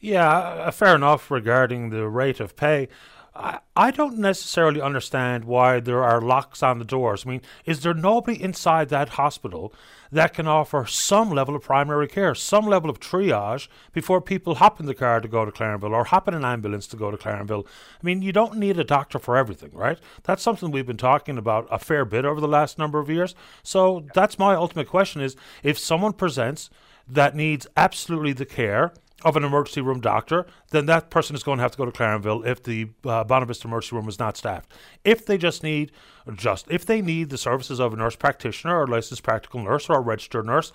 [0.00, 2.88] Yeah, fair enough regarding the rate of pay.
[3.36, 7.24] I, I don't necessarily understand why there are locks on the doors.
[7.26, 9.72] I mean, is there nobody inside that hospital
[10.12, 14.78] that can offer some level of primary care, some level of triage before people hop
[14.78, 17.16] in the car to go to Clarenville or hop in an ambulance to go to
[17.16, 17.66] Clarenville?
[17.66, 19.98] I mean, you don't need a doctor for everything, right?
[20.22, 23.34] That's something we've been talking about a fair bit over the last number of years.
[23.64, 25.34] So that's my ultimate question is
[25.64, 26.70] if someone presents
[27.08, 28.92] that needs absolutely the care
[29.24, 31.90] of an emergency room doctor, then that person is going to have to go to
[31.90, 34.72] Clarenville if the uh, Bonavista emergency room is not staffed.
[35.04, 35.90] If they just need
[36.34, 39.88] just if they need the services of a nurse practitioner or a licensed practical nurse
[39.88, 40.72] or a registered nurse,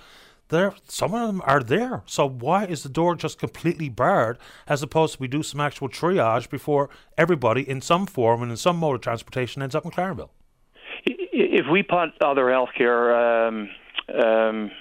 [0.49, 2.03] there some of them are there.
[2.05, 5.89] So why is the door just completely barred as opposed to we do some actual
[5.89, 9.91] triage before everybody in some form and in some mode of transportation ends up in
[9.91, 10.29] Clarenville?
[11.05, 13.69] If we put other healthcare um,
[14.21, 14.71] um,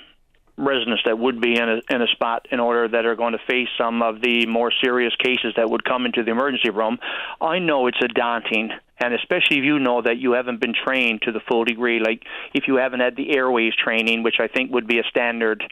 [0.59, 3.39] residents that would be in a, in a spot in order that are going to
[3.49, 6.99] face some of the more serious cases that would come into the emergency room.
[7.41, 8.71] I know it's a daunting
[9.01, 12.25] and especially if you know that you haven't been trained to the full degree, like
[12.53, 15.63] if you haven't had the airways training, which I think would be a standard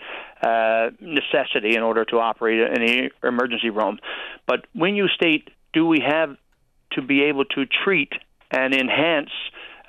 [0.42, 3.98] uh, necessity in order to operate in an emergency room.
[4.46, 6.36] But when you state, do we have
[6.92, 8.12] to be able to treat
[8.50, 9.30] and enhance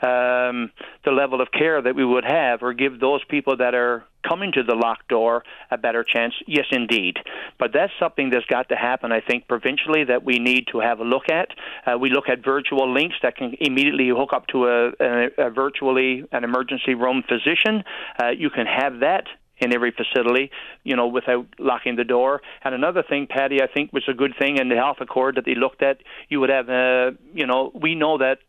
[0.02, 0.72] um,
[1.06, 4.52] the level of care that we would have, or give those people that are coming
[4.52, 6.34] to the locked door a better chance?
[6.45, 7.18] Yes, indeed.
[7.60, 10.99] But that's something that's got to happen, I think, provincially that we need to have
[10.99, 11.49] a look at.
[11.86, 15.49] Uh, we look at virtual links that can immediately hook up to a, a, a
[15.49, 17.84] virtually an emergency room physician.
[18.22, 19.26] Uh, you can have that
[19.60, 20.52] in every facility,
[20.84, 22.41] you know, without locking the door.
[22.64, 25.45] And another thing, Paddy, I think was a good thing in the health accord that
[25.45, 25.98] they looked at.
[26.30, 28.40] You would have, uh, you know, we know that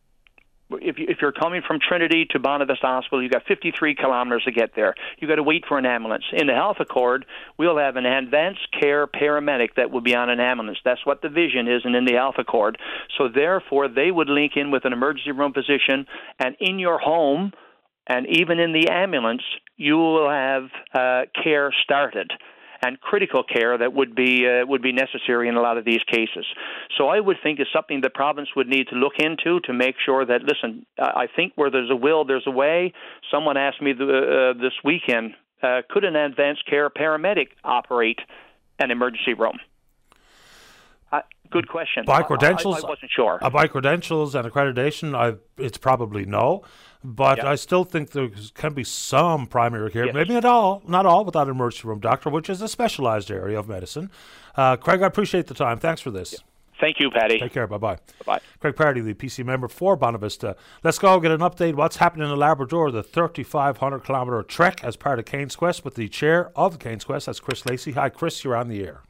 [0.70, 4.52] if, you, if you're coming from Trinity to Bonavista Hospital, you've got 53 kilometers to
[4.52, 4.94] get there.
[5.18, 6.24] You've got to wait for an ambulance.
[6.32, 7.24] In the Health Accord,
[7.58, 10.78] we'll have an advanced care paramedic that will be on an ambulance.
[10.84, 12.78] That's what the vision is, and in the Health Accord.
[13.16, 16.06] So therefore, they would link in with an emergency room physician,
[16.38, 17.52] and in your home,
[18.06, 19.42] and even in the ambulance,
[19.76, 20.64] you will have
[20.94, 22.32] uh, care started
[22.82, 26.02] and critical care that would be uh, would be necessary in a lot of these
[26.10, 26.46] cases.
[26.96, 29.96] So I would think it's something the province would need to look into to make
[30.04, 32.92] sure that listen, I think where there's a will, there's a way.
[33.30, 38.20] Someone asked me the, uh, this weekend, uh, could an advanced care paramedic operate
[38.78, 39.58] an emergency room?
[41.10, 42.04] Uh, good question.
[42.06, 43.38] By credentials, I, I wasn't sure.
[43.42, 46.62] Uh, by credentials and accreditation, I, it's probably no.
[47.04, 50.14] But I still think there can be some primary care, Yes.
[50.14, 53.58] maybe not all, not all, without an emergency room doctor, which is a specialized area
[53.58, 54.10] of medicine.
[54.56, 55.78] Uh, Craig, I appreciate the time.
[55.78, 56.34] Thanks for this.
[56.80, 57.38] Thank you, Paddy.
[57.40, 57.66] Take care.
[57.66, 57.98] Bye bye.
[58.24, 58.40] Bye.
[58.60, 60.54] Craig Pardy, the PC member for Bonavista.
[60.84, 61.74] Let's go get an update.
[61.74, 62.90] What's happening in Labrador?
[62.92, 67.26] The 3,500 kilometre trek as part of Cain's Quest with the chair of Cain's Quest.
[67.26, 67.92] That's Chris Lacey.
[67.92, 68.44] Hi, Chris.
[68.44, 69.02] You're on the air.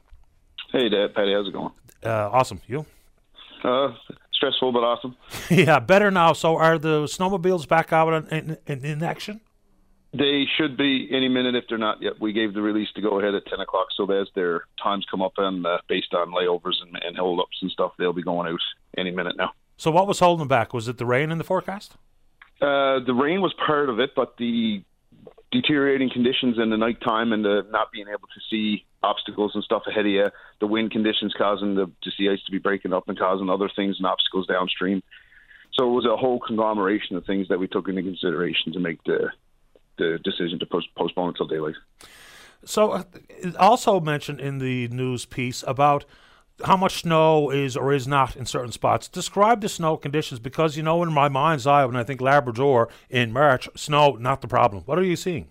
[0.71, 1.13] Hey, Dad.
[1.13, 1.71] Paddy, how's it going?
[2.03, 2.61] Uh, awesome.
[2.67, 2.85] You?
[3.63, 3.89] Uh,
[4.39, 5.15] stressful but awesome.
[5.49, 6.33] yeah, better now.
[6.33, 9.41] So, are the snowmobiles back out in, in, in, action?
[10.13, 12.13] They should be any minute if they're not yet.
[12.19, 15.21] We gave the release to go ahead at 10 o'clock, so as their times come
[15.21, 18.59] up and uh, based on layovers and, and hold-ups and stuff, they'll be going out
[18.97, 19.51] any minute now.
[19.77, 20.73] So, what was holding them back?
[20.73, 21.95] Was it the rain in the forecast?
[22.61, 24.83] Uh, the rain was part of it, but the
[25.51, 29.83] deteriorating conditions in the nighttime and the not being able to see obstacles and stuff
[29.87, 30.27] ahead of you,
[30.59, 33.69] the wind conditions causing the to see ice to be breaking up and causing other
[33.75, 35.01] things and obstacles downstream.
[35.73, 39.03] So it was a whole conglomeration of things that we took into consideration to make
[39.03, 39.29] the
[39.97, 41.75] the decision to post, postpone until daylight.
[42.63, 43.03] So, uh,
[43.57, 46.05] also mentioned in the news piece about
[46.65, 49.07] how much snow is or is not in certain spots.
[49.07, 52.89] Describe the snow conditions because, you know, in my mind's eye, when I think Labrador
[53.09, 54.83] in March, snow, not the problem.
[54.85, 55.47] What are you seeing?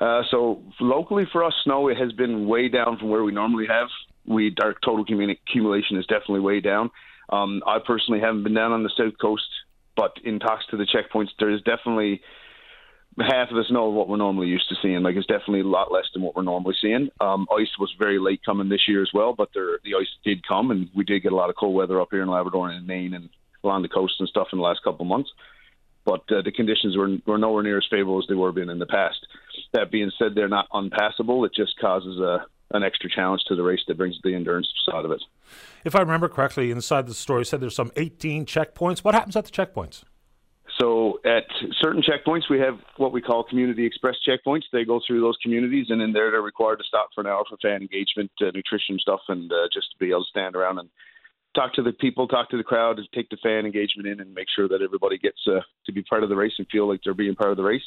[0.00, 3.66] Uh, so locally for us, snow it has been way down from where we normally
[3.66, 3.88] have.
[4.26, 6.90] We our total accumulation is definitely way down.
[7.30, 9.44] Um, I personally haven't been down on the south coast,
[9.96, 12.22] but in talks to the checkpoints, there is definitely
[13.18, 15.02] half of snow of what we're normally used to seeing.
[15.02, 17.10] Like it's definitely a lot less than what we're normally seeing.
[17.20, 20.46] Um, ice was very late coming this year as well, but there, the ice did
[20.46, 22.78] come, and we did get a lot of cold weather up here in Labrador and
[22.78, 23.28] in Maine and
[23.62, 25.30] along the coast and stuff in the last couple of months.
[26.04, 28.78] But uh, the conditions were, were nowhere near as favorable as they were been in
[28.78, 29.26] the past.
[29.72, 31.44] That being said, they're not unpassable.
[31.44, 35.04] It just causes a an extra challenge to the race that brings the endurance side
[35.04, 35.22] of it.
[35.84, 38.98] If I remember correctly, inside the story said there's some 18 checkpoints.
[39.00, 40.02] What happens at the checkpoints?
[40.80, 41.44] So at
[41.80, 44.64] certain checkpoints, we have what we call community express checkpoints.
[44.72, 47.44] They go through those communities, and in there they're required to stop for an hour
[47.48, 50.78] for fan engagement, uh, nutrition stuff, and uh, just to be able to stand around
[50.78, 50.88] and
[51.54, 54.34] talk to the people, talk to the crowd, and take the fan engagement in, and
[54.34, 57.00] make sure that everybody gets uh, to be part of the race and feel like
[57.04, 57.84] they're being part of the race.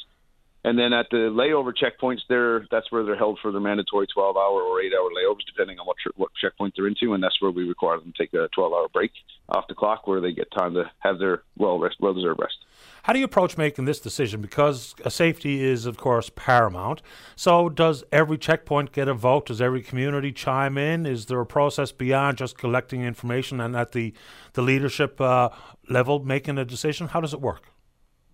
[0.64, 4.36] And then at the layover checkpoints, there that's where they're held for their mandatory 12
[4.36, 7.50] hour or 8 hour layovers, depending on what what checkpoint they're into, and that's where
[7.50, 9.12] we require them to take a 12 hour break
[9.50, 12.56] off the clock, where they get time to have their well rest, well deserved rest.
[13.04, 14.40] How do you approach making this decision?
[14.40, 17.00] Because safety is, of course, paramount.
[17.36, 19.46] So, does every checkpoint get a vote?
[19.46, 21.06] Does every community chime in?
[21.06, 24.12] Is there a process beyond just collecting information and at the
[24.54, 25.50] the leadership uh,
[25.88, 27.08] level making a decision?
[27.08, 27.70] How does it work?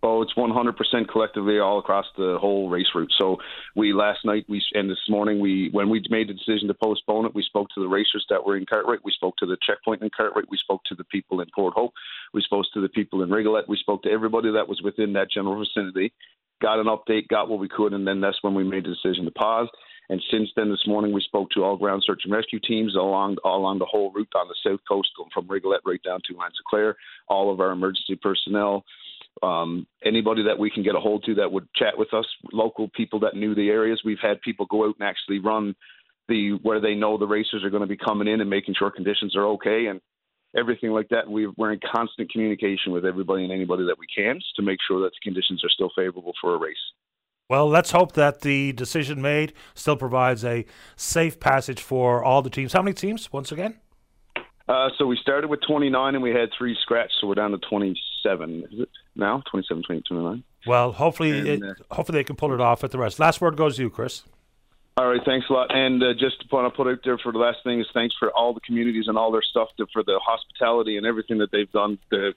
[0.07, 3.11] Oh, it's 100% collectively all across the whole race route.
[3.19, 3.39] So
[3.75, 7.25] we last night we and this morning we when we made the decision to postpone
[7.25, 9.03] it, we spoke to the racers that were in Cartwright.
[9.03, 10.51] We spoke to the checkpoint in Cartwright.
[10.51, 11.95] We spoke to the people in Port Hope.
[12.35, 13.67] We spoke to the people in Rigolet.
[13.67, 16.13] We spoke to everybody that was within that general vicinity.
[16.61, 19.25] Got an update, got what we could, and then that's when we made the decision
[19.25, 19.69] to pause.
[20.11, 23.39] And since then, this morning we spoke to all ground search and rescue teams along
[23.43, 26.61] along the whole route on the south coast, going from Rigolet right down to Anse
[26.69, 26.97] Claire.
[27.29, 28.85] All of our emergency personnel,
[29.43, 32.89] um, anybody that we can get a hold to that would chat with us, local
[32.95, 34.01] people that knew the areas.
[34.05, 35.75] We've had people go out and actually run
[36.29, 38.91] the where they know the racers are going to be coming in and making sure
[38.91, 40.01] conditions are okay and
[40.57, 41.29] everything like that.
[41.29, 45.01] we are in constant communication with everybody and anybody that we can to make sure
[45.01, 46.77] that the conditions are still favorable for a race.
[47.51, 50.65] Well, let's hope that the decision made still provides a
[50.97, 52.73] safe passage for all the teams.
[52.73, 53.81] How many teams, once again?
[54.67, 57.59] Uh, so we started with 29 and we had three scratch, so we're down to
[57.59, 58.87] 27.
[59.17, 59.43] Now?
[59.51, 60.45] 27, 28, 29.
[60.67, 63.19] Well, hopefully, and, it, uh, hopefully they can pull it off at the rest.
[63.19, 64.23] Last word goes to you, Chris.
[64.97, 65.75] All right, thanks a lot.
[65.75, 68.15] And uh, just to want to put out there for the last thing is thanks
[68.19, 71.51] for all the communities and all their stuff to, for the hospitality and everything that
[71.51, 71.99] they've done.
[72.11, 72.33] The,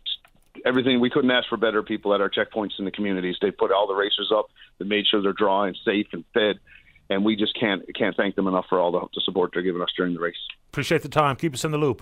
[0.65, 3.35] everything we couldn't ask for better people at our checkpoints in the communities.
[3.41, 4.47] They put all the racers up.
[4.79, 6.59] They made sure they're dry and safe and fed.
[7.09, 9.81] And we just can't can't thank them enough for all the, the support they're giving
[9.81, 10.35] us during the race.
[10.69, 11.35] Appreciate the time.
[11.35, 12.01] Keep us in the loop.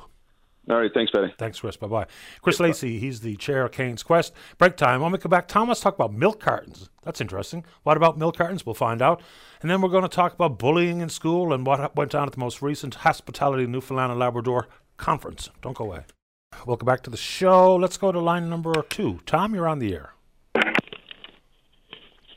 [0.68, 1.32] All right, thanks, Paddy.
[1.38, 1.78] Thanks, Chris.
[1.78, 2.08] Bye bye.
[2.42, 4.34] Chris Lacey, he's the chair of Cain's Quest.
[4.58, 5.02] Break time.
[5.02, 6.90] When we come back, Thomas talk about milk cartons.
[7.04, 7.64] That's interesting.
[7.84, 8.66] What about milk cartons?
[8.66, 9.22] We'll find out.
[9.62, 12.34] And then we're going to talk about bullying in school and what went on at
[12.34, 14.68] the most recent Hospitality Newfoundland and Labrador
[14.98, 15.52] conference.
[15.62, 16.06] Don't go away.
[16.66, 17.76] Welcome back to the show.
[17.76, 19.20] Let's go to line number two.
[19.28, 20.14] Tom, you're on the air.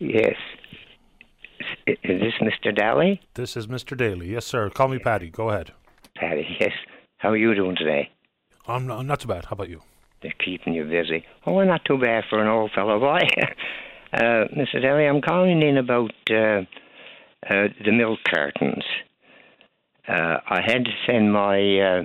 [0.00, 0.34] Yes.
[1.86, 2.76] Is this Mr.
[2.76, 3.22] Daly?
[3.34, 3.96] This is Mr.
[3.96, 4.30] Daly.
[4.32, 4.68] Yes, sir.
[4.68, 5.30] Call me Paddy.
[5.30, 5.72] Go ahead.
[6.16, 6.72] Paddy, yes.
[7.16, 8.10] How are you doing today?
[8.69, 9.47] I'm not, not too bad.
[9.47, 9.81] How about you?
[10.23, 11.24] They're keeping you busy.
[11.47, 13.20] Oh, not too bad for an old fellow boy.
[14.12, 14.82] uh, Mr.
[14.82, 16.62] Daly, I'm calling in about uh,
[17.49, 18.85] uh, the milk cartons.
[20.07, 22.03] Uh, I had to send my uh,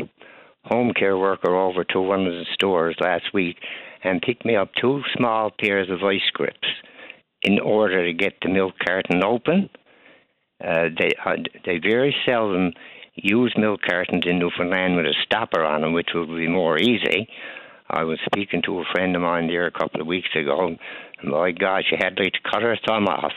[0.65, 3.57] home care worker over to one of the stores last week
[4.03, 6.67] and pick me up two small pairs of ice grips
[7.41, 9.69] in order to get the milk carton open.
[10.63, 11.35] Uh, they uh,
[11.65, 12.71] they very seldom
[13.15, 17.27] use milk cartons in Newfoundland with a stopper on them, which would be more easy.
[17.89, 20.79] I was speaking to a friend of mine there a couple of weeks ago, and
[21.23, 23.33] my gosh, she had to cut her thumb off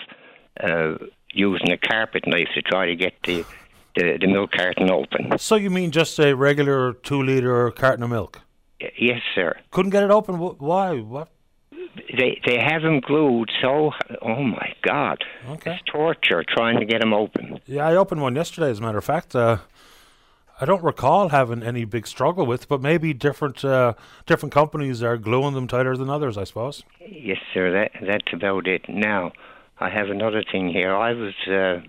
[0.62, 0.94] uh,
[1.32, 3.44] using a carpet knife to try to get the,
[3.97, 5.39] the, the milk carton open.
[5.39, 8.40] So you mean just a regular two liter carton of milk?
[8.98, 9.57] Yes, sir.
[9.70, 10.36] Couldn't get it open.
[10.36, 11.01] Why?
[11.01, 11.28] What?
[12.16, 13.51] They they have them glued.
[13.60, 13.93] So
[14.23, 15.74] oh my God, okay.
[15.74, 17.60] it's torture trying to get them open.
[17.66, 18.70] Yeah, I opened one yesterday.
[18.70, 19.59] As a matter of fact, uh,
[20.60, 23.94] I don't recall having any big struggle with, but maybe different uh,
[24.27, 26.36] different companies are gluing them tighter than others.
[26.39, 26.82] I suppose.
[27.01, 27.73] Yes, sir.
[27.73, 28.82] That that's about it.
[28.89, 29.32] Now,
[29.78, 30.94] I have another thing here.
[30.94, 31.35] I was.
[31.48, 31.86] Uh,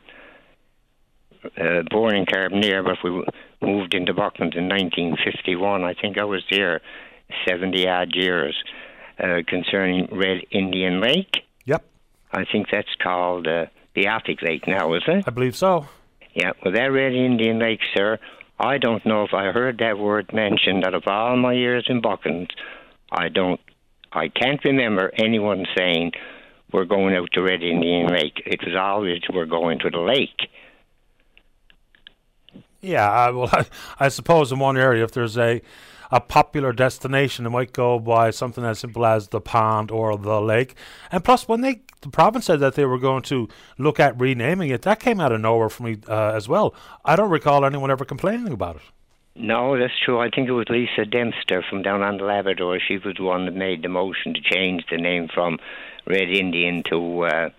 [1.56, 3.24] uh, born in Carbonear, but we
[3.62, 5.84] moved into Buckland in 1951.
[5.84, 6.82] I think I was there
[7.48, 8.56] 70 odd years
[9.20, 11.44] uh, concerning Red Indian Lake.
[11.66, 11.84] Yep.
[12.32, 13.66] I think that's called uh,
[13.96, 15.24] the Arctic Lake now, is it?
[15.28, 15.88] I believe so.
[16.34, 18.20] Yeah, well, that Red Indian Lake, sir,
[18.60, 22.02] I don't know if I heard that word mentioned out of all my years in
[22.02, 22.54] Buckland.
[23.12, 23.60] I don't,
[24.12, 26.12] I can't remember anyone saying
[26.72, 28.42] we're going out to Red Indian Lake.
[28.46, 30.50] It was always we're going to the lake.
[32.82, 33.66] Yeah, well, I,
[34.00, 35.62] I suppose in one area, if there's a
[36.12, 40.42] a popular destination, it might go by something as simple as the pond or the
[40.42, 40.76] lake.
[41.12, 43.48] And plus, when they the province said that they were going to
[43.78, 46.76] look at renaming it, that came out of nowhere for me uh, as well.
[47.04, 48.82] I don't recall anyone ever complaining about it.
[49.36, 50.20] No, that's true.
[50.20, 52.80] I think it was Lisa Dempster from down on the Labrador.
[52.86, 55.60] She was the one that made the motion to change the name from
[56.08, 57.50] Red Indian to uh,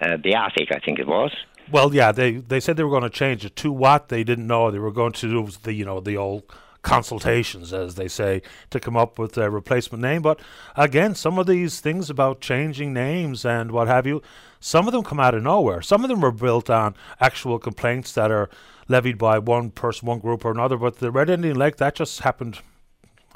[0.00, 1.32] uh, Beothuk, I think it was.
[1.70, 4.48] Well, yeah, they they said they were going to change it to what they didn't
[4.48, 4.70] know.
[4.70, 6.42] They were going to do the you know the old
[6.82, 10.22] consultations, as they say, to come up with a replacement name.
[10.22, 10.40] But
[10.76, 14.20] again, some of these things about changing names and what have you,
[14.60, 15.80] some of them come out of nowhere.
[15.82, 18.50] Some of them are built on actual complaints that are
[18.88, 20.76] levied by one person, one group, or another.
[20.76, 22.60] But the Red Indian Lake, that just happened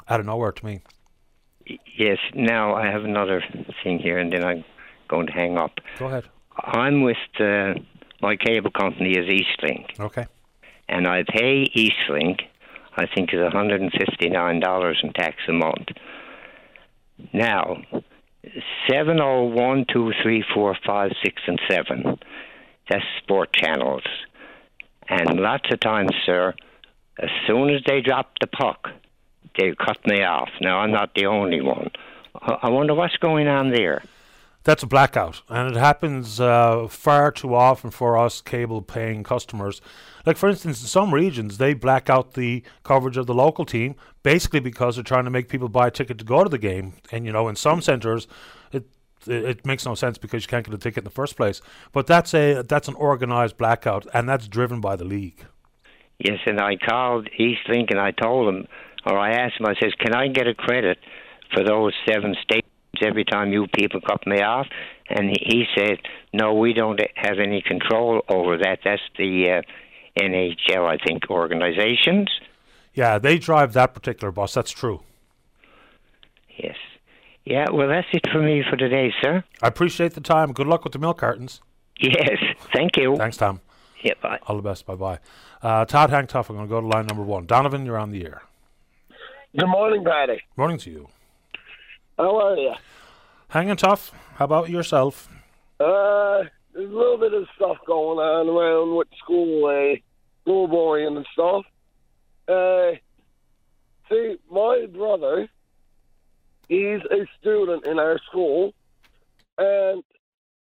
[0.09, 0.81] out of nowhere to me.
[1.97, 2.17] Yes.
[2.33, 3.43] Now I have another
[3.83, 4.63] thing here, and then I'm
[5.09, 5.79] going to hang up.
[5.99, 6.25] Go ahead.
[6.63, 7.73] I'm with uh,
[8.21, 10.25] my cable company is Eastlink, Okay.
[10.89, 12.41] and I pay Eastlink.
[12.97, 15.89] I think is 159 dollars in tax a month.
[17.31, 17.77] Now,
[18.89, 22.19] seven oh one two three four five six and seven.
[22.89, 24.03] That's sport channels,
[25.09, 26.53] and lots of times, sir,
[27.19, 28.87] as soon as they drop the puck,
[29.57, 30.49] they cut me off.
[30.61, 31.91] Now I'm not the only one.
[32.35, 34.03] I I wonder what's going on there.
[34.63, 39.81] That's a blackout, and it happens uh, far too often for us cable paying customers.
[40.27, 43.95] Like, for instance, in some regions, they black out the coverage of the local team
[44.23, 46.95] basically because they're trying to make people buy a ticket to go to the game.
[47.13, 48.27] And, you know, in some centres,
[48.73, 48.85] it,
[49.25, 51.61] it makes no sense because you can't get a ticket in the first place.
[51.93, 55.45] But that's a that's an organised blackout, and that's driven by the league.
[56.19, 58.67] Yes, and I called Eastlink and I told them,
[59.05, 60.97] or I asked them, I says, can I get a credit
[61.53, 64.67] for those seven stations every time you people cut me off?
[65.09, 65.99] And he, he said,
[66.33, 68.79] no, we don't have any control over that.
[68.83, 69.61] That's the uh,
[70.17, 72.27] NHL, I think, organizations.
[72.93, 74.53] Yeah, they drive that particular bus.
[74.53, 75.01] That's true.
[76.57, 76.75] Yes.
[77.45, 79.43] Yeah, well, that's it for me for today, sir.
[79.61, 80.51] I appreciate the time.
[80.51, 81.61] Good luck with the milk cartons.
[81.99, 82.37] Yes,
[82.73, 83.15] thank you.
[83.15, 83.61] Thanks, Tom.
[84.03, 84.39] Yeah, bye.
[84.47, 84.85] All the best.
[84.85, 85.19] Bye bye.
[85.61, 87.45] Uh, Todd Hangtoff, I'm going to go to line number one.
[87.45, 88.43] Donovan, you're on the air.
[89.57, 90.41] Good morning, Paddy.
[90.55, 91.07] Morning to you.
[92.17, 92.73] How are you?
[93.49, 94.11] Hanging tough.
[94.35, 95.29] How about yourself?
[95.79, 99.95] Uh, there's a little bit of stuff going on around with school, uh,
[100.47, 101.65] school bullying and stuff.
[102.47, 102.91] Uh,
[104.09, 105.49] see, my brother,
[106.69, 108.71] he's a student in our school,
[109.57, 110.03] and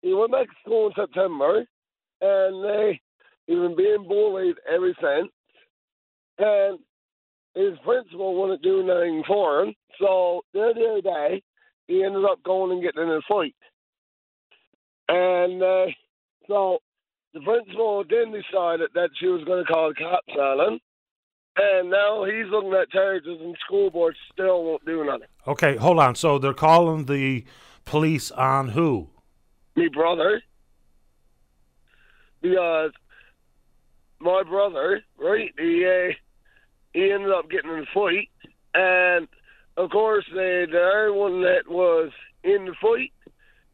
[0.01, 1.65] he went back to school in September,
[2.19, 2.97] and uh,
[3.45, 5.31] he's been being bullied ever since.
[6.39, 6.79] And
[7.53, 11.43] his principal wouldn't do nothing for him, so the other day,
[11.87, 13.55] he ended up going and getting in a fight.
[15.07, 15.85] And uh,
[16.47, 16.79] so
[17.35, 20.79] the principal then decided that she was going to call the cops on him.
[21.57, 25.27] And now he's looking at charges, and school board still won't do nothing.
[25.47, 26.15] Okay, hold on.
[26.15, 27.45] So they're calling the
[27.85, 29.09] police on who?
[29.75, 30.41] Me brother,
[32.41, 32.91] because
[34.19, 35.53] my brother, right?
[35.57, 36.13] He uh,
[36.93, 38.29] he ended up getting in a fight,
[38.73, 39.27] and
[39.77, 42.11] of course, the the other one that was
[42.43, 43.11] in the fight,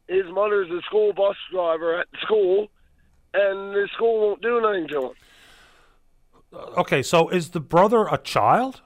[0.08, 2.68] his mother's a school bus driver at the school,
[3.34, 5.12] and the school won't do nothing to him.
[6.76, 8.82] Okay, so is the brother a child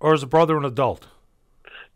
[0.00, 1.06] or is the brother an adult?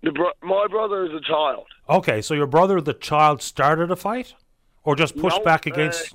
[0.02, 1.64] The bro- my brother is a child.
[1.88, 4.34] Okay, so your brother, the child, started a fight
[4.82, 6.14] or just pushed No, back uh, against.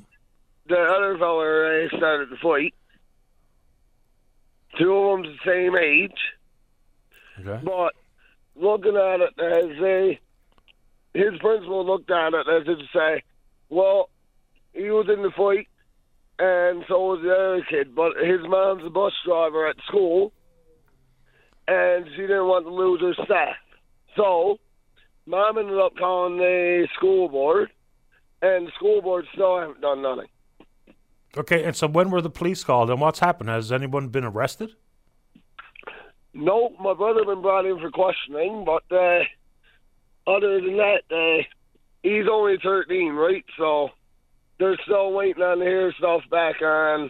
[0.67, 2.75] the other fella uh, started the fight.
[4.77, 6.11] Two of them's the same age,
[7.39, 7.59] Okay.
[7.65, 7.93] but
[8.55, 10.19] looking at it as a
[11.15, 13.23] his principal looked at it as if to say,
[13.69, 14.09] "Well,
[14.73, 15.67] he was in the fight,
[16.39, 20.31] and so was the other kid, but his mom's a bus driver at school,
[21.67, 23.55] and she didn't want to lose her staff,
[24.15, 24.57] so
[25.25, 27.69] mom ended up calling the school board,
[28.41, 30.27] and the school board still haven't done nothing."
[31.37, 33.49] Okay, and so when were the police called and what's happened?
[33.49, 34.71] Has anyone been arrested?
[36.33, 39.23] No, my brother been brought in for questioning, but uh,
[40.27, 41.43] other than that, uh,
[42.01, 43.43] he's only 13, right?
[43.57, 43.89] So
[44.59, 47.09] they're still waiting on to hear stuff back on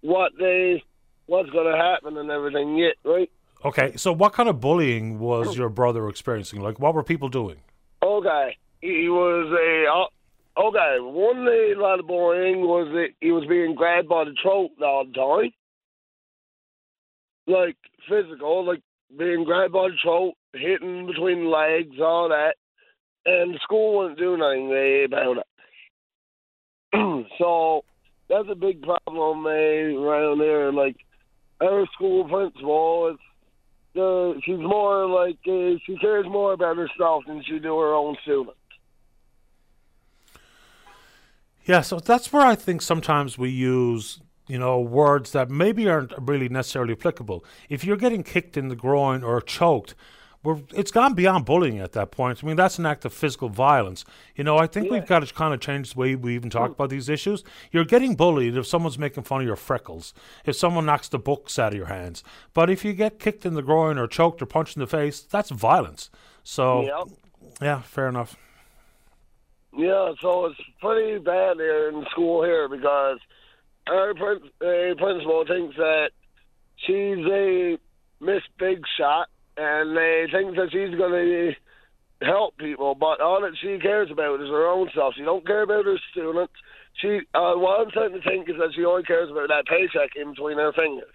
[0.00, 0.82] what they,
[1.26, 3.30] what's going to happen and everything yet, right?
[3.64, 6.60] Okay, so what kind of bullying was your brother experiencing?
[6.60, 7.58] Like, what were people doing?
[8.02, 9.90] Okay, he was a.
[9.90, 10.06] Uh,
[10.58, 14.34] Okay, one day, a lot of bullying was that he was being grabbed by the
[14.42, 15.52] throat all the time,
[17.46, 17.76] like
[18.08, 18.82] physical, like
[19.16, 22.56] being grabbed by the throat, hitting between the legs, all that,
[23.24, 25.46] and the school wouldn't do nothing eh, about it.
[27.38, 27.84] so
[28.28, 30.72] that's a big problem eh, around there.
[30.72, 30.96] Like
[31.60, 33.22] our school principal, it's
[33.94, 38.16] the she's more like uh, she cares more about herself than she do her own
[38.22, 38.56] students.
[41.64, 46.12] Yeah, so that's where I think sometimes we use, you know, words that maybe aren't
[46.18, 47.44] really necessarily applicable.
[47.68, 49.94] If you're getting kicked in the groin or choked,
[50.42, 52.42] we're, it's gone beyond bullying at that point.
[52.42, 54.04] I mean, that's an act of physical violence.
[54.34, 56.70] You know, I think we've got to kind of change the way we even talk
[56.70, 57.44] about these issues.
[57.72, 60.14] You're getting bullied if someone's making fun of your freckles,
[60.46, 62.24] if someone knocks the books out of your hands.
[62.54, 65.20] But if you get kicked in the groin or choked or punched in the face,
[65.20, 66.08] that's violence.
[66.42, 67.18] So, Yep.
[67.60, 68.36] yeah, fair enough.
[69.76, 73.18] Yeah, so it's pretty bad here in school here because
[73.86, 76.10] our prin- uh, principal thinks that
[76.76, 77.78] she's a
[78.20, 79.28] Miss Big Shot,
[79.60, 81.52] and they think that she's going to
[82.22, 85.12] help people, but all that she cares about is her own stuff.
[85.16, 86.54] She don't care about her students.
[86.94, 90.16] She, uh, what I'm starting to think is that she only cares about that paycheck
[90.16, 91.14] in between her fingers.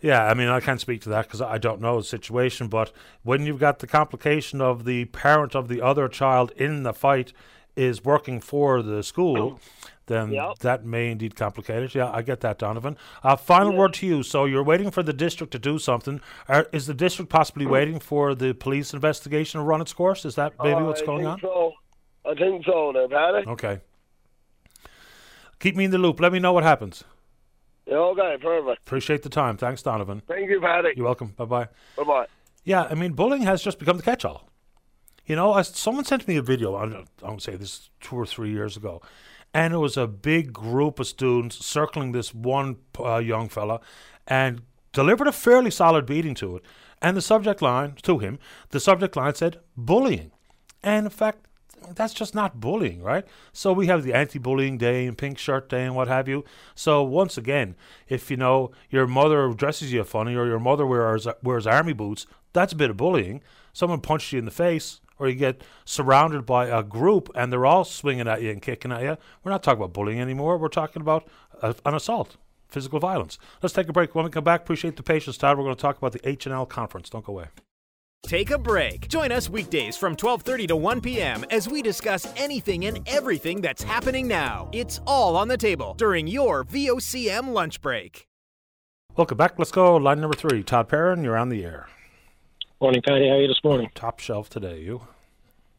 [0.00, 2.68] Yeah, I mean, I can't speak to that because I don't know the situation.
[2.68, 6.92] But when you've got the complication of the parent of the other child in the
[6.92, 7.32] fight
[7.78, 9.60] is working for the school,
[10.06, 11.94] then that may indeed complicate it.
[11.94, 12.96] Yeah, I get that, Donovan.
[13.22, 14.22] Uh, final word to you.
[14.22, 16.20] So you're waiting for the district to do something.
[16.48, 20.24] Are, is the district possibly waiting for the police investigation to run its course?
[20.24, 21.40] Is that maybe Uh, what's I going on?
[21.40, 21.72] So.
[22.24, 23.46] I think so, there, Paddy.
[23.48, 23.80] Okay.
[25.60, 26.20] Keep me in the loop.
[26.20, 27.04] Let me know what happens.
[27.86, 28.82] Yeah, okay, perfect.
[28.86, 29.56] Appreciate the time.
[29.56, 30.20] Thanks, Donovan.
[30.28, 30.90] Thank you, Paddy.
[30.94, 31.28] You're welcome.
[31.28, 31.68] Bye bye.
[31.96, 32.26] Bye bye.
[32.64, 34.50] Yeah, I mean, bullying has just become the catch-all.
[35.28, 36.74] You know, as someone sent me a video.
[36.74, 39.02] I don't, I don't say this two or three years ago,
[39.52, 43.80] and it was a big group of students circling this one uh, young fella,
[44.26, 44.62] and
[44.94, 46.64] delivered a fairly solid beating to it.
[47.02, 48.38] And the subject line to him,
[48.70, 50.32] the subject line said bullying,
[50.82, 51.44] and in fact,
[51.94, 53.26] that's just not bullying, right?
[53.52, 56.44] So we have the anti-bullying day and pink shirt day and what have you.
[56.74, 57.76] So once again,
[58.08, 62.26] if you know your mother dresses you funny or your mother wears wears army boots,
[62.54, 63.42] that's a bit of bullying.
[63.74, 67.66] Someone punched you in the face, or you get surrounded by a group and they're
[67.66, 69.16] all swinging at you and kicking at you.
[69.42, 70.58] We're not talking about bullying anymore.
[70.58, 71.28] We're talking about
[71.62, 72.36] uh, an assault,
[72.68, 73.38] physical violence.
[73.62, 74.14] Let's take a break.
[74.14, 75.58] When we come back, appreciate the patience, Todd.
[75.58, 77.10] We're going to talk about the H and L conference.
[77.10, 77.46] Don't go away.
[78.24, 79.08] Take a break.
[79.08, 81.44] Join us weekdays from 12:30 to 1 p.m.
[81.50, 84.68] as we discuss anything and everything that's happening now.
[84.72, 88.26] It's all on the table during your VOCM lunch break.
[89.16, 89.58] Welcome back.
[89.58, 89.96] Let's go.
[89.96, 90.62] Line number three.
[90.62, 91.88] Todd Perrin, you're on the air.
[92.80, 93.26] Morning, Paddy.
[93.26, 93.90] How are you this morning?
[93.96, 94.78] Top shelf today.
[94.78, 95.00] You?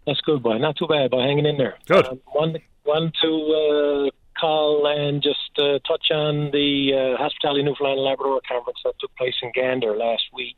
[0.05, 0.57] That's good, boy.
[0.57, 1.21] Not too bad, boy.
[1.21, 1.77] Hanging in there.
[1.87, 2.05] Good.
[2.05, 8.01] Um, one, one to uh, call and just uh, touch on the uh, Hospitality Newfoundland
[8.01, 10.57] Labrador conference that took place in Gander last week.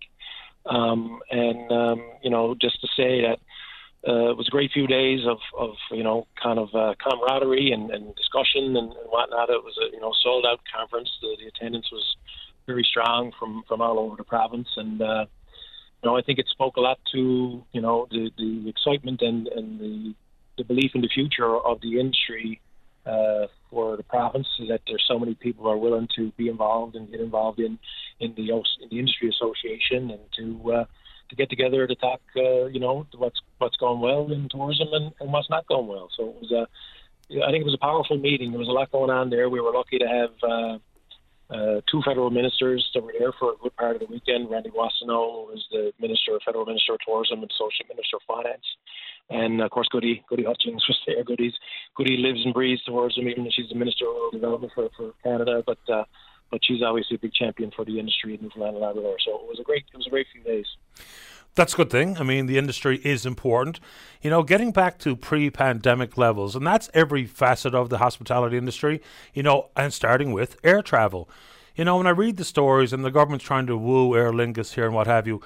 [0.66, 3.38] Um, and um, you know, just to say that
[4.08, 7.72] uh, it was a great few days of, of you know, kind of uh, camaraderie
[7.72, 9.52] and, and discussion and, and whatnot.
[9.52, 11.12] It was a you know sold out conference.
[11.22, 12.16] The, the attendance was
[12.66, 15.26] very strong from from all over the province, and uh,
[16.04, 19.48] you know, I think it spoke a lot to you know the the excitement and
[19.48, 20.14] and the
[20.58, 22.60] the belief in the future of the industry
[23.06, 27.10] uh, for the province that there's so many people are willing to be involved and
[27.12, 27.78] get involved in
[28.20, 30.86] in the in the industry association and to uh,
[31.30, 35.14] to get together to talk uh, you know what's what's going well in tourism and,
[35.20, 36.10] and what's not going well.
[36.18, 36.68] So it was a
[37.44, 38.52] I think it was a powerful meeting.
[38.52, 39.50] There was a lot going on there.
[39.50, 40.82] We were lucky to have
[41.52, 44.50] uh, two federal ministers that were there for a good part of the weekend.
[44.50, 48.66] Randy Boissonnault was the minister, federal minister of tourism, and associate minister of finance.
[49.30, 51.24] And of course, Gudie Gudie Hutchings was there.
[51.24, 51.54] Gudie's
[51.96, 55.12] Gudie lives and breathes tourism, even though she's the minister of rural development for, for
[55.24, 55.62] Canada.
[55.66, 56.06] But uh,
[56.52, 59.16] but she's obviously a big champion for the industry in Newfoundland and Labrador.
[59.26, 60.68] So it was a great it was a great few days.
[61.56, 62.18] That's a good thing.
[62.18, 63.80] I mean, the industry is important.
[64.22, 68.58] You know, getting back to pre pandemic levels, and that's every facet of the hospitality
[68.58, 69.02] industry,
[69.34, 71.30] you know, and starting with air travel.
[71.76, 74.74] You know, when I read the stories and the government's trying to woo Aer Lingus
[74.76, 75.42] here and what have you,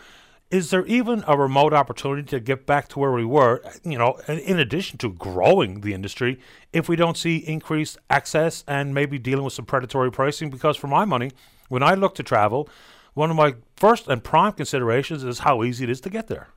[0.51, 4.19] is there even a remote opportunity to get back to where we were, you know,
[4.27, 6.39] in- in addition to growing the industry,
[6.71, 10.51] if we don't see increased access and maybe dealing with some predatory pricing?
[10.51, 11.31] Because for my money,
[11.67, 12.69] when I look to travel,
[13.15, 16.49] one of my first and prime considerations is how easy it is to get there.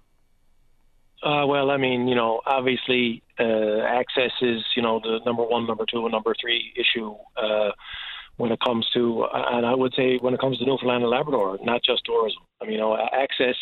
[1.23, 5.67] Uh, well, I mean, you know, obviously, uh, access is, you know, the number one,
[5.67, 7.71] number two, and number three issue uh,
[8.37, 11.59] when it comes to, and I would say when it comes to Newfoundland and Labrador,
[11.63, 12.43] not just tourism.
[12.61, 13.57] I mean, you know, access.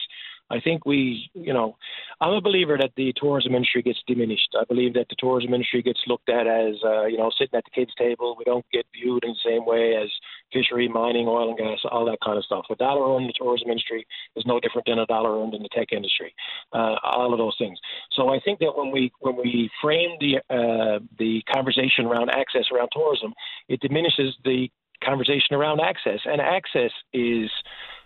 [0.48, 1.77] I think we, you know,
[2.20, 4.55] I'm a believer that the tourism industry gets diminished.
[4.59, 7.64] I believe that the tourism industry gets looked at as, uh, you know, sitting at
[7.64, 8.36] the kids' table.
[8.39, 10.09] We don't get viewed in the same way as
[10.52, 12.64] fishery, mining, oil and gas, all that kind of stuff.
[12.70, 14.06] A dollar earned in the tourism industry
[14.36, 16.35] is no different than a dollar earned in the tech industry.
[16.73, 17.78] Uh, all of those things.
[18.12, 22.64] So I think that when we when we frame the uh, the conversation around access
[22.73, 23.35] around tourism,
[23.68, 24.68] it diminishes the
[25.02, 27.51] conversation around access, and access is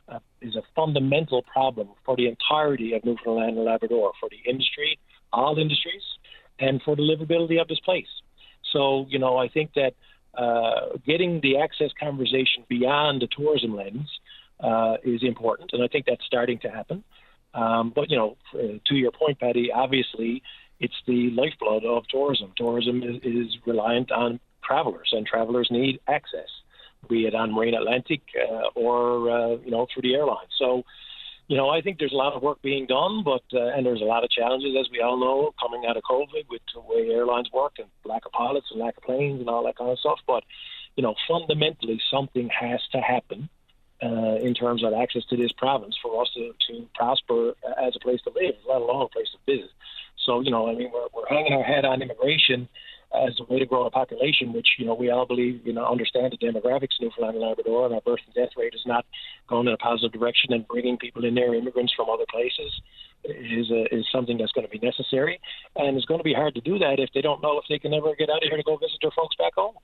[0.08, 4.98] uh, is a fundamental problem for the entirety of Newfoundland and Labrador, for the industry,
[5.32, 6.02] all industries,
[6.58, 8.08] and for the livability of this place.
[8.72, 9.94] So, you know, I think that
[10.34, 14.08] uh, getting the access conversation beyond the tourism lens
[14.60, 17.04] uh, is important, and I think that's starting to happen.
[17.52, 20.42] Um, but, you know, uh, to your point, Paddy, obviously
[20.78, 22.52] it's the lifeblood of tourism.
[22.56, 26.48] Tourism is, is reliant on travelers, and travelers need access
[27.08, 30.50] be it on Marine Atlantic uh, or uh, you know through the airlines.
[30.58, 30.84] So,
[31.50, 34.00] you know, I think there's a lot of work being done, but uh, and there's
[34.00, 37.10] a lot of challenges as we all know coming out of COVID with the way
[37.10, 39.98] airlines work and lack of pilots and lack of planes and all that kind of
[39.98, 40.20] stuff.
[40.28, 40.44] But
[40.94, 43.48] you know, fundamentally, something has to happen
[44.00, 47.98] uh, in terms of access to this province for us to, to prosper as a
[47.98, 49.72] place to live, let alone a place to visit.
[50.24, 52.68] So, you know, I mean, we're, we're hanging our head on immigration
[53.12, 55.84] as a way to grow a population, which, you know, we all believe, you know,
[55.84, 59.04] understand the demographics of Newfoundland and Labrador, and our birth and death rate is not
[59.48, 62.80] going in a positive direction, and bringing people in there, immigrants from other places,
[63.24, 65.40] is a, is something that's going to be necessary,
[65.76, 67.78] and it's going to be hard to do that if they don't know if they
[67.78, 69.74] can ever get out of here to go visit their folks back home.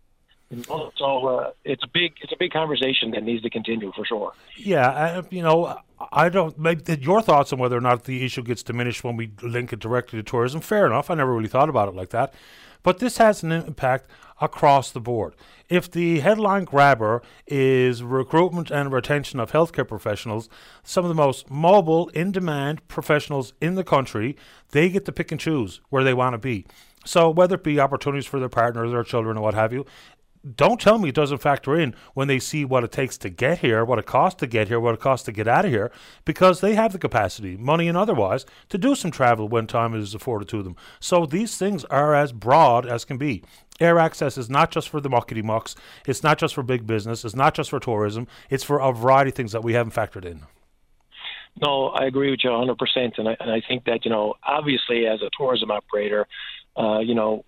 [0.97, 4.32] So uh, it's a big it's a big conversation that needs to continue for sure.
[4.57, 5.81] Yeah, I, you know,
[6.12, 6.57] I don't.
[6.57, 9.81] Maybe your thoughts on whether or not the issue gets diminished when we link it
[9.81, 10.61] directly to tourism.
[10.61, 11.11] Fair enough.
[11.11, 12.32] I never really thought about it like that,
[12.82, 15.35] but this has an impact across the board.
[15.69, 20.48] If the headline grabber is recruitment and retention of healthcare professionals,
[20.82, 24.36] some of the most mobile, in demand professionals in the country,
[24.70, 26.66] they get to pick and choose where they want to be.
[27.05, 29.86] So, whether it be opportunities for their partners or children or what have you,
[30.54, 33.58] don't tell me it doesn't factor in when they see what it takes to get
[33.58, 35.90] here, what it costs to get here, what it costs to get out of here,
[36.24, 40.14] because they have the capacity, money and otherwise, to do some travel when time is
[40.14, 40.76] afforded to them.
[41.00, 43.42] So these things are as broad as can be.
[43.80, 45.74] Air access is not just for the muckety mucks,
[46.06, 49.30] it's not just for big business, it's not just for tourism, it's for a variety
[49.30, 50.42] of things that we haven't factored in.
[51.60, 53.18] No, I agree with you 100%.
[53.18, 56.26] And I, and I think that, you know, obviously as a tourism operator,
[56.76, 57.44] uh, you know,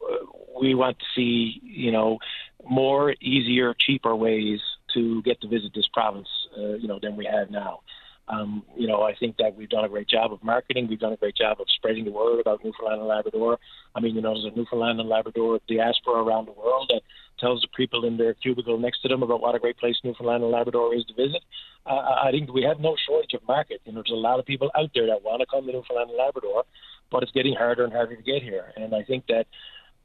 [0.60, 2.18] we want to see, you know,
[2.68, 4.60] more easier, cheaper ways
[4.94, 7.80] to get to visit this province, uh, you know, than we have now.
[8.28, 10.86] Um, you know, I think that we've done a great job of marketing.
[10.88, 13.58] We've done a great job of spreading the word about Newfoundland and Labrador.
[13.94, 17.00] I mean, you know, there's a Newfoundland and Labrador diaspora around the world that
[17.40, 20.42] tells the people in their cubicle next to them about what a great place Newfoundland
[20.42, 21.42] and Labrador is to visit.
[21.86, 23.80] Uh, I think we have no shortage of market.
[23.84, 26.10] You know, there's a lot of people out there that want to come to Newfoundland
[26.10, 26.64] and Labrador,
[27.10, 28.72] but it's getting harder and harder to get here.
[28.76, 29.46] And I think that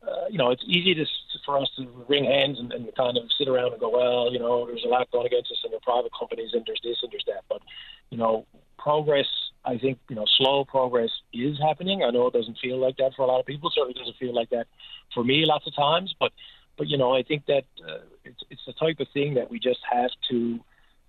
[0.07, 1.05] uh, you know, it's easy to
[1.45, 4.39] for us to wring hands and, and kind of sit around and go, well, you
[4.39, 7.11] know, there's a lot going against us in the private companies, and there's this and
[7.11, 7.43] there's that.
[7.49, 7.61] But
[8.09, 8.45] you know,
[8.77, 9.27] progress.
[9.65, 12.03] I think you know, slow progress is happening.
[12.03, 13.71] I know it doesn't feel like that for a lot of people.
[13.73, 14.67] Certainly doesn't feel like that
[15.13, 16.13] for me lots of times.
[16.19, 16.31] But
[16.77, 19.59] but you know, I think that uh, it's it's the type of thing that we
[19.59, 20.59] just have to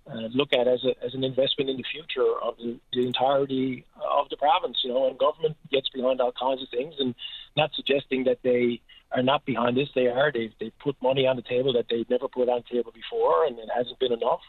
[0.09, 3.85] uh, look at as, a, as an investment in the future of the, the entirety
[3.95, 4.77] of the province.
[4.83, 7.15] You know, and government gets behind all kinds of things, and
[7.57, 9.89] not suggesting that they are not behind this.
[9.95, 10.31] They are.
[10.31, 13.45] They've they put money on the table that they've never put on the table before,
[13.45, 14.41] and it hasn't been enough.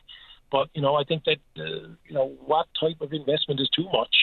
[0.50, 3.88] But you know, I think that uh, you know what type of investment is too
[3.92, 4.14] much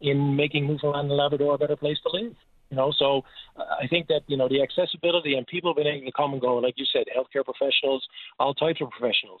[0.00, 2.34] in making Newfoundland and Labrador a better place to live.
[2.70, 3.22] You know, so
[3.56, 6.40] uh, I think that you know the accessibility and people being able to come and
[6.40, 8.06] go, like you said, healthcare professionals,
[8.40, 9.40] all types of professionals.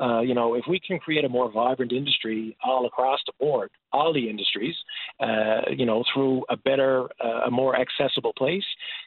[0.00, 3.70] Uh, you know, if we can create a more vibrant industry all across the board,
[3.92, 4.74] all the industries,
[5.20, 8.64] uh, you know, through a better, uh, a more accessible place,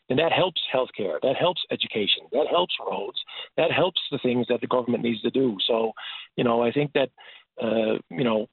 [0.08, 3.18] then that helps healthcare, that helps education, that helps roads,
[3.58, 5.58] that helps the things that the government needs to do.
[5.66, 5.94] So,
[6.36, 7.10] you know, I think that,
[7.62, 8.48] uh, you know,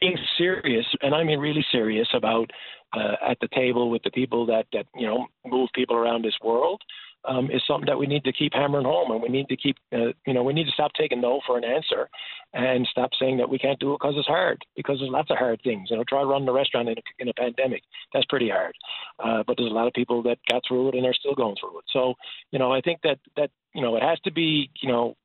[0.00, 2.50] being serious, and I mean really serious about
[2.92, 6.36] uh, at the table with the people that that you know move people around this
[6.42, 6.80] world
[7.28, 9.76] um, is something that we need to keep hammering home, and we need to keep
[9.92, 12.08] uh, you know we need to stop taking no for an answer,
[12.54, 15.36] and stop saying that we can't do it because it's hard because there's lots of
[15.36, 15.88] hard things.
[15.90, 17.82] You know, try running a restaurant in a, in a pandemic.
[18.12, 18.74] That's pretty hard,
[19.22, 21.56] uh, but there's a lot of people that got through it and are still going
[21.60, 21.84] through it.
[21.92, 22.14] So
[22.50, 25.16] you know, I think that that you know it has to be you know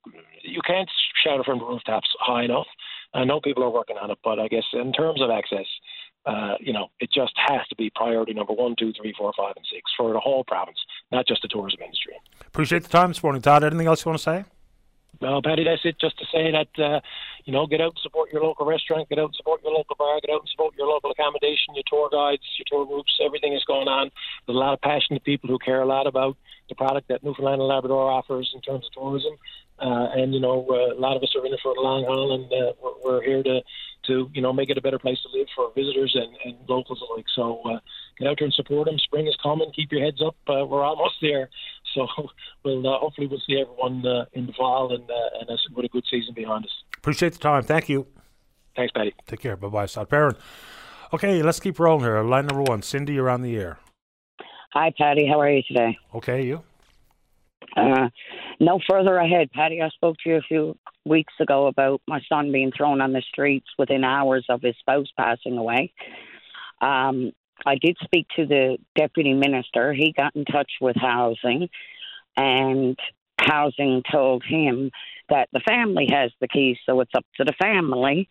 [0.44, 0.90] you can't
[1.24, 2.68] shout it from the rooftops high enough.
[3.14, 5.68] I know people are working on it, but I guess in terms of access,
[6.26, 9.54] uh, you know, it just has to be priority number one, two, three, four, five,
[9.56, 10.78] and six for the whole province,
[11.12, 12.14] not just the tourism industry.
[12.48, 13.64] Appreciate the time this morning, Todd.
[13.64, 14.46] Anything else you want to say?
[15.22, 16.00] Well, Paddy, that's it.
[16.00, 17.00] Just to say that, uh,
[17.46, 19.96] you know, get out and support your local restaurant, get out and support your local
[19.98, 23.54] bar, get out and support your local accommodation, your tour guides, your tour groups, everything
[23.54, 24.12] is going on.
[24.46, 26.36] There's a lot of passionate people who care a lot about
[26.68, 29.34] the product that Newfoundland and Labrador offers in terms of tourism.
[29.80, 32.06] Uh, and, you know, uh, a lot of us are in it for the long
[32.06, 33.62] haul, and uh, we're, we're here to
[34.08, 37.02] to you know make it a better place to live for visitors and, and locals
[37.10, 37.26] alike.
[37.34, 37.80] So uh,
[38.20, 38.98] get out there and support them.
[39.00, 39.72] Spring is coming.
[39.76, 40.36] Keep your heads up.
[40.48, 41.50] Uh, we're almost there.
[41.94, 42.08] So
[42.64, 45.90] we'll uh, hopefully we'll see everyone uh, in the fall and uh, and with a
[45.90, 46.72] good season behind us.
[46.98, 47.64] Appreciate the time.
[47.64, 48.08] Thank you.
[48.76, 49.14] Thanks, Paddy.
[49.28, 49.56] Take care.
[49.56, 50.36] Bye bye, Todd Perrin.
[51.14, 52.24] Okay, let's keep rolling here.
[52.24, 53.78] Line number one, Cindy, you're on the air.
[54.74, 55.28] Hi, Paddy.
[55.28, 55.98] How are you today?
[56.16, 56.64] Okay, you.
[57.78, 58.10] Uh,
[58.60, 59.82] no further ahead, Paddy.
[59.82, 60.76] I spoke to you a few
[61.06, 65.08] weeks ago about my son being thrown on the streets within hours of his spouse
[65.18, 65.94] passing away.
[66.82, 67.32] Um,
[67.66, 69.94] I did speak to the deputy minister.
[69.94, 71.70] He got in touch with housing,
[72.36, 72.98] and
[73.40, 74.92] housing told him
[75.30, 78.28] that the family has the keys, so it's up to the family.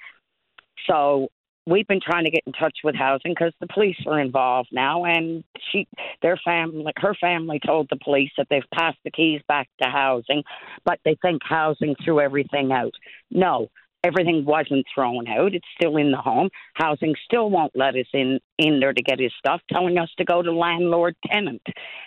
[0.88, 1.28] So
[1.66, 5.04] we've been trying to get in touch with housing because the police are involved now
[5.04, 5.86] and she
[6.20, 10.42] their family her family told the police that they've passed the keys back to housing
[10.84, 12.94] but they think housing threw everything out
[13.30, 13.68] no
[14.04, 15.54] everything wasn't thrown out.
[15.54, 16.50] It's still in the home.
[16.74, 20.24] Housing still won't let us in in there to get his stuff, telling us to
[20.24, 21.62] go to landlord tenant.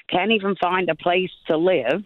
[0.10, 2.04] Can't even find a place to live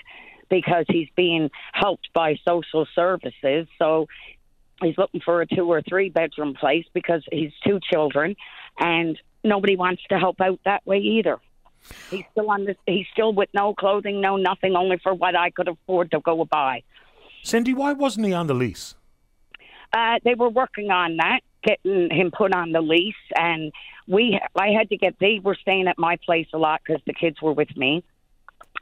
[0.49, 3.68] because he's being helped by social services.
[3.78, 4.07] So
[4.82, 8.36] he's looking for a two or three bedroom place because he's two children
[8.80, 11.38] and nobody wants to help out that way either.
[12.10, 15.49] He's still on this he's still with no clothing, no nothing, only for what I
[15.49, 16.84] could afford to go buy.
[17.41, 18.95] Cindy, why wasn't he on the lease?
[19.91, 23.72] Uh, they were working on that, getting him put on the lease, and
[24.07, 24.40] we.
[24.56, 25.16] I had to get.
[25.20, 28.03] They were staying at my place a lot because the kids were with me,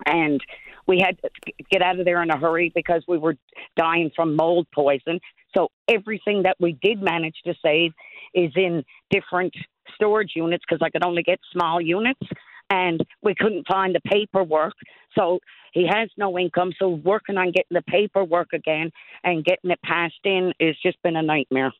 [0.05, 0.41] and
[0.85, 1.29] we had to
[1.71, 3.35] get out of there in a hurry because we were
[3.75, 5.19] dying from mold poison.
[5.55, 7.93] So everything that we did manage to save
[8.33, 9.53] is in different
[9.95, 12.19] storage units because I could only get small units
[12.69, 14.73] and we couldn't find the paperwork.
[15.15, 15.39] So
[15.73, 16.73] he has no income.
[16.77, 18.91] So working on getting the paperwork again
[19.23, 21.73] and getting it passed in has just been a nightmare.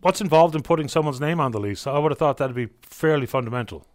[0.00, 1.86] What's involved in putting someone's name on the lease?
[1.86, 3.86] I would have thought that'd be fairly fundamental.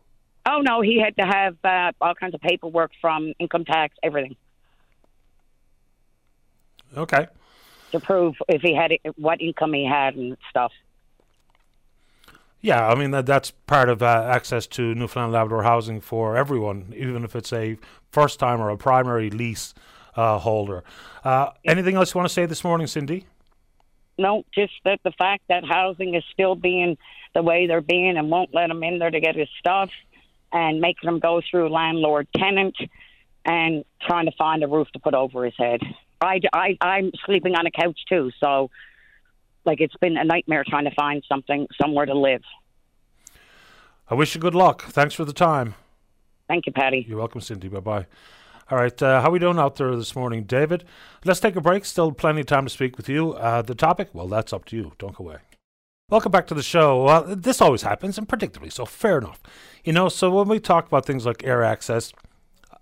[0.48, 4.36] Oh no, he had to have uh, all kinds of paperwork from income tax, everything.
[6.98, 7.28] Okay.
[7.92, 10.72] To prove if he had what income he had and stuff.
[12.62, 16.94] Yeah, I mean that that's part of uh, access to Newfoundland Labrador housing for everyone,
[16.96, 17.78] even if it's a
[18.12, 19.74] first time or a primary lease
[20.16, 20.84] uh, holder.
[21.24, 23.26] Uh, anything else you want to say this morning, Cindy?
[24.18, 26.98] No, just that the fact that housing is still being
[27.34, 29.90] the way they're being and won't let him in there to get his stuff
[30.52, 32.76] and making him go through landlord tenant
[33.46, 35.80] and trying to find a roof to put over his head.
[36.20, 38.70] I, I, I'm sleeping on a couch too, so
[39.66, 42.42] like it's been a nightmare trying to find something somewhere to live.
[44.10, 44.84] I wish you good luck.
[44.84, 45.76] Thanks for the time.
[46.48, 47.06] Thank you, Paddy.
[47.08, 47.70] You're welcome, Cindy.
[47.70, 48.06] Bye bye.
[48.70, 50.86] All right, uh, how are we doing out there this morning, David?
[51.26, 51.84] Let's take a break.
[51.84, 53.34] Still plenty of time to speak with you.
[53.34, 54.94] Uh, the topic, well, that's up to you.
[54.98, 55.38] Don't go away.
[56.10, 57.04] Welcome back to the show.
[57.04, 58.86] Well, this always happens, and predictably so.
[58.86, 59.42] Fair enough.
[59.84, 62.14] You know, so when we talk about things like air access,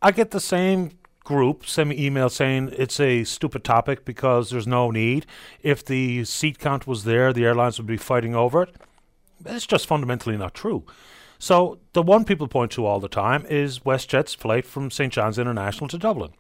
[0.02, 0.92] I get the same
[1.30, 5.28] group send me email saying it's a stupid topic because there's no need.
[5.62, 8.76] If the seat count was there, the airlines would be fighting over it.
[9.46, 10.86] It's just fundamentally not true.
[11.38, 15.14] So the one people point to all the time is WestJet's flight from St.
[15.14, 16.32] John's International to Dublin.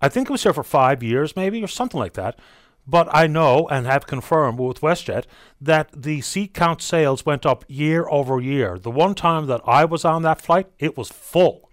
[0.00, 2.38] I think it was here for five years, maybe, or something like that.
[2.86, 5.24] But I know and have confirmed with WestJet
[5.60, 8.78] that the seat count sales went up year over year.
[8.78, 11.69] The one time that I was on that flight, it was full.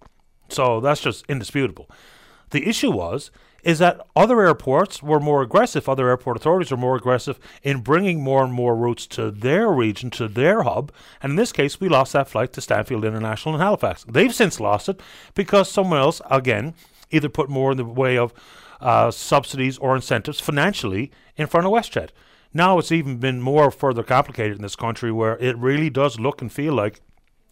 [0.50, 1.90] So that's just indisputable.
[2.52, 3.32] The issue was
[3.64, 8.22] is that other airports were more aggressive, other airport authorities were more aggressive in bringing
[8.22, 10.92] more and more routes to their region, to their hub.
[11.22, 14.06] And in this case, we lost that flight to Stanfield International in Halifax.
[14.08, 15.02] They've since lost it
[15.36, 16.76] because someone else, again,
[17.12, 18.34] either put more in the way of
[18.80, 22.10] uh, subsidies or incentives financially in front of WestJet.
[22.54, 26.42] Now it's even been more further complicated in this country where it really does look
[26.42, 27.02] and feel like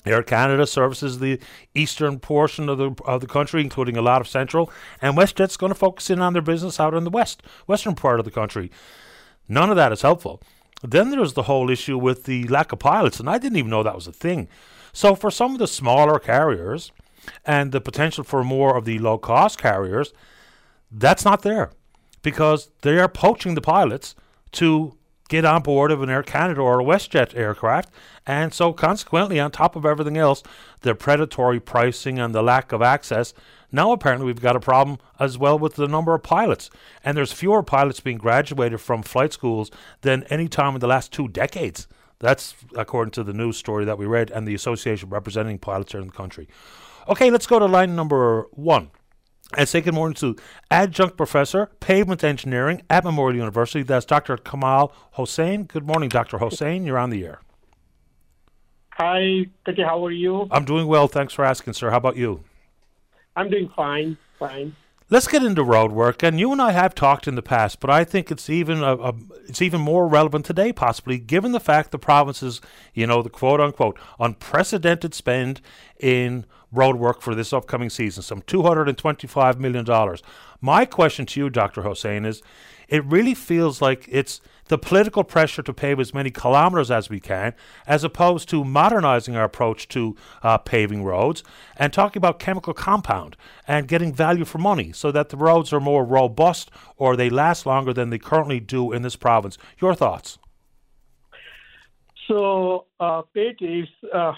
[0.05, 1.39] Air Canada services the
[1.73, 4.71] eastern portion of the of the country, including a lot of central,
[5.01, 8.19] and WestJet's going to focus in on their business out in the west, western part
[8.19, 8.71] of the country.
[9.47, 10.41] None of that is helpful.
[10.83, 13.83] Then there's the whole issue with the lack of pilots, and I didn't even know
[13.83, 14.47] that was a thing.
[14.93, 16.91] So for some of the smaller carriers
[17.45, 20.13] and the potential for more of the low cost carriers,
[20.91, 21.71] that's not there
[22.21, 24.15] because they are poaching the pilots
[24.53, 24.97] to
[25.29, 27.89] get on board of an Air Canada or a WestJet aircraft.
[28.25, 30.43] And so, consequently, on top of everything else,
[30.81, 33.33] the predatory pricing and the lack of access,
[33.71, 36.69] now apparently we've got a problem as well with the number of pilots.
[37.03, 39.71] And there's fewer pilots being graduated from flight schools
[40.01, 41.87] than any time in the last two decades.
[42.19, 46.01] That's according to the news story that we read and the association representing pilots here
[46.01, 46.47] in the country.
[47.07, 48.89] Okay, let's go to line number one
[49.57, 50.35] and say good morning to
[50.69, 53.83] adjunct professor, pavement engineering at Memorial University.
[53.83, 54.37] That's Dr.
[54.37, 55.67] Kamal Hossain.
[55.67, 56.37] Good morning, Dr.
[56.37, 56.85] Hossain.
[56.85, 57.41] You're on the air.
[58.91, 59.81] Hi, Tiki.
[59.81, 60.47] How are you?
[60.51, 61.07] I'm doing well.
[61.07, 61.89] Thanks for asking, sir.
[61.89, 62.43] How about you?
[63.35, 64.17] I'm doing fine.
[64.39, 64.75] Fine.
[65.07, 67.91] Let's get into road work, and you and I have talked in the past, but
[67.91, 69.13] I think it's even a, a,
[69.47, 72.59] it's even more relevant today, possibly given the fact the province's,
[72.95, 75.61] you know, the quote unquote unprecedented spend
[75.99, 76.45] in
[76.75, 80.17] road work for this upcoming season, some $225 million.
[80.61, 81.83] My question to you, Dr.
[81.83, 82.41] Hossain, is
[82.87, 87.19] it really feels like it's the political pressure to pave as many kilometres as we
[87.19, 87.53] can,
[87.85, 91.43] as opposed to modernizing our approach to uh, paving roads
[91.77, 93.35] and talking about chemical compound
[93.67, 97.65] and getting value for money so that the roads are more robust or they last
[97.65, 99.57] longer than they currently do in this province.
[99.79, 100.39] Your thoughts?
[102.27, 104.33] So, uh, Pete, is, uh,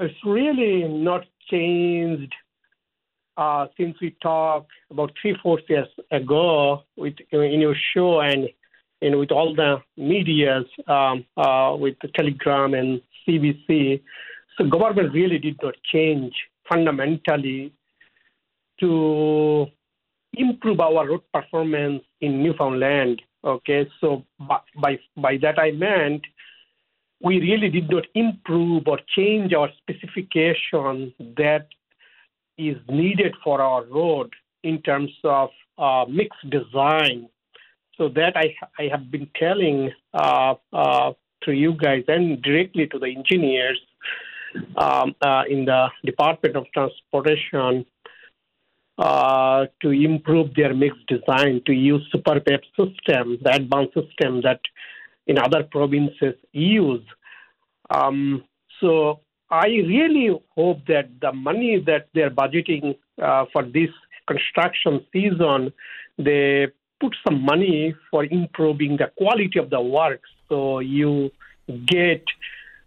[0.00, 2.34] it's really not changed
[3.36, 8.48] uh, since we talked about three, four years ago with in your show, and
[9.10, 14.02] know, with all the medias, um, uh, with the Telegram and CBC,
[14.56, 16.32] so government really did not change
[16.68, 17.72] fundamentally
[18.80, 19.66] to
[20.32, 23.20] improve our road performance in Newfoundland.
[23.44, 26.22] Okay, so by by that I meant
[27.20, 31.68] we really did not improve or change our specification that
[32.58, 34.32] is needed for our road
[34.62, 37.28] in terms of uh, mixed design.
[37.96, 41.12] So that I I have been telling uh, uh,
[41.44, 43.80] to you guys and directly to the engineers
[44.76, 47.86] um, uh, in the Department of Transportation
[48.98, 54.60] uh, to improve their mixed design, to use Superpave system, the advanced system that
[55.26, 57.04] in other provinces use.
[57.90, 58.44] Um,
[58.80, 59.20] so
[59.50, 63.90] I really hope that the money that they're budgeting uh, for this
[64.26, 65.72] construction season,
[66.18, 66.68] they
[67.00, 71.30] put some money for improving the quality of the work so you
[71.86, 72.24] get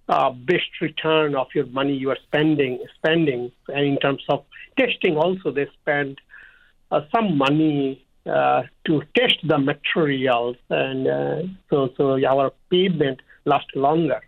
[0.08, 4.44] uh, best return of your money you are spending spending and in terms of
[4.78, 6.20] testing also they spend
[6.92, 13.72] uh, some money uh, to test the materials and uh, so so our pavement lasts
[13.76, 14.22] longer.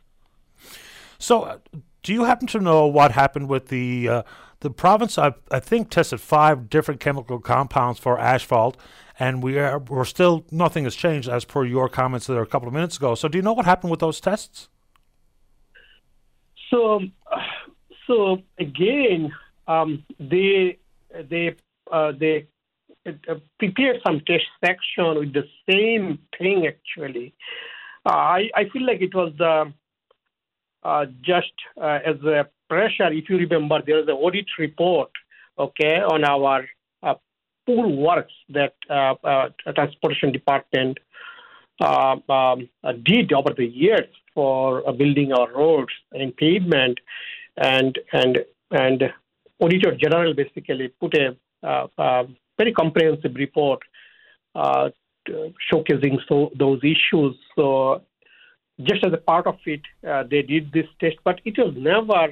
[1.20, 1.58] So uh,
[2.04, 4.24] do you happen to know what happened with the uh,
[4.62, 5.18] the province?
[5.18, 8.78] I, I think tested five different chemical compounds for asphalt
[9.22, 12.68] and we are we're still nothing has changed as per your comments there a couple
[12.68, 13.14] of minutes ago.
[13.14, 14.68] So do you know what happened with those tests?
[16.72, 17.02] So,
[18.08, 19.32] so again,
[19.68, 20.80] um, they
[21.30, 21.56] they
[21.92, 22.48] uh, they
[23.60, 26.68] prepared some test section with the same thing.
[26.68, 27.34] Actually,
[28.06, 29.74] uh, I I feel like it was the
[30.84, 33.12] uh, just uh, as a pressure.
[33.12, 35.12] If you remember, there was an audit report,
[35.58, 36.66] okay, on our
[37.04, 37.16] uh,
[37.66, 38.74] pool works that
[39.76, 40.98] transportation department
[41.82, 42.70] um,
[43.04, 47.00] did over the years for uh, building our roads and pavement,
[47.58, 48.40] and and
[48.72, 49.14] and
[49.60, 52.24] Auditor General basically put a uh, uh,
[52.62, 53.82] very comprehensive report
[54.56, 54.90] uh,
[55.68, 57.34] showcasing so, those issues.
[57.56, 58.02] So
[58.90, 62.24] just as a part of it, uh, they did this test, but it was never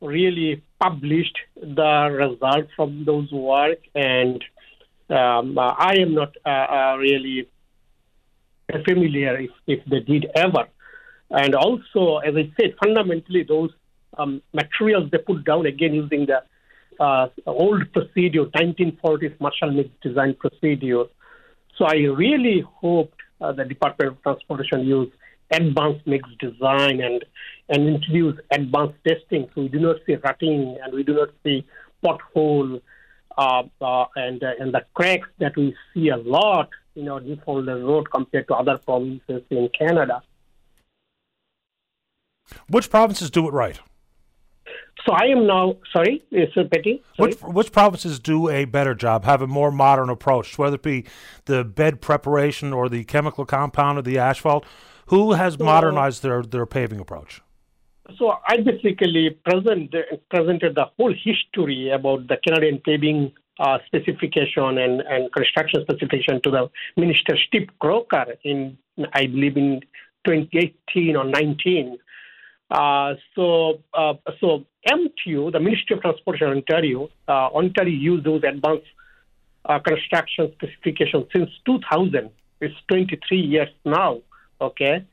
[0.00, 1.38] really published
[1.80, 1.92] the
[2.24, 4.42] result from those work, and
[5.10, 7.48] um, I am not uh, really
[8.88, 10.64] familiar if, if they did ever.
[11.42, 13.70] And also, as I said, fundamentally, those
[14.16, 16.38] um, materials they put down again using the
[17.00, 21.04] uh, old procedure, 1940s Marshall Mix design procedure.
[21.76, 25.10] So I really hoped uh, the Department of Transportation use
[25.50, 27.24] advanced mix design and
[27.68, 31.66] and introduce advanced testing, so we do not see rutting and we do not see
[32.04, 32.80] pothole
[33.38, 37.86] uh, uh, and uh, and the cracks that we see a lot in our Newfoundland
[37.86, 40.22] road compared to other provinces in Canada.
[42.68, 43.78] Which provinces do it right?
[45.06, 47.02] So I am now sorry, it Betty?
[47.16, 47.30] Sorry?
[47.30, 51.06] Which which provinces do a better job, have a more modern approach, whether it be
[51.46, 54.66] the bed preparation or the chemical compound or the asphalt?
[55.06, 57.42] Who has so, modernized their, their paving approach?
[58.18, 59.94] So I basically present,
[60.30, 66.50] presented the whole history about the Canadian paving uh, specification and, and construction specification to
[66.50, 68.78] the Minister Steve Crocker in,
[69.12, 69.80] I believe, in
[70.26, 71.98] 2018 or 19.
[72.70, 78.86] Uh, so, uh, so MTO, the Ministry of Transportation Ontario, uh, Ontario used those advanced
[79.64, 82.30] uh, construction specifications since 2000.
[82.60, 84.20] It's 23 years now.
[84.60, 85.06] Okay,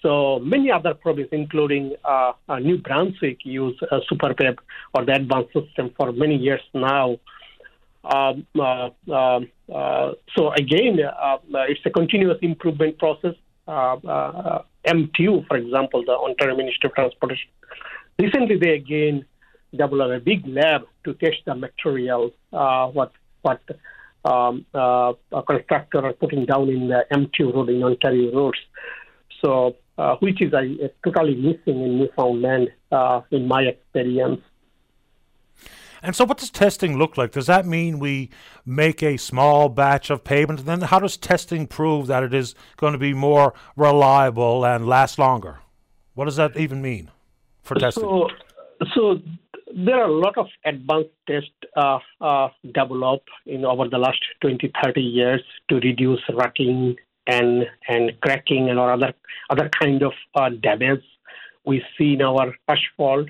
[0.00, 4.58] so many other provinces, including uh, New Brunswick, use uh, Superpave
[4.94, 7.18] or the advanced system for many years now.
[8.04, 9.50] Um, um
[10.36, 13.34] so again, it's a continuous improvement process.
[14.86, 17.50] MTO, for example, the Ontario Ministry of Transportation.
[18.18, 19.24] Recently, they again
[19.74, 23.12] developed a big lab to test the material uh, what
[23.42, 23.60] what
[24.24, 28.58] um, uh, a constructor are putting down in the MTO road in Ontario roads.
[29.40, 30.62] So, uh, which is uh,
[31.04, 34.40] totally missing in Newfoundland, uh, in my experience.
[36.02, 37.32] And so, what does testing look like?
[37.32, 38.30] Does that mean we
[38.66, 40.60] make a small batch of pavement?
[40.60, 44.86] And then, how does testing prove that it is going to be more reliable and
[44.86, 45.60] last longer?
[46.14, 47.10] What does that even mean
[47.62, 48.02] for testing?
[48.02, 48.28] So,
[48.94, 49.20] so
[49.74, 54.70] there are a lot of advanced tests uh, uh, developed in over the last 20,
[54.84, 56.96] 30 years to reduce rutting
[57.28, 59.14] and and cracking and other
[59.48, 61.04] other kind of uh, damage
[61.64, 63.28] we see in our asphalt.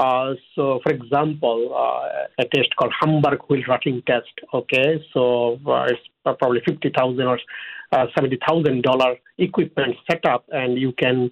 [0.00, 4.32] Uh, so, for example, uh, a test called Hamburg wheel rutting test.
[4.54, 7.38] Okay, so uh, it's probably fifty thousand or
[7.92, 11.30] uh, seventy thousand dollar equipment setup, and you can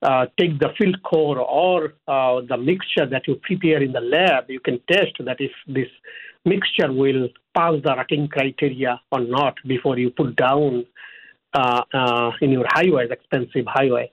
[0.00, 4.44] uh, take the field core or the mixture that you prepare in the lab.
[4.48, 5.90] You can test that if this
[6.46, 10.86] mixture will pass the rating criteria or not before you put down
[12.40, 14.10] in your highways, expensive highway.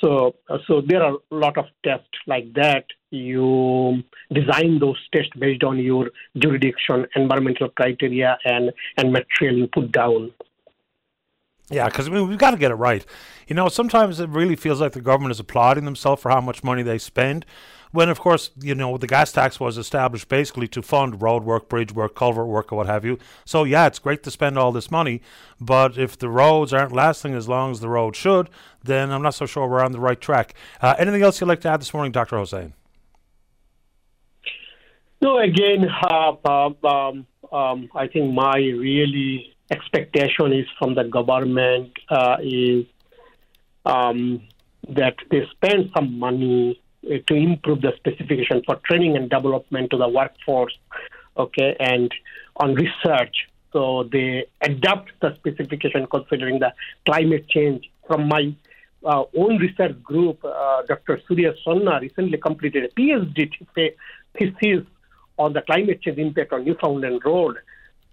[0.00, 2.84] So, uh, so there are a lot of tests like that.
[3.10, 4.02] You
[4.32, 10.32] design those tests based on your jurisdiction, environmental criteria, and and material you put down.
[11.70, 13.04] Yeah, because I mean, we've got to get it right.
[13.46, 16.64] You know, sometimes it really feels like the government is applauding themselves for how much
[16.64, 17.46] money they spend,
[17.92, 21.68] when of course you know the gas tax was established basically to fund road work,
[21.68, 23.18] bridge work, culvert work, or what have you.
[23.44, 25.20] So yeah, it's great to spend all this money,
[25.60, 28.48] but if the roads aren't lasting as long as the road should,
[28.82, 30.54] then I'm not so sure we're on the right track.
[30.80, 32.36] Uh, anything else you'd like to add this morning, Dr.
[32.36, 32.72] Hossain?
[35.22, 41.92] No, again, uh, uh, um, um, I think my really expectation is from the government
[42.08, 42.86] uh, is
[43.84, 44.42] um,
[44.88, 50.08] that they spend some money to improve the specification for training and development to the
[50.08, 50.76] workforce,
[51.36, 52.10] okay, and
[52.56, 53.48] on research.
[53.72, 56.72] So they adapt the specification considering the
[57.06, 57.90] climate change.
[58.06, 58.54] From my
[59.04, 61.20] uh, own research group, uh, Dr.
[61.26, 63.50] Surya Sonna recently completed a PhD
[64.36, 64.84] thesis
[65.38, 67.56] on the climate change impact on Newfoundland Road.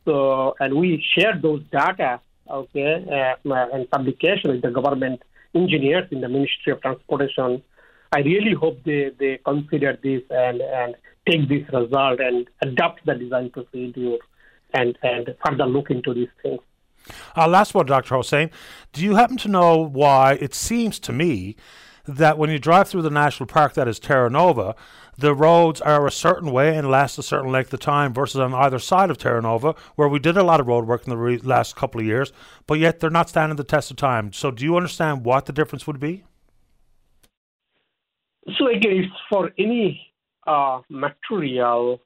[0.05, 5.21] So, and we shared those data, okay, uh, and publication with the government
[5.53, 7.61] engineers in the Ministry of Transportation
[8.11, 10.95] I really hope they, they consider this and, and
[11.27, 14.17] take this result and adopt the design procedure
[14.73, 16.61] and, and further look into these things.
[17.35, 18.15] Uh, last one, Dr.
[18.15, 18.49] Hossain.
[18.93, 21.55] Do you happen to know why it seems to me
[22.05, 24.75] that when you drive through the national park that is Terra Nova,
[25.17, 28.53] the roads are a certain way and last a certain length of time versus on
[28.53, 31.17] either side of Terra Nova, where we did a lot of road work in the
[31.17, 32.31] re- last couple of years,
[32.65, 34.31] but yet they're not standing the test of time.
[34.31, 36.23] So, do you understand what the difference would be?
[38.57, 40.13] So again, for any
[40.45, 41.99] uh, material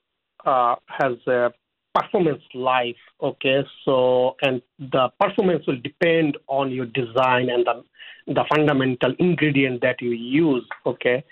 [0.46, 1.52] uh, has a
[1.94, 2.96] performance life.
[3.22, 7.84] Okay, so and the performance will depend on your design and the
[8.28, 10.68] the fundamental ingredient that you use.
[10.86, 11.24] Okay,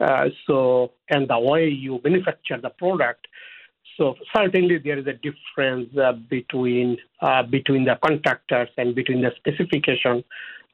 [0.00, 3.26] uh, so and the way you manufacture the product.
[3.96, 9.32] So certainly there is a difference uh, between uh, between the contractors and between the
[9.36, 10.24] specification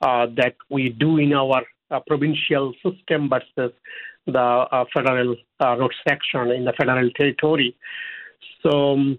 [0.02, 3.72] uh, that we do in our uh, provincial system versus
[4.26, 7.76] the uh, federal uh, road section in the federal territory.
[8.62, 9.18] So um,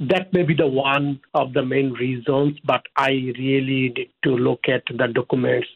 [0.00, 4.60] that may be the one of the main reasons, but I really need to look
[4.68, 5.68] at the documents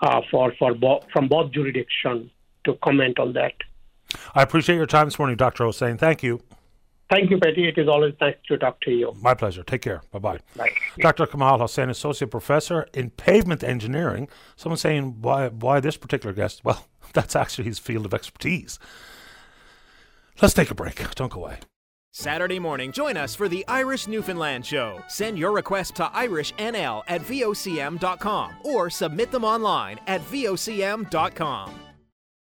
[0.00, 2.30] uh, for for bo- from both jurisdictions
[2.64, 3.54] to comment on that.
[4.34, 5.64] I appreciate your time this morning, Dr.
[5.64, 5.98] Hossain.
[5.98, 6.42] Thank you.
[7.08, 7.68] Thank you, Betty.
[7.68, 9.14] It is always nice to talk to you.
[9.20, 9.62] My pleasure.
[9.62, 10.02] Take care.
[10.10, 10.40] Bye-bye.
[10.56, 10.70] Bye.
[10.98, 11.26] Dr.
[11.26, 14.28] Kamal Hossain, Associate Professor in Pavement Engineering.
[14.56, 16.64] Someone saying, why, why this particular guest?
[16.64, 18.78] Well, that's actually his field of expertise.
[20.42, 21.14] Let's take a break.
[21.14, 21.58] Don't go away.
[22.10, 25.02] Saturday morning, join us for the Irish Newfoundland Show.
[25.06, 31.74] Send your request to IrishNL at VOCM.com or submit them online at VOCM.com.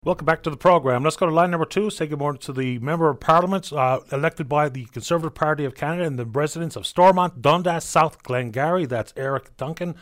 [0.07, 1.03] Welcome back to the program.
[1.03, 1.89] Let's go to line number two.
[1.89, 5.75] Say good morning to the member of parliament uh, elected by the Conservative Party of
[5.75, 8.85] Canada and the residents of Stormont, Dundas, South Glengarry.
[8.85, 9.95] That's Eric Duncan.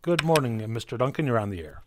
[0.00, 0.96] Good morning, Mr.
[0.96, 1.26] Duncan.
[1.26, 1.82] You're on the air.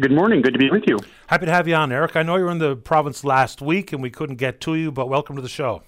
[0.00, 0.40] Good morning.
[0.40, 0.96] Good to be with you.
[1.26, 2.16] Happy to have you on, Eric.
[2.16, 4.90] I know you were in the province last week and we couldn't get to you,
[4.90, 5.82] but welcome to the show.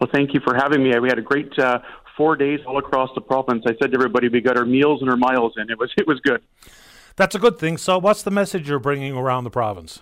[0.00, 0.98] Well, thank you for having me.
[0.98, 1.80] We had a great uh,
[2.16, 3.64] four days all across the province.
[3.66, 5.68] I said to everybody, we got our meals and our miles in.
[5.68, 6.40] It was it was good.
[7.16, 7.76] That's a good thing.
[7.76, 10.00] So, what's the message you're bringing around the province?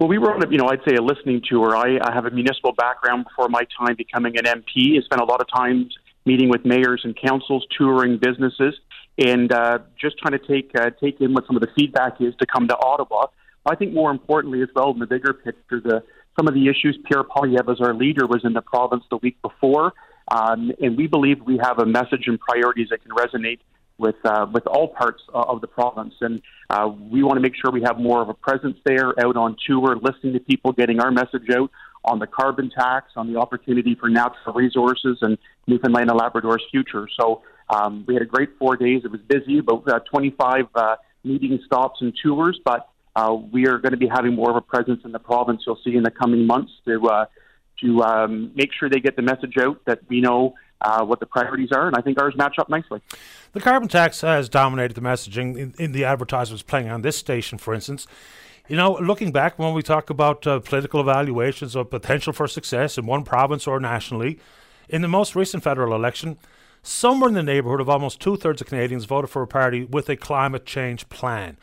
[0.00, 1.76] Well, we were on, a, you know, I'd say a listening tour.
[1.76, 4.98] I, I have a municipal background before my time becoming an MP.
[4.98, 5.90] I spent a lot of time
[6.24, 8.74] meeting with mayors and councils, touring businesses,
[9.18, 12.34] and uh, just trying to take uh, take in what some of the feedback is
[12.36, 13.26] to come to Ottawa.
[13.66, 16.02] I think more importantly, as well, in the bigger picture, the
[16.38, 16.98] some of the issues.
[17.04, 19.92] Pierre Poilievre, as our leader, was in the province the week before,
[20.34, 23.58] um, and we believe we have a message and priorities that can resonate
[24.00, 26.14] with uh, with all parts of the province.
[26.20, 29.36] And uh, we want to make sure we have more of a presence there, out
[29.36, 31.70] on tour, listening to people, getting our message out
[32.04, 35.36] on the carbon tax, on the opportunity for natural resources, and
[35.66, 37.06] Newfoundland and Labrador's future.
[37.20, 39.02] So um, we had a great four days.
[39.04, 43.78] It was busy, about uh, 25 uh, meeting stops and tours, but uh, we are
[43.78, 45.62] going to be having more of a presence in the province.
[45.66, 47.26] You'll see in the coming months to uh,
[47.82, 51.26] to um, make sure they get the message out that we know uh, what the
[51.26, 53.00] priorities are, and I think ours match up nicely.
[53.52, 57.58] The carbon tax has dominated the messaging in, in the advertisements playing on this station,
[57.58, 58.06] for instance.
[58.68, 62.96] You know, looking back when we talk about uh, political evaluations of potential for success
[62.96, 64.38] in one province or nationally,
[64.88, 66.38] in the most recent federal election,
[66.82, 70.08] somewhere in the neighbourhood of almost two thirds of Canadians voted for a party with
[70.08, 71.56] a climate change plan.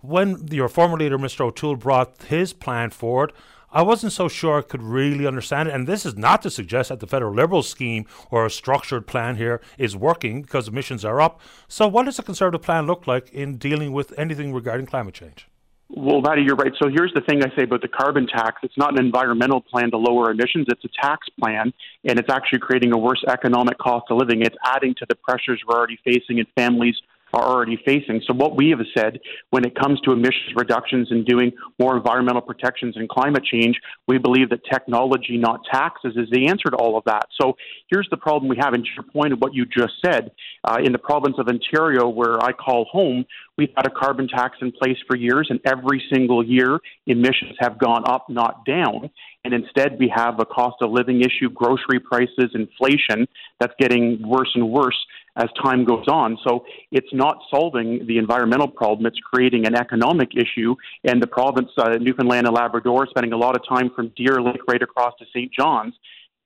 [0.00, 1.40] When your former leader, Mr.
[1.40, 3.32] O'Toole, brought his plan forward,
[3.74, 5.74] I wasn't so sure I could really understand it.
[5.74, 9.34] And this is not to suggest that the federal Liberal scheme or a structured plan
[9.34, 11.40] here is working because emissions are up.
[11.66, 15.48] So, what does a Conservative plan look like in dealing with anything regarding climate change?
[15.88, 16.72] Well, Paddy, you're right.
[16.80, 18.60] So here's the thing I say about the carbon tax.
[18.62, 20.66] It's not an environmental plan to lower emissions.
[20.68, 21.72] It's a tax plan,
[22.04, 24.42] and it's actually creating a worse economic cost of living.
[24.42, 26.96] It's adding to the pressures we're already facing in families
[27.34, 28.22] are already facing.
[28.26, 29.18] So, what we have said
[29.50, 34.18] when it comes to emissions reductions and doing more environmental protections and climate change, we
[34.18, 37.26] believe that technology, not taxes, is the answer to all of that.
[37.40, 37.56] So,
[37.90, 38.74] here's the problem we have.
[38.74, 40.30] And to your point of what you just said,
[40.64, 43.24] uh, in the province of Ontario, where I call home,
[43.58, 47.78] we've had a carbon tax in place for years, and every single year emissions have
[47.78, 49.10] gone up, not down.
[49.44, 53.28] And instead, we have a cost of living issue, grocery prices, inflation
[53.60, 54.96] that's getting worse and worse
[55.36, 56.38] as time goes on.
[56.46, 60.74] So it's not solving the environmental problem, it's creating an economic issue.
[61.04, 64.60] And the province, uh, Newfoundland and Labrador, spending a lot of time from Deer Lake
[64.68, 65.52] right across to St.
[65.52, 65.94] John's.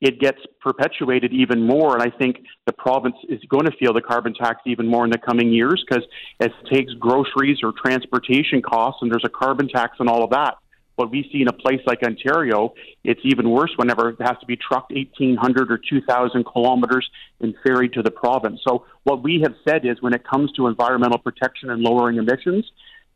[0.01, 2.37] It gets perpetuated even more, and I think
[2.67, 5.85] the province is going to feel the carbon tax even more in the coming years
[5.89, 6.05] because
[6.39, 10.55] it takes groceries or transportation costs, and there's a carbon tax on all of that.
[10.99, 14.47] What we see in a place like Ontario, it's even worse whenever it has to
[14.47, 17.09] be trucked 1,800 or 2,000 kilometers
[17.39, 18.61] and ferried to the province.
[18.67, 22.69] So, what we have said is when it comes to environmental protection and lowering emissions,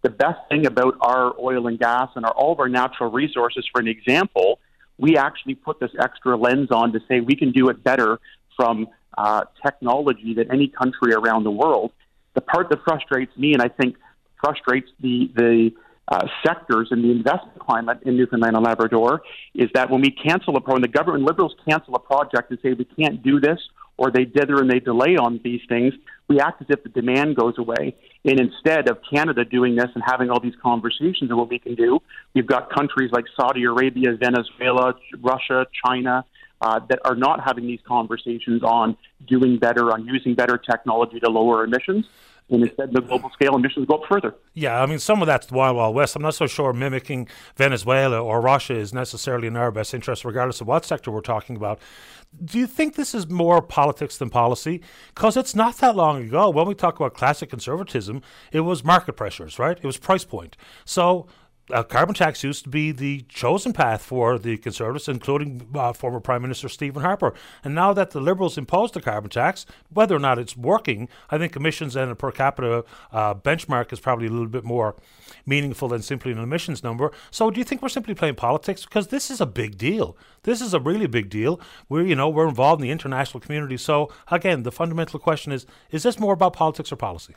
[0.03, 3.69] the best thing about our oil and gas and our, all of our natural resources,
[3.73, 4.61] for an example,
[4.97, 8.21] we actually put this extra lens on to say we can do it better
[8.57, 8.87] from
[9.19, 11.91] uh, technology than any country around the world.
[12.35, 13.97] The part that frustrates me, and I think
[14.41, 15.73] frustrates the the
[16.13, 19.23] uh, sectors in the investment climate in Newfoundland and Labrador
[19.55, 22.59] is that when we cancel a pro, when the government liberals cancel a project and
[22.63, 23.59] say we can't do this,
[23.97, 25.95] or they dither and they delay on these things,
[26.29, 27.95] we act as if the demand goes away.
[28.27, 31.75] And instead of Canada doing this and having all these conversations of what we can
[31.75, 32.01] do,
[32.35, 36.25] we've got countries like Saudi Arabia, Venezuela, Russia, China,
[36.61, 41.31] uh, that are not having these conversations on doing better, on using better technology to
[41.31, 42.07] lower emissions
[42.51, 44.35] and instead the global scale emissions go up further.
[44.55, 46.17] Yeah, I mean, some of that's the Wild Wild West.
[46.17, 50.61] I'm not so sure mimicking Venezuela or Russia is necessarily in our best interest, regardless
[50.61, 51.81] of what sector we're talking about.
[52.45, 54.81] Do you think this is more politics than policy?
[55.15, 59.15] Because it's not that long ago when we talk about classic conservatism, it was market
[59.15, 59.77] pressures, right?
[59.77, 60.57] It was price point.
[60.85, 61.27] So
[61.71, 66.21] uh, carbon tax used to be the chosen path for the Conservatives, including uh, former
[66.21, 67.35] Prime Minister Stephen Harper.
[67.63, 71.39] And now that the Liberals imposed the carbon tax, whether or not it's working, I
[71.39, 74.97] think emissions and a per capita uh, benchmark is probably a little bit more
[75.47, 77.13] meaningful than simply an emissions number.
[77.31, 78.85] So, do you think we're simply playing politics?
[78.85, 80.17] Because this is a big deal.
[80.43, 81.61] This is a really big deal.
[81.89, 83.77] We're, you know, we're involved in the international community.
[83.77, 87.35] So, again, the fundamental question is: Is this more about politics or policy?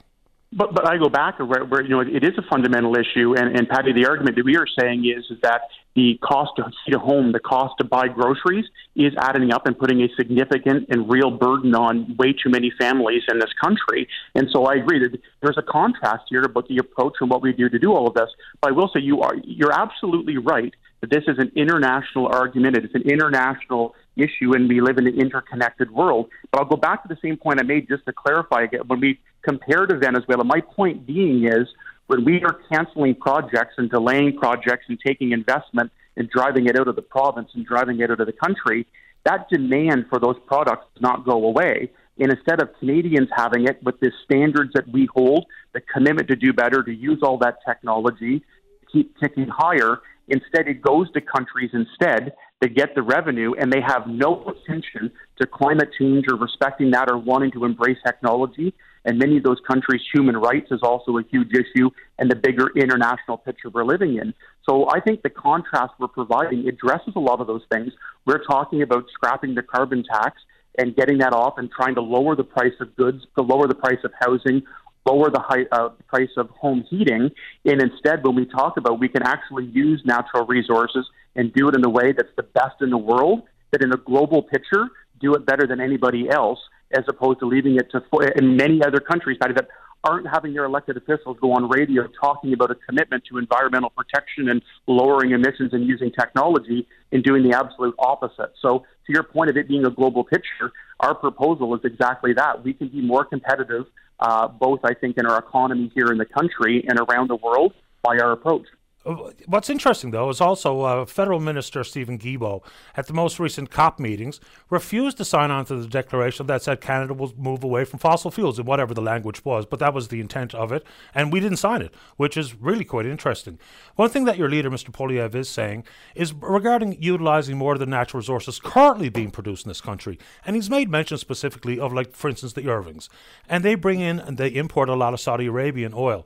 [0.56, 3.58] But but I go back where, where you know it is a fundamental issue, and,
[3.58, 5.64] and Paddy, the argument that we are saying is is that
[5.96, 8.66] the cost to heat a home, the cost to buy groceries,
[8.96, 13.24] is adding up and putting a significant and real burden on way too many families
[13.30, 14.08] in this country.
[14.34, 17.52] And so I agree that there's a contrast here about the approach and what we
[17.52, 18.30] do to do all of this.
[18.62, 22.78] But I will say you are you're absolutely right that this is an international argument.
[22.78, 26.30] It is an international issue, and we live in an interconnected world.
[26.52, 28.82] But I'll go back to the same point I made just to clarify again.
[28.88, 31.68] When we compare to Venezuela, my point being is
[32.08, 36.88] when we are canceling projects and delaying projects and taking investment and driving it out
[36.88, 38.88] of the province and driving it out of the country,
[39.26, 41.92] that demand for those products does not go away.
[42.18, 46.36] And instead of Canadians having it with the standards that we hold, the commitment to
[46.36, 48.44] do better, to use all that technology,
[48.92, 52.34] keep ticking higher, instead it goes to countries instead
[52.66, 57.12] they get the revenue and they have no attention to climate change or respecting that
[57.12, 58.74] or wanting to embrace technology.
[59.06, 62.72] And many of those countries, human rights is also a huge issue and the bigger
[62.76, 64.34] international picture we're living in.
[64.68, 67.94] So I think the contrast we're providing addresses a lot of those things.
[68.26, 70.42] We're talking about scrapping the carbon tax
[70.80, 73.76] and getting that off and trying to lower the price of goods, to lower the
[73.76, 74.64] price of housing,
[75.06, 77.30] lower the high, uh, price of home heating.
[77.64, 81.06] And instead, when we talk about we can actually use natural resources
[81.36, 83.98] and do it in a way that's the best in the world, that in a
[83.98, 84.88] global picture,
[85.20, 86.60] do it better than anybody else,
[86.96, 88.02] as opposed to leaving it to
[88.38, 89.68] in many other countries that
[90.06, 94.50] aren't having their elected officials go on radio talking about a commitment to environmental protection
[94.50, 98.54] and lowering emissions and using technology and doing the absolute opposite.
[98.62, 102.64] So, to your point of it being a global picture, our proposal is exactly that.
[102.64, 103.86] We can be more competitive,
[104.20, 107.74] uh, both, I think, in our economy here in the country and around the world
[108.04, 108.66] by our approach.
[109.06, 112.64] What's interesting, though, is also uh, Federal Minister Steven Guilbeault
[112.98, 114.40] at the most recent COP meetings
[114.72, 118.32] refused to sign on to the declaration that said Canada will move away from fossil
[118.32, 120.84] fuels, in whatever the language was, but that was the intent of it,
[121.14, 123.60] and we didn't sign it, which is really quite interesting.
[123.96, 124.90] One thing that your leader, Mr.
[124.90, 125.84] Poilievre, is saying
[126.16, 130.18] is regarding utilising more of the natural resources currently being produced in this country,
[130.48, 133.08] and he's made mention specifically of, like, for instance, the Irvings,
[133.48, 136.26] and they bring in and they import a lot of Saudi Arabian oil.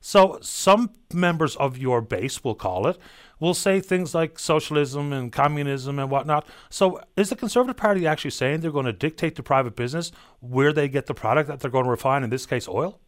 [0.00, 2.98] So some members of your base, we'll call it,
[3.38, 6.46] will say things like socialism and communism and whatnot.
[6.70, 10.10] So is the Conservative Party actually saying they're going to dictate to private business
[10.40, 12.98] where they get the product that they're going to refine, in this case, oil?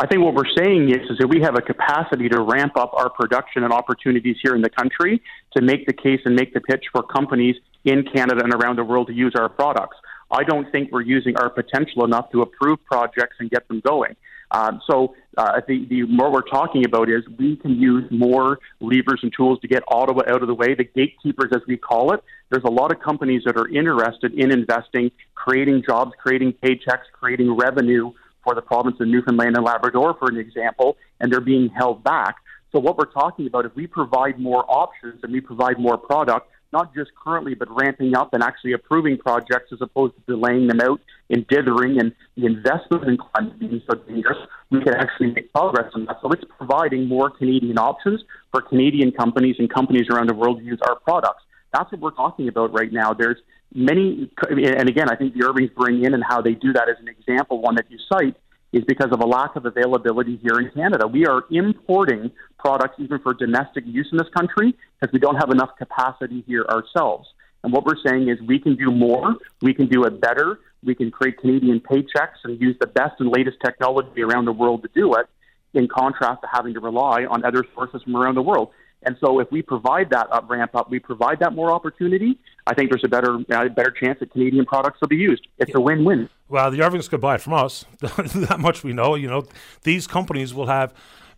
[0.00, 2.94] I think what we're saying is, is that we have a capacity to ramp up
[2.94, 5.20] our production and opportunities here in the country
[5.56, 8.84] to make the case and make the pitch for companies in Canada and around the
[8.84, 9.96] world to use our products.
[10.30, 14.14] I don't think we're using our potential enough to approve projects and get them going.
[14.50, 19.20] Um, so uh, the, the more we're talking about is we can use more levers
[19.22, 20.74] and tools to get Ottawa out of the way.
[20.74, 24.50] The gatekeepers, as we call it, there's a lot of companies that are interested in
[24.50, 28.12] investing, creating jobs, creating paychecks, creating revenue
[28.42, 32.36] for the province of Newfoundland and Labrador, for an example, and they're being held back.
[32.72, 36.50] So what we're talking about, if we provide more options and we provide more product,
[36.72, 40.80] not just currently, but ramping up and actually approving projects as opposed to delaying them
[40.80, 41.00] out
[41.30, 44.38] and dithering and the investment in climate being so dangerous,
[44.70, 46.18] we can actually make progress on that.
[46.22, 50.64] So it's providing more Canadian options for Canadian companies and companies around the world to
[50.64, 51.42] use our products.
[51.72, 53.12] That's what we're talking about right now.
[53.12, 53.38] There's
[53.74, 56.96] many, and again, I think the Irvings bring in and how they do that as
[57.00, 58.36] an example, one that you cite,
[58.72, 61.06] is because of a lack of availability here in Canada.
[61.06, 65.50] We are importing products even for domestic use in this country because we don't have
[65.50, 67.28] enough capacity here ourselves.
[67.64, 70.94] And what we're saying is we can do more, we can do it better, we
[70.94, 74.88] can create Canadian paychecks and use the best and latest technology around the world to
[74.94, 75.26] do it,
[75.74, 78.70] in contrast to having to rely on other sources from around the world.
[79.02, 82.38] And so, if we provide that up, ramp up, we provide that more opportunity.
[82.66, 85.46] I think there's a better, uh, better chance that Canadian products will be used.
[85.58, 86.28] It's a win-win.
[86.48, 87.84] Well, the Irvings could buy it from us.
[88.00, 89.14] that much we know.
[89.14, 89.44] You know,
[89.82, 90.92] these companies will have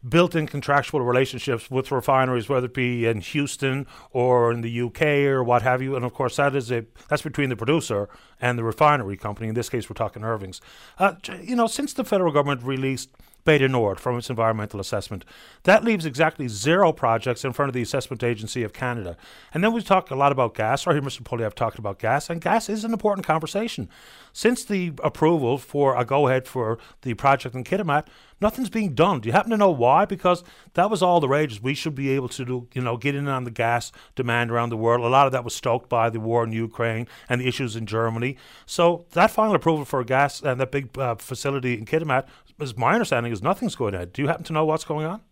[0.08, 5.44] built-in contractual relationships with refineries, whether it be in Houston or in the UK or
[5.44, 5.94] what have you.
[5.94, 8.08] And of course, that is a that's between the producer
[8.40, 9.48] and the refinery company.
[9.48, 10.60] In this case, we're talking Irvings.
[10.98, 13.10] Uh, you know, since the federal government released
[13.44, 15.24] Du Nord from its environmental assessment.
[15.64, 19.16] That leaves exactly zero projects in front of the Assessment Agency of Canada.
[19.52, 20.86] And then we talk a lot about gas.
[20.86, 21.22] I hear Mr.
[21.22, 23.88] Poilievre talked about gas, and gas is an important conversation.
[24.32, 28.06] Since the approval for a go ahead for the project in Kitimat,
[28.40, 29.20] nothing's being done.
[29.20, 30.04] Do you happen to know why?
[30.04, 30.44] Because
[30.74, 31.60] that was all the rage.
[31.60, 34.70] We should be able to do, you know, get in on the gas demand around
[34.70, 35.04] the world.
[35.04, 37.86] A lot of that was stoked by the war in Ukraine and the issues in
[37.86, 38.36] Germany.
[38.66, 42.26] So that final approval for gas and that big uh, facility in Kitimat,
[42.62, 44.12] is my understanding, is nothing's going ahead.
[44.12, 45.22] Do you happen to know what's going on?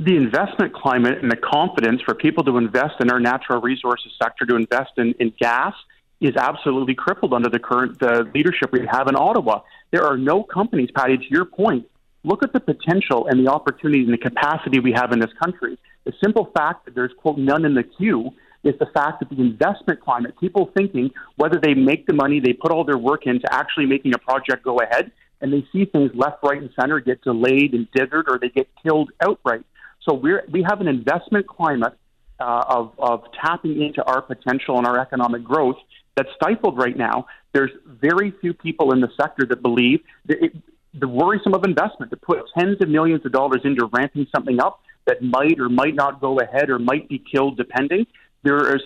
[0.00, 4.46] the investment climate and the confidence for people to invest in our natural resources sector,
[4.46, 5.74] to invest in, in gas,
[6.22, 9.60] is absolutely crippled under the current uh, leadership we have in Ottawa.
[9.90, 11.86] There are no companies, Paddy, to your point.
[12.24, 15.78] Look at the potential and the opportunities and the capacity we have in this country.
[16.04, 18.30] The simple fact that there's, quote, none in the queue
[18.64, 22.52] is the fact that the investment climate, people thinking whether they make the money, they
[22.52, 25.10] put all their work into actually making a project go ahead,
[25.40, 28.68] and they see things left, right, and center get delayed and dithered or they get
[28.82, 29.64] killed outright.
[30.08, 31.94] So we're, we have an investment climate
[32.38, 35.76] uh, of, of tapping into our potential and our economic growth
[36.16, 37.26] that's stifled right now.
[37.52, 40.56] There's very few people in the sector that believe that it,
[40.94, 44.80] the worrisome of investment to put tens of millions of dollars into ramping something up
[45.06, 48.06] that might or might not go ahead or might be killed depending.
[48.42, 48.82] There is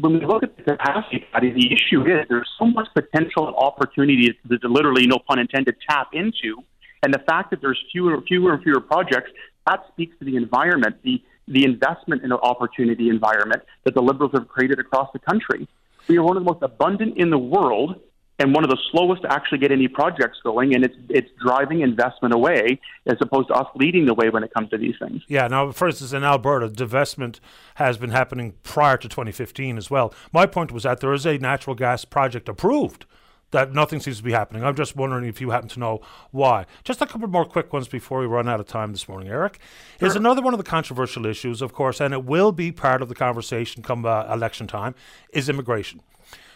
[0.00, 4.36] when we look at the capacity, the issue is there's so much potential and opportunity
[4.48, 6.62] that literally, no pun intended, tap into.
[7.02, 9.30] And the fact that there's fewer, fewer and fewer projects,
[9.66, 14.30] that speaks to the environment, the the investment in an opportunity environment that the Liberals
[14.34, 15.66] have created across the country.
[16.06, 18.00] We are one of the most abundant in the world
[18.40, 21.82] and one of the slowest to actually get any projects going, and it's it's driving
[21.82, 25.22] investment away as opposed to us leading the way when it comes to these things.
[25.28, 25.46] Yeah.
[25.46, 27.38] Now, for instance, in Alberta, divestment
[27.74, 30.14] has been happening prior to 2015 as well.
[30.32, 33.04] My point was that there is a natural gas project approved.
[33.50, 34.62] That nothing seems to be happening.
[34.64, 36.00] I'm just wondering if you happen to know
[36.30, 36.66] why.
[36.84, 39.58] Just a couple more quick ones before we run out of time this morning, Eric.
[39.98, 40.06] Sure.
[40.06, 43.08] Is another one of the controversial issues, of course, and it will be part of
[43.08, 44.94] the conversation come uh, election time,
[45.32, 46.00] is immigration.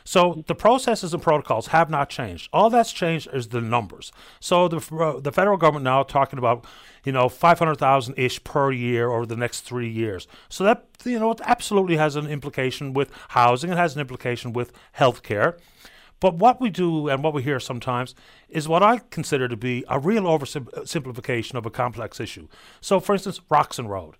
[0.06, 2.50] So the processes and protocols have not changed.
[2.52, 4.12] All that's changed is the numbers.
[4.38, 6.66] So the uh, the federal government now talking about
[7.04, 10.26] you know 500,000 ish per year over the next three years.
[10.50, 13.70] So that you know it absolutely has an implication with housing.
[13.70, 15.58] It has an implication with healthcare.
[16.20, 18.14] But what we do and what we hear sometimes
[18.48, 22.48] is what I consider to be a real oversimplification of a complex issue.
[22.80, 24.16] So, for instance, Roxham Road.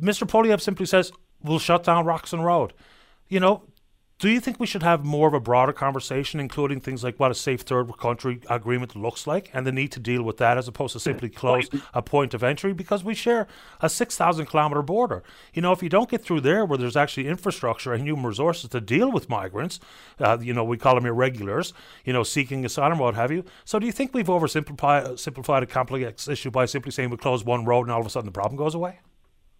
[0.00, 0.26] Mr.
[0.26, 1.12] Poilievre simply says,
[1.42, 2.72] we'll shut down Roxham Road.
[3.28, 3.62] You know,
[4.22, 7.32] do you think we should have more of a broader conversation, including things like what
[7.32, 10.68] a safe third country agreement looks like and the need to deal with that as
[10.68, 12.72] opposed to simply close a point of entry?
[12.72, 13.48] Because we share
[13.80, 15.24] a 6,000 kilometre border.
[15.54, 18.70] You know, if you don't get through there where there's actually infrastructure and human resources
[18.70, 19.80] to deal with migrants,
[20.20, 21.74] uh, you know, we call them irregulars,
[22.04, 23.44] you know, seeking asylum, or what have you.
[23.64, 27.44] So do you think we've oversimplified simplified a complex issue by simply saying we close
[27.44, 29.00] one road and all of a sudden the problem goes away?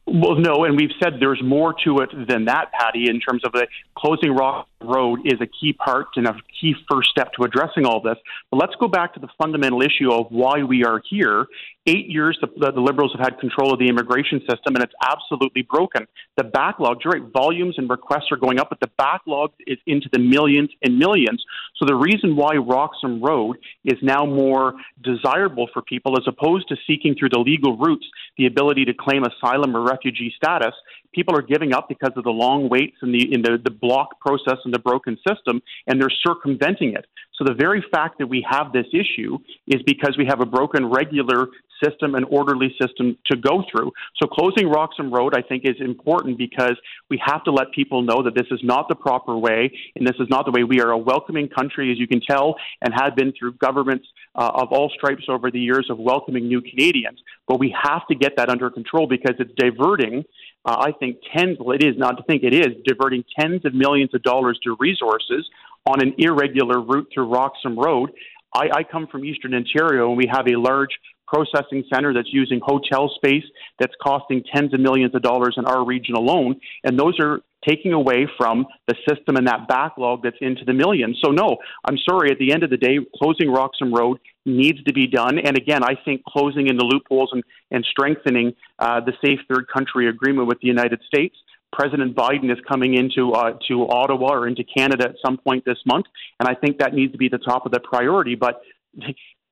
[0.05, 3.53] Well, no, and we've said there's more to it than that, Paddy, in terms of
[3.53, 7.87] the closing Rock Road is a key part and a key first step to addressing
[7.87, 8.17] all this.
[8.51, 11.47] But let's go back to the fundamental issue of why we are here.
[11.89, 15.63] Eight years the, the, Liberals have had control of the immigration system, and it's absolutely
[15.63, 16.07] broken.
[16.37, 20.09] The backlog, you're right, volumes and requests are going up, but the backlog is into
[20.13, 21.45] the millions and millions.
[21.77, 26.77] So the reason why Roxham Road is now more desirable for people, as opposed to
[26.87, 28.07] seeking through the legal routes
[28.39, 30.75] the ability to claim asylum or refugee status,
[31.13, 34.21] people are giving up because of the long waits and the in the, the block
[34.21, 37.07] process and the broken system, and they're circumventing it.
[37.35, 40.87] So the very fact that we have this issue is because we have a broken
[40.87, 41.49] regular
[41.83, 43.93] system and orderly system to go through.
[44.21, 46.77] So closing Roxham Road, I think, is important because
[47.11, 50.17] we have to let people know that this is not the proper way, and this
[50.21, 53.17] is not the way we are a welcoming country, as you can tell, and have
[53.17, 57.21] been through governments uh, of all stripes over the years of welcoming new Canadians.
[57.49, 60.25] But we have to get that under control because it's diverting
[60.65, 63.75] uh, I think tens, well, it is not to think it is, diverting tens of
[63.75, 65.49] millions of dollars to resources
[65.87, 68.11] on an irregular route through Roxham Road.
[68.55, 70.91] I, I come from Eastern Ontario, and we have a large
[71.33, 73.45] processing center that's using hotel space
[73.79, 76.61] that's costing tens of millions of dollars in our region alone.
[76.85, 81.19] And those are taking away from the system and that backlog that's into the millions.
[81.25, 82.31] So, no, I'm sorry.
[82.31, 85.39] At the end of the day, closing Roxham Road needs to be done.
[85.39, 89.67] And again, I think closing in the loopholes and, and strengthening uh, the safe third
[89.73, 91.37] country agreement with the United States.
[91.73, 95.79] President Biden is coming into uh, to Ottawa or into Canada at some point this
[95.87, 96.05] month,
[96.39, 98.35] and I think that needs to be the top of the priority.
[98.35, 98.61] But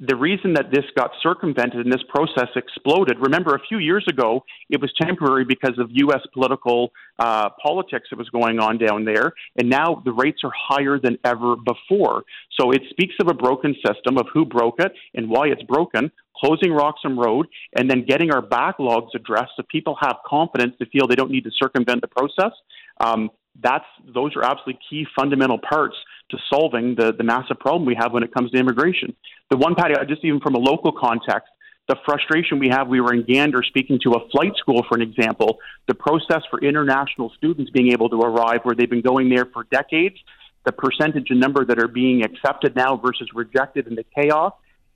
[0.00, 4.42] the reason that this got circumvented and this process exploded, remember a few years ago,
[4.70, 6.22] it was temporary because of U.S.
[6.32, 10.98] political uh, politics that was going on down there, and now the rates are higher
[10.98, 12.22] than ever before.
[12.58, 16.10] So it speaks of a broken system, of who broke it and why it's broken,
[16.34, 17.46] closing Roxham Road,
[17.76, 21.44] and then getting our backlogs addressed so people have confidence to feel they don't need
[21.44, 22.52] to circumvent the process.
[23.00, 23.30] Um,
[23.62, 25.96] that's those are absolutely key fundamental parts
[26.30, 29.14] to solving the, the massive problem we have when it comes to immigration.
[29.50, 31.48] The one, Paddy, just even from a local context,
[31.88, 35.02] the frustration we have, we were in Gander speaking to a flight school, for an
[35.02, 35.58] example,
[35.88, 39.64] the process for international students being able to arrive where they've been going there for
[39.72, 40.16] decades,
[40.64, 44.52] the percentage and number that are being accepted now versus rejected and the chaos,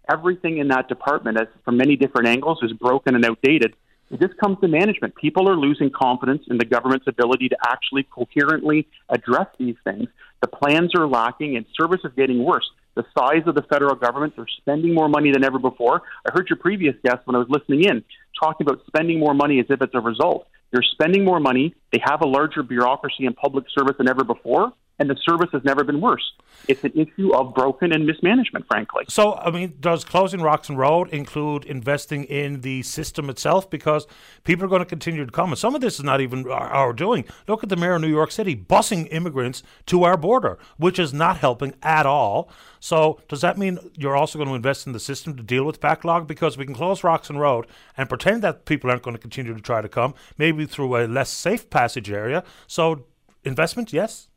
[0.08, 3.74] everything in that department, as from many different angles, is broken and outdated.
[4.10, 5.14] This comes to management.
[5.16, 10.08] People are losing confidence in the government's ability to actually coherently address these things.
[10.40, 12.68] The plans are lacking, and service is getting worse.
[12.96, 16.02] The size of the federal government, they're spending more money than ever before.
[16.26, 18.04] I heard your previous guest when I was listening in
[18.40, 20.46] talking about spending more money as if it's a result.
[20.70, 21.74] They're spending more money.
[21.94, 25.64] They have a larger bureaucracy and public service than ever before and the service has
[25.64, 26.32] never been worse.
[26.68, 29.04] It's an issue of broken and mismanagement, frankly.
[29.08, 33.68] So, I mean, does closing Roxham Road include investing in the system itself?
[33.68, 34.06] Because
[34.44, 36.92] people are going to continue to come, and some of this is not even our,
[36.92, 37.24] doing.
[37.48, 41.12] Look at the mayor of New York City busing immigrants to our border, which is
[41.12, 42.48] not helping at all.
[42.78, 45.80] So, does that mean you're also going to invest in the system to deal with
[45.80, 46.28] backlog?
[46.28, 47.66] Because we can close Roxham Road
[47.96, 51.06] and pretend that people aren't going to continue to try to come, maybe through a
[51.06, 52.40] less safe passage area.
[52.66, 53.04] So,
[53.44, 54.28] investment, yes.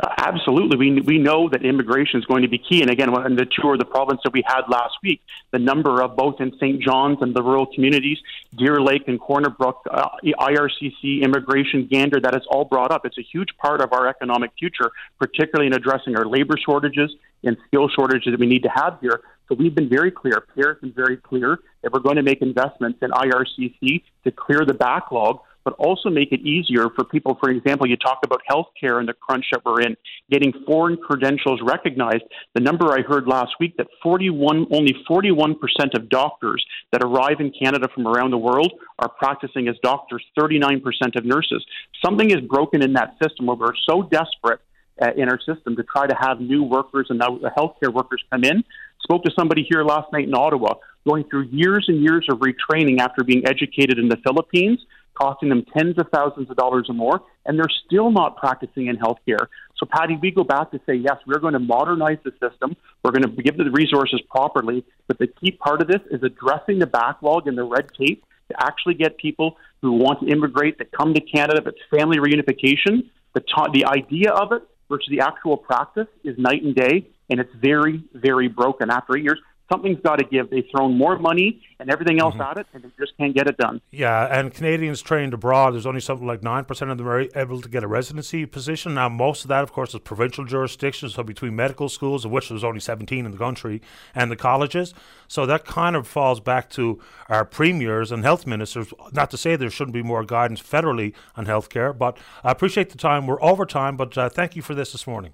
[0.00, 0.76] Uh, absolutely.
[0.76, 2.82] We, we know that immigration is going to be key.
[2.82, 5.20] And again, in the tour of the province that we had last week,
[5.52, 6.82] the number of both in St.
[6.82, 8.18] John's and the rural communities,
[8.58, 13.06] Deer Lake and Corner Brook, uh, IRCC, immigration, Gander, that is all brought up.
[13.06, 14.90] It's a huge part of our economic future,
[15.20, 17.10] particularly in addressing our labor shortages
[17.44, 19.20] and skill shortages that we need to have here.
[19.48, 22.98] So we've been very clear, Pierre's been very clear that we're going to make investments
[23.02, 27.36] in IRCC to clear the backlog but also make it easier for people.
[27.40, 29.96] For example, you talk about healthcare and the crunch that we're in,
[30.30, 32.24] getting foreign credentials recognized.
[32.54, 35.56] The number I heard last week that 41, only 41%
[35.94, 40.82] of doctors that arrive in Canada from around the world are practicing as doctors, 39%
[41.16, 41.64] of nurses.
[42.04, 44.60] Something is broken in that system where we're so desperate
[45.02, 48.44] uh, in our system to try to have new workers and now healthcare workers come
[48.44, 48.62] in.
[49.02, 50.74] Spoke to somebody here last night in Ottawa
[51.06, 54.80] going through years and years of retraining after being educated in the Philippines
[55.14, 58.96] costing them tens of thousands of dollars or more, and they're still not practicing in
[58.96, 59.46] healthcare.
[59.76, 62.76] So, Paddy, we go back to say, yes, we're going to modernize the system.
[63.02, 64.84] We're going to give the resources properly.
[65.08, 68.54] But the key part of this is addressing the backlog and the red tape to
[68.62, 73.10] actually get people who want to immigrate that come to Canada, if it's family reunification,
[73.34, 77.40] the, ta- the idea of it versus the actual practice is night and day, and
[77.40, 78.90] it's very, very broken.
[78.90, 80.50] After eight years, something's got to give.
[80.50, 83.56] They've thrown more money and everything else at it, and they just can't get it
[83.56, 83.80] done.
[83.90, 87.68] Yeah, and Canadians trained abroad, there's only something like 9% of them are able to
[87.68, 88.94] get a residency position.
[88.94, 92.48] Now, most of that, of course, is provincial jurisdictions, so between medical schools, of which
[92.48, 93.82] there's only 17 in the country,
[94.14, 94.94] and the colleges.
[95.28, 98.92] So that kind of falls back to our premiers and health ministers.
[99.12, 102.98] Not to say there shouldn't be more guidance federally on healthcare, but I appreciate the
[102.98, 103.26] time.
[103.26, 105.32] We're over time, but uh, thank you for this this morning.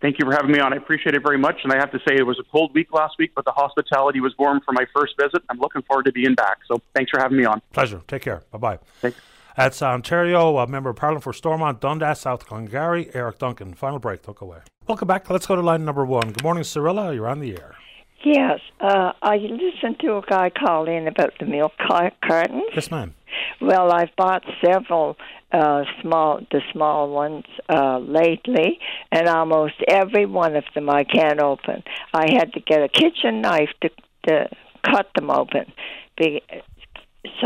[0.00, 0.72] Thank you for having me on.
[0.72, 1.60] I appreciate it very much.
[1.62, 4.20] And I have to say, it was a cold week last week, but the hospitality
[4.20, 5.42] was warm for my first visit.
[5.48, 6.58] I'm looking forward to being back.
[6.66, 7.62] So thanks for having me on.
[7.72, 8.02] Pleasure.
[8.08, 8.42] Take care.
[8.50, 8.78] Bye bye.
[9.00, 9.18] Thanks.
[9.56, 13.74] That's Ontario, a member of Parliament for Stormont, Dundas, South Glengarry, Eric Duncan.
[13.74, 14.22] Final break.
[14.22, 14.58] Don't go away.
[14.88, 15.30] Welcome back.
[15.30, 16.32] Let's go to line number one.
[16.32, 17.14] Good morning, Cirilla.
[17.14, 17.76] You're on the air.
[18.24, 22.64] Yes, uh, I listened to a guy call in about the milk car- cartons.
[22.74, 23.14] Yes, ma'am.
[23.60, 25.16] Well, I've bought several
[25.52, 28.78] uh, small, the small ones uh, lately,
[29.12, 31.82] and almost every one of them I can't open.
[32.12, 33.90] I had to get a kitchen knife to
[34.26, 34.48] to
[34.82, 35.72] cut them open.
[36.16, 36.42] Be,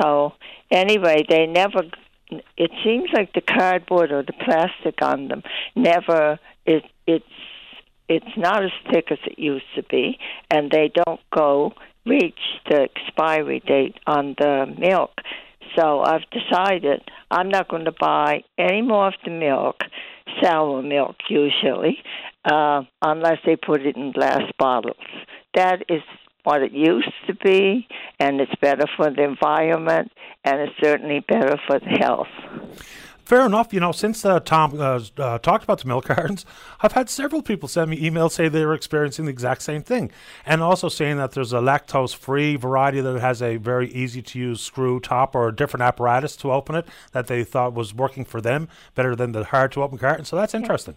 [0.01, 0.33] so
[0.71, 1.83] anyway, they never.
[2.57, 5.43] It seems like the cardboard or the plastic on them
[5.75, 6.39] never.
[6.67, 7.25] It it's
[8.09, 10.19] it's not as thick as it used to be,
[10.51, 11.73] and they don't go
[12.07, 12.39] reach
[12.69, 15.13] the expiry date on the milk.
[15.77, 19.77] So I've decided I'm not going to buy any more of the milk,
[20.43, 21.99] sour milk usually,
[22.45, 24.97] uh, unless they put it in glass bottles.
[25.55, 26.03] That is
[26.45, 27.87] what it used to be,
[28.19, 30.11] and it's better for the environment,
[30.45, 32.29] and it's certainly better for the health.
[33.29, 33.75] Fair enough.
[33.75, 36.47] You know, since uh, Tom uh, uh, talked about the milk cartons,
[36.81, 40.11] I've had several people send me emails say they were experiencing the exact same thing,
[40.47, 45.35] and also saying that there's a lactose-free variety that has a very easy-to-use screw top
[45.35, 49.15] or a different apparatus to open it that they thought was working for them better
[49.15, 50.25] than the hard-to-open carton.
[50.25, 50.97] So that's interesting.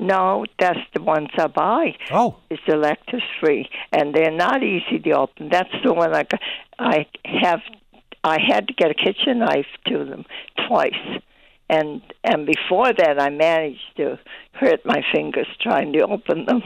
[0.00, 1.96] No, that's the ones I buy.
[2.10, 5.48] Oh, it's the lactose free, and they're not easy to open.
[5.48, 6.26] That's the one I.
[6.80, 7.60] I have.
[8.24, 10.24] I had to get a kitchen knife to them
[10.66, 11.20] twice,
[11.68, 14.18] and and before that, I managed to
[14.52, 16.62] hurt my fingers trying to open them.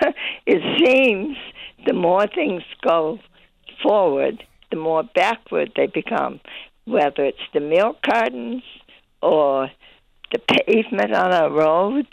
[0.46, 1.36] it seems
[1.86, 3.18] the more things go
[3.82, 6.40] forward, the more backward they become.
[6.84, 8.62] Whether it's the milk cartons
[9.22, 9.70] or
[10.32, 12.08] the pavement on our roads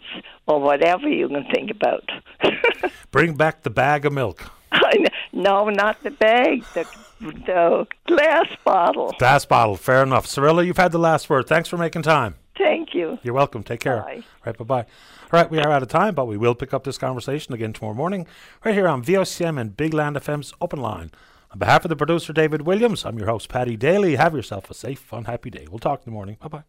[0.48, 2.10] or whatever you can think about.
[3.12, 4.52] Bring back the bag of milk.
[5.32, 6.86] No, not the bag, the,
[7.20, 9.14] the glass bottle.
[9.20, 9.76] Glass bottle.
[9.76, 10.26] Fair enough.
[10.26, 11.48] Cirilla, you've had the last word.
[11.48, 12.36] Thanks for making time.
[12.58, 13.20] Thank you.
[13.24, 13.64] You're welcome.
[13.64, 14.02] Take care.
[14.02, 14.24] Bye.
[14.46, 14.82] Right, bye bye.
[15.32, 17.72] All right, we are out of time, but we will pick up this conversation again
[17.72, 18.28] tomorrow morning,
[18.66, 21.12] right here on VOCM and Big Land FM's Open Line.
[21.52, 24.16] On behalf of the producer, David Williams, I'm your host, Paddy Daly.
[24.18, 25.68] Have yourself a safe, fun, happy day.
[25.70, 26.38] We'll talk in the morning.
[26.42, 26.64] Bye bye.